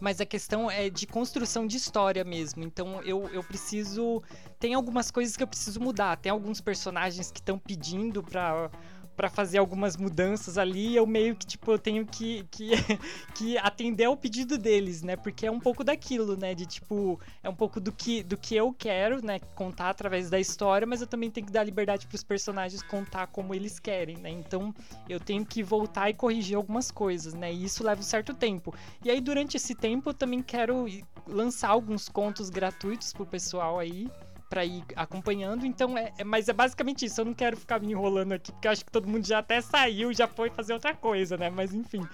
mas 0.04 0.20
a 0.20 0.26
questão 0.26 0.70
é 0.70 0.90
de 0.90 1.08
construção 1.08 1.66
de 1.66 1.78
história 1.78 2.26
mesmo. 2.26 2.62
Então 2.62 3.02
eu, 3.04 3.30
eu 3.30 3.42
preciso. 3.42 4.22
Tem 4.60 4.74
algumas 4.74 5.10
coisas 5.10 5.38
que 5.38 5.42
eu 5.42 5.48
preciso 5.48 5.80
mudar. 5.80 6.18
Tem 6.18 6.30
alguns 6.30 6.60
personagens 6.60 7.32
que 7.32 7.40
estão 7.40 7.58
pedindo 7.58 8.22
pra 8.22 8.70
para 9.16 9.30
fazer 9.30 9.58
algumas 9.58 9.96
mudanças 9.96 10.58
ali, 10.58 10.96
eu 10.96 11.06
meio 11.06 11.36
que, 11.36 11.46
tipo, 11.46 11.72
eu 11.72 11.80
tenho 11.80 12.06
que, 12.06 12.46
que, 12.52 12.72
que 13.36 13.58
atender 13.58 14.06
ao 14.06 14.18
pedido 14.18 14.58
deles, 14.58 15.02
né? 15.02 15.16
Porque 15.16 15.46
é 15.46 15.52
um 15.52 15.60
pouco 15.60 15.84
daquilo, 15.84 16.36
né? 16.36 16.54
De, 16.54 16.66
tipo, 16.66 17.20
é 17.42 17.50
um 17.50 17.56
pouco 17.56 17.80
do 17.80 17.92
que, 17.92 18.24
do 18.24 18.38
que 18.38 18.56
eu 18.56 18.74
quero, 18.74 19.24
né? 19.24 19.40
Contar 19.56 19.90
através 19.90 20.30
da 20.30 20.40
história, 20.40 20.88
mas 20.88 21.02
eu 21.02 21.08
também 21.08 21.30
tenho 21.30 21.46
que 21.46 21.54
dar 21.54 21.64
liberdade 21.64 22.08
para 22.08 22.16
os 22.16 22.24
personagens 22.24 22.82
contar 22.84 23.28
como 23.28 23.54
eles 23.54 23.80
querem, 23.80 24.18
né? 24.18 24.30
Então, 24.30 24.74
eu 25.08 25.20
tenho 25.20 25.46
que 25.46 25.64
voltar 25.64 26.10
e 26.10 26.14
corrigir 26.14 26.56
algumas 26.56 26.92
coisas, 26.92 27.34
né? 27.34 27.54
E 27.54 27.64
isso 27.66 27.84
leva 27.84 28.02
um 28.02 28.04
certo 28.04 28.34
tempo. 28.34 28.74
E 29.04 29.12
aí, 29.12 29.22
durante 29.22 29.58
esse 29.58 29.76
tempo, 29.76 30.10
eu 30.10 30.14
também 30.14 30.42
quero 30.42 30.86
lançar 31.28 31.70
alguns 31.70 32.10
contos 32.10 32.50
gratuitos 32.50 33.14
pro 33.14 33.26
pessoal 33.26 33.80
aí, 33.80 34.10
para 34.54 34.64
ir 34.64 34.84
acompanhando. 34.96 35.66
Então, 35.66 35.98
é, 35.98 36.14
é, 36.16 36.24
mas 36.24 36.48
é 36.48 36.54
basicamente 36.54 37.06
isso. 37.06 37.20
Eu 37.20 37.26
não 37.26 37.34
quero 37.34 37.58
ficar 37.58 37.80
me 37.80 37.92
enrolando 37.92 38.34
aqui, 38.34 38.52
porque 38.52 38.68
eu 38.68 38.72
acho 38.72 38.86
que 38.86 38.92
todo 38.92 39.08
mundo 39.08 39.26
já 39.26 39.40
até 39.40 39.60
saiu, 39.62 40.14
já 40.14 40.28
foi 40.28 40.52
fazer 40.52 40.74
outra 40.74 40.94
coisa, 40.94 41.36
né? 41.36 41.50
Mas 41.50 41.74
enfim. 41.74 42.08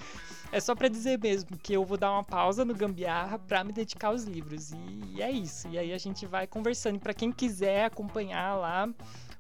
É 0.50 0.62
só 0.62 0.74
para 0.74 0.88
dizer 0.88 1.20
mesmo 1.20 1.58
que 1.58 1.74
eu 1.74 1.84
vou 1.84 1.98
dar 1.98 2.12
uma 2.14 2.24
pausa 2.24 2.64
no 2.64 2.74
Gambiarra 2.74 3.38
para 3.38 3.62
me 3.62 3.74
dedicar 3.74 4.08
aos 4.08 4.24
livros. 4.24 4.72
E 4.72 5.22
é 5.22 5.30
isso. 5.30 5.68
E 5.68 5.78
aí 5.78 5.92
a 5.92 5.98
gente 5.98 6.26
vai 6.26 6.48
conversando. 6.48 6.98
Para 6.98 7.14
quem 7.14 7.30
quiser 7.30 7.84
acompanhar 7.84 8.56
lá, 8.56 8.90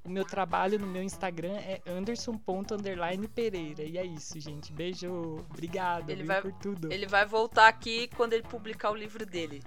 o 0.03 0.09
meu 0.09 0.25
trabalho 0.25 0.77
no 0.77 0.85
meu 0.85 1.01
Instagram 1.01 1.55
é 1.55 1.81
anderson.pereira. 1.87 3.83
E 3.83 3.97
é 3.97 4.05
isso, 4.05 4.37
gente. 4.41 4.73
Beijo. 4.73 5.37
Obrigado 5.49 6.09
ele 6.09 6.25
vai, 6.25 6.41
por 6.41 6.51
tudo. 6.51 6.91
Ele 6.91 7.07
vai 7.07 7.25
voltar 7.25 7.69
aqui 7.69 8.09
quando 8.17 8.33
ele 8.33 8.43
publicar 8.43 8.91
o 8.91 8.95
livro 8.95 9.25
dele. 9.25 9.63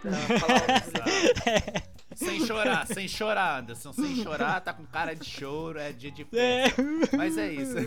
Falar. 0.00 1.90
Sem 2.20 2.44
chorar, 2.44 2.86
sem 2.86 3.08
chorar, 3.08 3.60
Anderson. 3.60 3.92
Sem 3.94 4.16
chorar, 4.16 4.60
tá 4.60 4.74
com 4.74 4.84
cara 4.84 5.14
de 5.14 5.24
choro, 5.24 5.78
é 5.78 5.90
dia 5.90 6.10
de 6.10 6.24
festa. 6.24 6.82
É. 6.82 7.16
Mas 7.16 7.38
é 7.38 7.52
isso. 7.52 7.76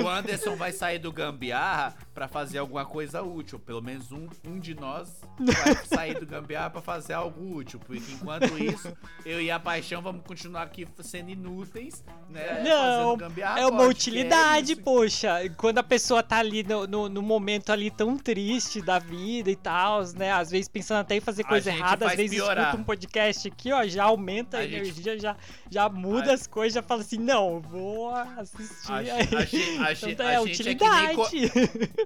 O 0.00 0.08
Anderson 0.08 0.54
vai 0.54 0.70
sair 0.70 1.00
do 1.00 1.10
gambiarra 1.10 1.96
para 2.14 2.28
fazer 2.28 2.58
alguma 2.58 2.84
coisa 2.84 3.22
útil. 3.22 3.58
Pelo 3.58 3.82
menos 3.82 4.12
um, 4.12 4.28
um 4.46 4.58
de 4.58 4.74
nós 4.74 5.20
vai 5.38 5.74
sair 5.86 6.18
do 6.18 6.26
gambiarra 6.26 6.70
para 6.70 6.82
fazer 6.82 7.14
algo 7.14 7.56
útil. 7.56 7.80
Porque 7.80 8.12
enquanto 8.12 8.58
isso, 8.62 8.92
eu 9.24 9.40
e 9.40 9.50
a 9.50 9.58
Paixão 9.58 10.02
vamos 10.02 10.22
continuar 10.26 10.62
aqui 10.62 10.86
sendo 11.02 11.30
inúteis, 11.30 12.04
né? 12.28 12.62
Não, 12.62 13.16
é 13.56 13.66
uma 13.66 13.84
utilidade, 13.84 14.72
é 14.72 14.76
poxa. 14.76 15.38
Quando 15.56 15.78
a 15.78 15.82
pessoa 15.82 16.22
tá 16.22 16.38
ali 16.38 16.62
no, 16.62 16.86
no, 16.86 17.08
no, 17.08 17.22
momento 17.22 17.70
ali 17.70 17.90
tão 17.90 18.16
triste 18.16 18.82
da 18.82 18.98
vida 18.98 19.50
e 19.50 19.56
tal, 19.56 20.02
né? 20.14 20.32
Às 20.32 20.50
vezes 20.50 20.68
pensando 20.68 21.00
até 21.00 21.16
em 21.16 21.20
fazer 21.20 21.44
coisa 21.44 21.70
errada, 21.70 22.06
às 22.06 22.16
vezes 22.16 22.36
piorar. 22.36 22.64
escuta 22.66 22.80
um 22.80 22.84
podcast 22.84 23.48
aqui, 23.48 23.72
ó, 23.72 23.86
já 23.86 24.04
aumenta 24.04 24.58
a, 24.58 24.60
a 24.60 24.64
energia, 24.64 25.12
gente... 25.12 25.22
já, 25.22 25.36
já 25.70 25.88
muda 25.88 26.30
a... 26.30 26.34
as 26.34 26.46
coisas, 26.46 26.74
já 26.74 26.82
fala 26.82 27.00
assim, 27.00 27.18
não, 27.18 27.60
vou 27.60 28.14
assistir. 28.14 28.92
A, 28.92 28.96
aí. 28.96 29.10
A, 29.10 30.10
então, 30.10 30.28
é 30.28 30.36
a 30.36 30.42
utilidade. 30.42 31.16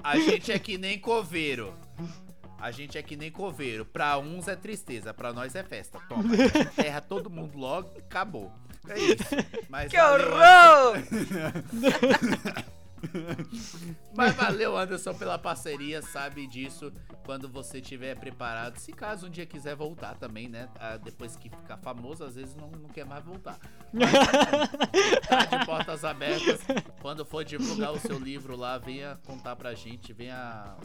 A 0.02 0.18
gente 0.18 0.52
é 0.52 0.58
que 0.58 0.78
nem 0.78 0.98
coveiro. 0.98 1.74
A 2.58 2.70
gente 2.70 2.96
é 2.96 3.02
que 3.02 3.16
nem 3.16 3.30
coveiro. 3.30 3.84
Pra 3.84 4.18
uns 4.18 4.48
é 4.48 4.56
tristeza, 4.56 5.12
pra 5.12 5.32
nós 5.32 5.54
é 5.54 5.62
festa. 5.62 5.98
Toma, 6.08 6.34
enterra 6.34 7.00
todo 7.00 7.30
mundo 7.30 7.58
logo 7.58 7.98
acabou. 7.98 8.52
É 8.88 8.98
isso. 8.98 9.24
Mas 9.68 9.90
que 9.90 9.98
horror! 9.98 10.96
Mas 14.14 14.34
valeu, 14.34 14.76
Anderson, 14.76 15.14
pela 15.14 15.38
parceria, 15.38 16.02
sabe 16.02 16.46
disso. 16.46 16.92
Quando 17.24 17.48
você 17.48 17.78
estiver 17.78 18.16
preparado, 18.16 18.78
se 18.78 18.92
caso 18.92 19.26
um 19.26 19.30
dia 19.30 19.46
quiser 19.46 19.74
voltar 19.74 20.16
também, 20.16 20.48
né? 20.48 20.68
Ah, 20.78 20.96
depois 20.96 21.36
que 21.36 21.48
ficar 21.48 21.76
famoso, 21.78 22.24
às 22.24 22.34
vezes 22.34 22.54
não, 22.54 22.70
não 22.70 22.88
quer 22.88 23.04
mais 23.04 23.24
voltar. 23.24 23.58
Mas, 23.92 24.12
tá 25.26 25.44
de 25.44 25.66
portas 25.66 26.04
abertas. 26.04 26.60
Quando 27.00 27.24
for 27.24 27.44
divulgar 27.44 27.92
o 27.92 27.98
seu 27.98 28.18
livro 28.18 28.56
lá, 28.56 28.78
venha 28.78 29.18
contar 29.26 29.56
pra 29.56 29.74
gente, 29.74 30.12
venha 30.12 30.76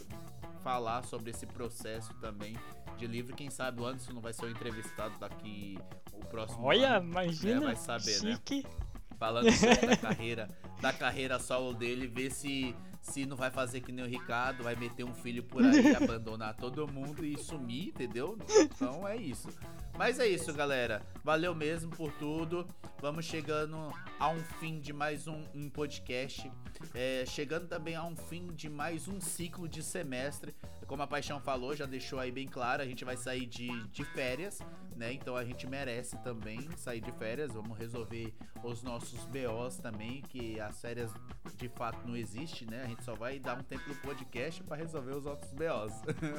falar 0.63 1.03
sobre 1.03 1.31
esse 1.31 1.45
processo 1.45 2.13
também 2.15 2.55
de 2.97 3.07
livro. 3.07 3.35
Quem 3.35 3.49
sabe 3.49 3.81
o 3.81 3.85
Anderson 3.85 4.13
não 4.13 4.21
vai 4.21 4.33
ser 4.33 4.45
o 4.45 4.49
entrevistado 4.49 5.17
daqui 5.19 5.77
o 6.13 6.25
próximo 6.25 6.65
Olha, 6.65 6.97
ano, 6.97 7.09
imagina, 7.09 7.59
né? 7.59 7.65
vai 7.67 7.75
saber, 7.75 8.21
né? 8.23 8.33
chique. 8.33 8.63
né? 8.63 8.90
Falando 9.21 9.51
sobre 9.51 9.85
da 9.85 9.97
carreira, 9.97 10.49
da 10.81 10.91
carreira 10.91 11.37
solo 11.37 11.75
dele, 11.75 12.07
ver 12.07 12.31
se 12.31 12.75
se 12.99 13.23
não 13.23 13.37
vai 13.37 13.51
fazer 13.51 13.81
que 13.81 13.91
nem 13.91 14.03
o 14.03 14.07
Ricardo, 14.07 14.63
vai 14.63 14.75
meter 14.75 15.03
um 15.03 15.13
filho 15.13 15.43
por 15.43 15.63
aí, 15.63 15.93
abandonar 15.95 16.55
todo 16.55 16.91
mundo 16.91 17.23
e 17.23 17.37
sumir, 17.37 17.89
entendeu? 17.89 18.35
Então 18.49 19.07
é 19.07 19.15
isso. 19.15 19.47
Mas 19.95 20.19
é 20.19 20.27
isso, 20.27 20.51
galera. 20.53 21.03
Valeu 21.23 21.53
mesmo 21.53 21.91
por 21.91 22.11
tudo. 22.13 22.65
Vamos 22.99 23.25
chegando 23.25 23.93
a 24.19 24.29
um 24.29 24.39
fim 24.59 24.79
de 24.79 24.91
mais 24.91 25.27
um, 25.27 25.43
um 25.53 25.69
podcast. 25.69 26.51
É, 26.95 27.23
chegando 27.27 27.67
também 27.67 27.95
a 27.95 28.03
um 28.03 28.15
fim 28.15 28.47
de 28.47 28.69
mais 28.69 29.07
um 29.07 29.21
ciclo 29.21 29.67
de 29.69 29.83
semestre. 29.83 30.55
Como 30.91 31.03
a 31.03 31.07
Paixão 31.07 31.39
falou, 31.39 31.73
já 31.73 31.85
deixou 31.85 32.19
aí 32.19 32.33
bem 32.33 32.45
claro, 32.45 32.83
a 32.83 32.85
gente 32.85 33.05
vai 33.05 33.15
sair 33.15 33.45
de, 33.45 33.69
de 33.91 34.03
férias, 34.03 34.59
né? 34.93 35.13
Então 35.13 35.37
a 35.37 35.45
gente 35.45 35.65
merece 35.65 36.17
também 36.17 36.67
sair 36.75 36.99
de 36.99 37.13
férias. 37.13 37.53
Vamos 37.53 37.77
resolver 37.77 38.33
os 38.61 38.83
nossos 38.83 39.25
BOs 39.27 39.77
também, 39.77 40.21
que 40.21 40.59
as 40.59 40.81
férias 40.81 41.09
de 41.55 41.69
fato 41.69 42.05
não 42.05 42.17
existe, 42.17 42.69
né? 42.69 42.83
A 42.83 42.87
gente 42.89 43.05
só 43.05 43.15
vai 43.15 43.39
dar 43.39 43.57
um 43.57 43.63
tempo 43.63 43.87
no 43.87 43.95
podcast 44.01 44.61
para 44.63 44.75
resolver 44.75 45.11
os 45.11 45.25
outros 45.25 45.53
BOs. 45.53 45.93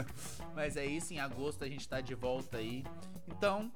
Mas 0.55 0.77
é 0.77 0.85
isso, 0.85 1.15
em 1.15 1.19
agosto 1.19 1.65
a 1.65 1.67
gente 1.67 1.89
tá 1.89 2.03
de 2.03 2.15
volta 2.15 2.59
aí. 2.59 2.85
Então, 3.27 3.73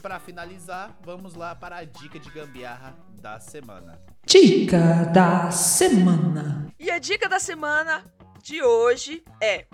para 0.00 0.20
finalizar, 0.20 0.96
vamos 1.02 1.34
lá 1.34 1.56
para 1.56 1.78
a 1.78 1.84
dica 1.84 2.20
de 2.20 2.30
gambiarra 2.30 2.96
da 3.20 3.40
semana. 3.40 4.00
Dica 4.24 5.06
da 5.06 5.50
semana. 5.50 6.72
E 6.78 6.88
a 6.88 7.00
dica 7.00 7.28
da 7.28 7.40
semana 7.40 8.04
de 8.46 8.62
hoje 8.62 9.24
é: 9.42 9.66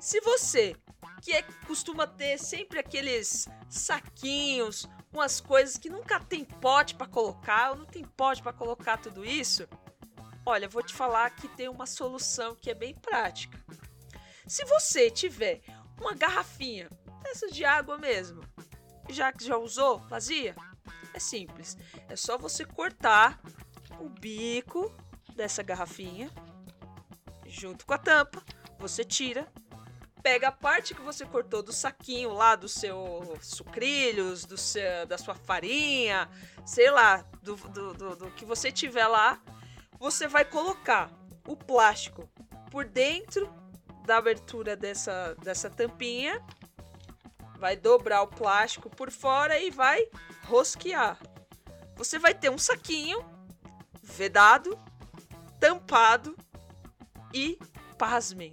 se 0.00 0.20
você 0.20 0.74
que 1.22 1.32
é, 1.32 1.42
costuma 1.66 2.06
ter 2.08 2.36
sempre 2.38 2.78
aqueles 2.78 3.48
saquinhos, 3.68 4.88
umas 5.12 5.40
coisas 5.40 5.76
que 5.76 5.88
nunca 5.88 6.18
tem 6.18 6.44
pote 6.44 6.96
para 6.96 7.06
colocar, 7.06 7.70
ou 7.70 7.76
não 7.76 7.86
tem 7.86 8.04
pote 8.04 8.42
para 8.42 8.52
colocar 8.52 8.96
tudo 8.96 9.24
isso, 9.24 9.68
olha, 10.44 10.68
vou 10.68 10.82
te 10.82 10.92
falar 10.92 11.30
que 11.30 11.46
tem 11.48 11.68
uma 11.68 11.86
solução 11.86 12.56
que 12.56 12.70
é 12.70 12.74
bem 12.74 12.94
prática. 12.94 13.56
Se 14.46 14.64
você 14.64 15.08
tiver 15.10 15.60
uma 16.00 16.14
garrafinha, 16.14 16.90
essa 17.26 17.48
de 17.48 17.64
água 17.64 17.96
mesmo, 17.96 18.42
já 19.08 19.32
que 19.32 19.44
já 19.44 19.56
usou, 19.56 19.98
vazia, 20.08 20.56
é 21.14 21.20
simples. 21.20 21.76
É 22.08 22.16
só 22.16 22.36
você 22.38 22.64
cortar 22.64 23.40
o 24.00 24.08
bico 24.08 24.92
dessa 25.36 25.62
garrafinha 25.62 26.30
junto 27.48 27.86
com 27.86 27.94
a 27.94 27.98
tampa, 27.98 28.42
você 28.78 29.04
tira, 29.04 29.50
pega 30.22 30.48
a 30.48 30.52
parte 30.52 30.94
que 30.94 31.00
você 31.00 31.24
cortou 31.24 31.62
do 31.62 31.72
saquinho 31.72 32.32
lá 32.32 32.54
do 32.54 32.68
seu 32.68 33.38
sucrilhos, 33.40 34.44
do 34.44 34.56
seu, 34.56 35.06
da 35.06 35.16
sua 35.16 35.34
farinha, 35.34 36.28
sei 36.64 36.90
lá, 36.90 37.24
do, 37.42 37.56
do, 37.56 37.94
do, 37.94 38.16
do 38.16 38.30
que 38.32 38.44
você 38.44 38.70
tiver 38.70 39.06
lá, 39.06 39.40
você 39.98 40.28
vai 40.28 40.44
colocar 40.44 41.10
o 41.46 41.56
plástico 41.56 42.28
por 42.70 42.84
dentro 42.84 43.52
da 44.04 44.18
abertura 44.18 44.76
dessa, 44.76 45.34
dessa 45.42 45.68
tampinha, 45.68 46.42
vai 47.58 47.76
dobrar 47.76 48.22
o 48.22 48.28
plástico 48.28 48.88
por 48.88 49.10
fora 49.10 49.58
e 49.58 49.70
vai 49.70 50.06
rosquear. 50.44 51.18
Você 51.96 52.18
vai 52.18 52.32
ter 52.32 52.50
um 52.50 52.58
saquinho 52.58 53.24
vedado, 54.02 54.78
tampado 55.58 56.36
e, 57.32 57.58
pasmem, 57.98 58.52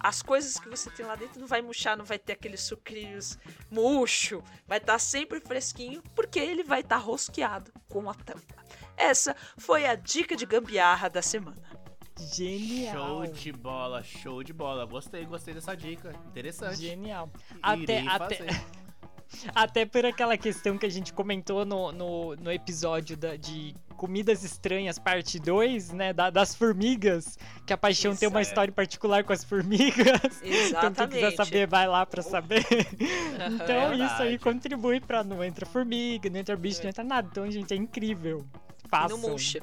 as 0.00 0.20
coisas 0.20 0.58
que 0.58 0.68
você 0.68 0.90
tem 0.90 1.06
lá 1.06 1.16
dentro 1.16 1.40
não 1.40 1.46
vai 1.46 1.62
murchar, 1.62 1.96
não 1.96 2.04
vai 2.04 2.18
ter 2.18 2.34
aqueles 2.34 2.60
sucrilhos 2.60 3.38
murcho, 3.70 4.42
vai 4.66 4.78
estar 4.78 4.94
tá 4.94 4.98
sempre 4.98 5.40
fresquinho, 5.40 6.02
porque 6.14 6.38
ele 6.38 6.62
vai 6.62 6.80
estar 6.80 6.98
tá 6.98 7.02
rosqueado 7.02 7.72
com 7.88 8.08
a 8.10 8.14
tampa. 8.14 8.54
Essa 8.96 9.34
foi 9.56 9.86
a 9.86 9.94
dica 9.94 10.36
de 10.36 10.44
gambiarra 10.44 11.08
da 11.08 11.22
semana. 11.22 11.62
Genial. 12.34 12.94
Show 12.94 13.26
de 13.26 13.52
bola, 13.52 14.02
show 14.02 14.42
de 14.42 14.52
bola. 14.52 14.84
Gostei, 14.84 15.24
gostei 15.24 15.54
dessa 15.54 15.74
dica. 15.74 16.14
Interessante. 16.26 16.76
Genial. 16.76 17.30
Irei 17.80 18.06
Até, 18.06 18.36
fazer. 18.36 18.50
até, 18.50 18.64
até 19.54 19.84
por 19.86 20.04
aquela 20.04 20.36
questão 20.36 20.76
que 20.78 20.86
a 20.86 20.88
gente 20.90 21.12
comentou 21.12 21.64
no, 21.64 21.92
no, 21.92 22.36
no 22.36 22.52
episódio 22.52 23.16
da, 23.16 23.36
de 23.36 23.74
Comidas 23.96 24.42
Estranhas, 24.42 24.98
parte 24.98 25.38
2, 25.38 25.92
né? 25.92 26.12
da- 26.12 26.30
das 26.30 26.54
formigas. 26.54 27.38
Que 27.66 27.72
a 27.72 27.76
paixão 27.76 28.12
Isso, 28.12 28.20
tem 28.20 28.28
uma 28.28 28.40
é. 28.40 28.42
história 28.42 28.72
particular 28.72 29.22
com 29.24 29.32
as 29.32 29.44
formigas. 29.44 29.94
Então, 30.44 30.92
quem 30.92 31.08
quiser 31.08 31.26
Exatamente. 31.28 31.36
saber, 31.36 31.66
vai 31.66 31.86
lá 31.86 32.04
pra 32.04 32.22
saber. 32.22 32.64
então, 33.52 33.92
É 33.92 33.96
isso 33.96 34.22
aí 34.22 34.38
contribui 34.38 35.00
pra 35.00 35.22
não 35.24 35.42
entra 35.42 35.64
formiga, 35.64 36.28
não 36.28 36.38
entra 36.40 36.56
bicho, 36.56 36.82
não 36.82 36.88
entra 36.90 37.04
nada. 37.04 37.28
Então, 37.30 37.50
gente, 37.50 37.72
é 37.72 37.76
incrível. 37.76 38.44
Façam. 38.88 39.16
Não 39.18 39.28
murcha. 39.30 39.60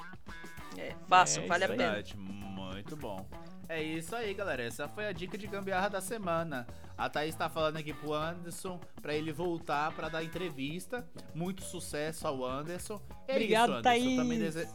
É, 0.78 0.96
façam, 1.08 1.44
É, 1.44 1.48
vale 1.48 1.64
a 1.66 1.68
pena. 1.68 1.84
Verdade, 1.84 2.18
muito 2.18 2.96
bom. 2.96 3.26
É 3.74 3.82
isso 3.82 4.14
aí, 4.16 4.34
galera. 4.34 4.64
Essa 4.64 4.88
foi 4.88 5.06
a 5.08 5.12
dica 5.14 5.38
de 5.38 5.48
gambiarra 5.48 5.90
da 5.90 6.02
semana. 6.02 6.68
A 6.98 7.10
Thaís 7.10 7.34
tá 7.36 7.50
falando 7.50 7.78
aqui 7.78 7.94
pro 7.94 8.14
Anderson 8.14 8.80
pra 9.02 9.14
ele 9.16 9.32
voltar 9.32 9.92
pra 9.94 10.10
dar 10.10 10.24
entrevista. 10.24 11.08
Muito 11.34 11.64
sucesso 11.64 12.28
ao 12.28 12.44
Anderson. 12.46 13.02
É 13.28 13.34
Obrigado, 13.34 13.70
isso, 13.70 13.78
Anderson. 13.80 13.82
Thaís. 13.84 14.16
Também 14.18 14.40
dese- 14.40 14.68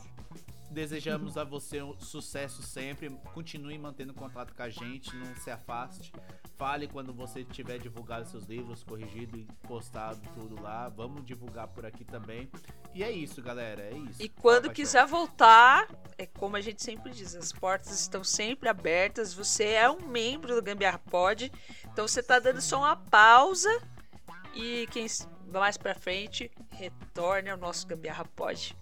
desejamos 0.70 1.36
a 1.36 1.44
você 1.44 1.82
um 1.82 1.98
sucesso 2.00 2.62
sempre. 2.62 3.10
Continue 3.34 3.78
mantendo 3.78 4.14
contato 4.14 4.54
com 4.54 4.62
a 4.62 4.70
gente, 4.70 5.14
não 5.14 5.36
se 5.36 5.50
afaste. 5.50 6.10
Fale 6.56 6.88
quando 6.88 7.12
você 7.12 7.44
tiver 7.44 7.78
divulgado 7.78 8.26
seus 8.26 8.44
livros, 8.44 8.82
corrigido 8.82 9.36
e 9.36 9.44
postado 9.68 10.20
tudo 10.32 10.60
lá. 10.62 10.88
Vamos 10.88 11.22
divulgar 11.26 11.68
por 11.68 11.84
aqui 11.84 12.02
também. 12.02 12.50
E 12.94 13.04
é 13.04 13.10
isso, 13.10 13.42
galera. 13.42 13.82
É 13.82 13.92
isso. 13.94 14.22
E 14.22 14.28
quando 14.30 14.70
quiser 14.72 15.06
voltar, 15.06 15.86
é 16.18 16.26
como 16.26 16.56
a 16.56 16.60
gente 16.60 16.82
sempre 16.82 17.10
diz, 17.12 17.34
as 17.34 17.52
portas 17.52 18.00
estão 18.00 18.24
sempre 18.24 18.68
abertas. 18.68 19.34
Você 19.34 19.64
é 19.64 19.90
um 19.90 20.06
membro 20.06 20.54
do 20.54 20.62
Gambiarra 20.62 20.98
Pod, 20.98 21.52
então 21.84 22.06
você 22.06 22.22
tá 22.22 22.38
dando 22.38 22.60
só 22.60 22.78
uma 22.78 22.96
pausa 22.96 23.70
e 24.54 24.86
quem 24.90 25.06
mais 25.52 25.76
pra 25.76 25.94
frente 25.94 26.50
retorne 26.70 27.50
ao 27.50 27.58
nosso 27.58 27.86
Gambiarra 27.86 28.24
Pod. 28.24 28.76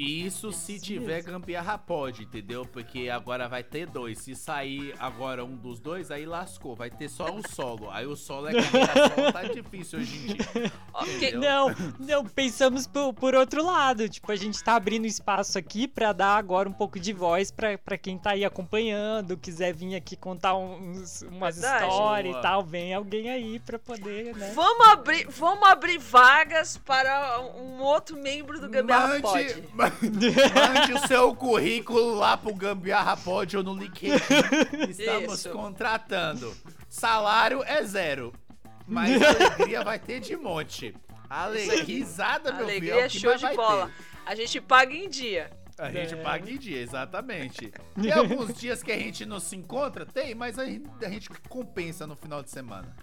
Isso 0.00 0.50
se 0.50 0.76
Isso 0.76 0.84
tiver 0.84 1.22
gambiarra 1.22 1.76
pode, 1.76 2.22
entendeu? 2.22 2.64
Porque 2.64 3.10
agora 3.10 3.48
vai 3.48 3.62
ter 3.62 3.86
dois. 3.86 4.18
Se 4.18 4.34
sair 4.34 4.94
agora 4.98 5.44
um 5.44 5.54
dos 5.54 5.78
dois, 5.78 6.10
aí 6.10 6.24
lascou. 6.24 6.74
Vai 6.74 6.90
ter 6.90 7.08
só 7.08 7.30
um 7.30 7.42
solo. 7.50 7.90
Aí 7.90 8.06
o 8.06 8.16
solo 8.16 8.48
é 8.48 8.52
carreira 8.52 9.08
solo, 9.14 9.32
tá 9.32 9.42
difícil 9.52 9.98
hoje 9.98 10.16
em 10.16 10.26
dia. 10.34 10.72
Ok, 10.94 11.16
Entendeu? 11.16 11.40
Não, 11.40 11.74
não, 11.98 12.24
pensamos 12.24 12.86
por, 12.86 13.12
por 13.12 13.34
outro 13.34 13.62
lado. 13.62 14.08
Tipo, 14.08 14.32
a 14.32 14.36
gente 14.36 14.62
tá 14.64 14.74
abrindo 14.74 15.06
espaço 15.06 15.58
aqui 15.58 15.86
pra 15.86 16.12
dar 16.12 16.36
agora 16.36 16.68
um 16.68 16.72
pouco 16.72 16.98
de 16.98 17.12
voz 17.12 17.50
pra, 17.50 17.76
pra 17.76 17.98
quem 17.98 18.18
tá 18.18 18.30
aí 18.30 18.44
acompanhando, 18.44 19.36
quiser 19.36 19.74
vir 19.74 19.94
aqui 19.94 20.16
contar 20.16 20.56
uns, 20.56 21.22
umas 21.22 21.60
Verdade. 21.60 21.84
histórias 21.84 22.32
Boa. 22.32 22.40
e 22.40 22.42
tal. 22.42 22.64
Vem 22.64 22.94
alguém 22.94 23.30
aí 23.30 23.58
pra 23.58 23.78
poder, 23.78 24.34
né? 24.34 24.52
Vamos 24.54 24.88
abrir, 24.88 25.26
vamos 25.28 25.68
abrir 25.68 25.98
vagas 25.98 26.78
para 26.78 27.40
um 27.56 27.80
outro 27.82 28.16
membro 28.16 28.58
do 28.60 28.68
Gambiarra 28.68 29.20
Pod. 29.20 29.68
Mande, 29.74 29.89
mande 30.54 30.92
o 30.94 31.06
seu 31.06 31.34
currículo 31.34 32.14
lá 32.14 32.36
pro 32.36 32.54
Gambiarra 32.54 33.16
Pod 33.16 33.56
ou 33.56 33.62
no 33.62 33.74
LinkedIn. 33.74 34.14
Estamos 34.88 35.40
Isso. 35.40 35.50
contratando. 35.50 36.54
Salário 36.88 37.62
é 37.64 37.82
zero. 37.84 38.32
Mas 38.86 39.20
alegria 39.22 39.84
vai 39.84 39.98
ter 39.98 40.20
de 40.20 40.36
monte. 40.36 40.94
Alegria, 41.28 41.84
risada, 41.84 42.52
meu 42.52 42.64
Alegria 42.64 42.92
filho. 42.94 43.02
é 43.02 43.04
é 43.04 43.08
que 43.08 43.18
show 43.20 43.36
de 43.36 43.54
bola. 43.54 43.86
ter. 43.86 43.92
A 44.26 44.34
gente 44.34 44.60
paga 44.60 44.92
em 44.94 45.08
dia. 45.08 45.50
A 45.78 45.88
gente 45.90 46.14
É. 46.14 46.16
paga 46.16 46.50
em 46.50 46.58
dia, 46.58 46.78
exatamente. 46.80 47.72
Tem 48.00 48.12
alguns 48.12 48.52
dias 48.58 48.82
que 48.82 48.90
a 48.92 48.98
gente 48.98 49.24
não 49.24 49.38
se 49.40 49.54
encontra? 49.56 50.04
Tem, 50.04 50.34
mas 50.34 50.58
a 50.58 50.66
gente, 50.66 50.86
a 51.04 51.08
gente 51.08 51.30
compensa 51.48 52.06
no 52.06 52.16
final 52.16 52.42
de 52.42 52.50
semana. 52.50 52.94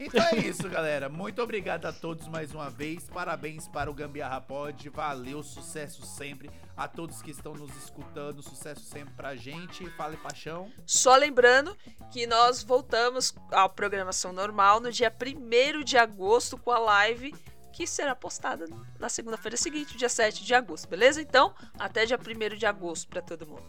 Então 0.00 0.24
é 0.26 0.36
isso, 0.36 0.68
galera. 0.68 1.08
Muito 1.08 1.42
obrigado 1.42 1.86
a 1.86 1.92
todos 1.92 2.28
mais 2.28 2.54
uma 2.54 2.70
vez. 2.70 3.08
Parabéns 3.08 3.66
para 3.66 3.90
o 3.90 3.94
Gambiarra 3.94 4.40
Pod. 4.40 4.88
Valeu, 4.90 5.42
sucesso 5.42 6.06
sempre. 6.06 6.48
A 6.76 6.86
todos 6.86 7.20
que 7.20 7.32
estão 7.32 7.52
nos 7.52 7.74
escutando, 7.76 8.40
sucesso 8.40 8.84
sempre 8.84 9.12
pra 9.14 9.34
gente. 9.34 9.90
Fale 9.90 10.16
paixão. 10.16 10.70
Só 10.86 11.16
lembrando 11.16 11.76
que 12.12 12.26
nós 12.26 12.62
voltamos 12.62 13.34
à 13.50 13.68
programação 13.68 14.32
normal 14.32 14.78
no 14.78 14.92
dia 14.92 15.12
1 15.12 15.82
de 15.82 15.98
agosto 15.98 16.56
com 16.56 16.70
a 16.70 16.78
live 16.78 17.34
que 17.72 17.86
será 17.86 18.14
postada 18.14 18.66
na 18.98 19.08
segunda-feira 19.08 19.56
seguinte, 19.56 19.96
dia 19.96 20.08
7 20.08 20.44
de 20.44 20.52
agosto, 20.52 20.88
beleza? 20.88 21.22
Então, 21.22 21.54
até 21.78 22.04
dia 22.04 22.18
1 22.18 22.56
de 22.56 22.66
agosto 22.66 23.08
pra 23.08 23.22
todo 23.22 23.46
mundo. 23.46 23.66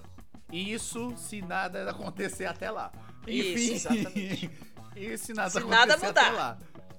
Isso 0.51 1.15
se 1.15 1.41
nada 1.41 1.87
acontecer 1.89 2.45
até 2.45 2.71
lá. 2.71 2.91
Isso, 3.27 3.73
exatamente. 3.73 4.49
e 4.99 5.17
se 5.17 5.33
nada 5.33 5.49
Se 5.49 5.63
nada 5.65 5.97
mudar. 5.97 6.31
lá. 6.33 6.57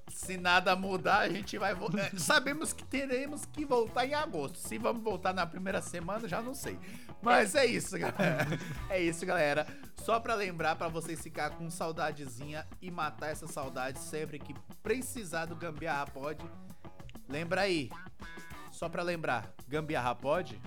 Se 0.09 0.35
nada 0.37 0.75
mudar, 0.75 1.19
a 1.19 1.29
gente 1.29 1.57
vai 1.57 1.73
voltar. 1.73 2.11
sabemos 2.19 2.73
que 2.73 2.83
teremos 2.83 3.45
que 3.45 3.65
voltar 3.65 4.05
em 4.05 4.13
agosto. 4.13 4.57
Se 4.57 4.77
vamos 4.77 5.01
voltar 5.01 5.33
na 5.33 5.45
primeira 5.47 5.81
semana, 5.81 6.27
já 6.27 6.41
não 6.41 6.53
sei. 6.53 6.77
Mas 7.21 7.55
é 7.55 7.65
isso, 7.65 7.97
galera. 7.97 8.47
É 8.89 9.01
isso, 9.01 9.25
galera. 9.25 9.65
Só 10.03 10.19
pra 10.19 10.35
lembrar, 10.35 10.75
pra 10.75 10.87
vocês 10.89 11.21
ficar 11.21 11.51
com 11.51 11.69
saudadezinha 11.69 12.67
e 12.81 12.89
matar 12.91 13.29
essa 13.29 13.47
saudade 13.47 13.99
sempre 13.99 14.37
que 14.39 14.53
precisar 14.83 15.45
do 15.45 15.55
Gambiarra 15.55 16.07
Pod. 16.07 16.43
Lembra 17.29 17.61
aí. 17.61 17.89
Só 18.71 18.89
pra 18.89 19.03
lembrar, 19.03 19.53
Gambiarra 19.67 20.15
Pod? 20.15 20.59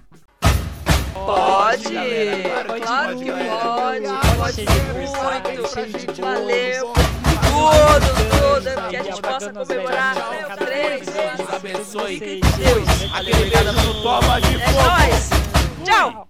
Pode! 1.14 1.94
galera, 1.94 2.64
Pode 2.64 2.80
claro 2.82 3.18
que 3.18 3.30
pode! 3.30 4.36
Pode 4.36 4.54
ser 4.54 4.66
muito! 4.92 5.68
cheio 5.72 6.12
de 6.14 6.20
Valeu! 6.20 6.92
Tudo, 7.44 8.08
tudo! 8.30 8.88
Que 8.88 8.96
a 8.96 9.02
gente 9.02 9.22
possa 9.22 9.52
comemorar 9.52 10.14
coisa, 10.16 10.52
anos! 10.52 11.36
Deus 11.36 11.54
abençoe. 11.54 12.18
Deus. 12.20 12.98
gente, 12.98 13.12
Aquele 13.14 13.44
ligado 13.44 13.74
pro 13.74 14.02
Toma 14.02 14.40
de 14.40 14.56
É 14.60 14.66
Fogo. 14.68 14.82
nóis! 14.82 15.30
Tchau! 15.84 16.28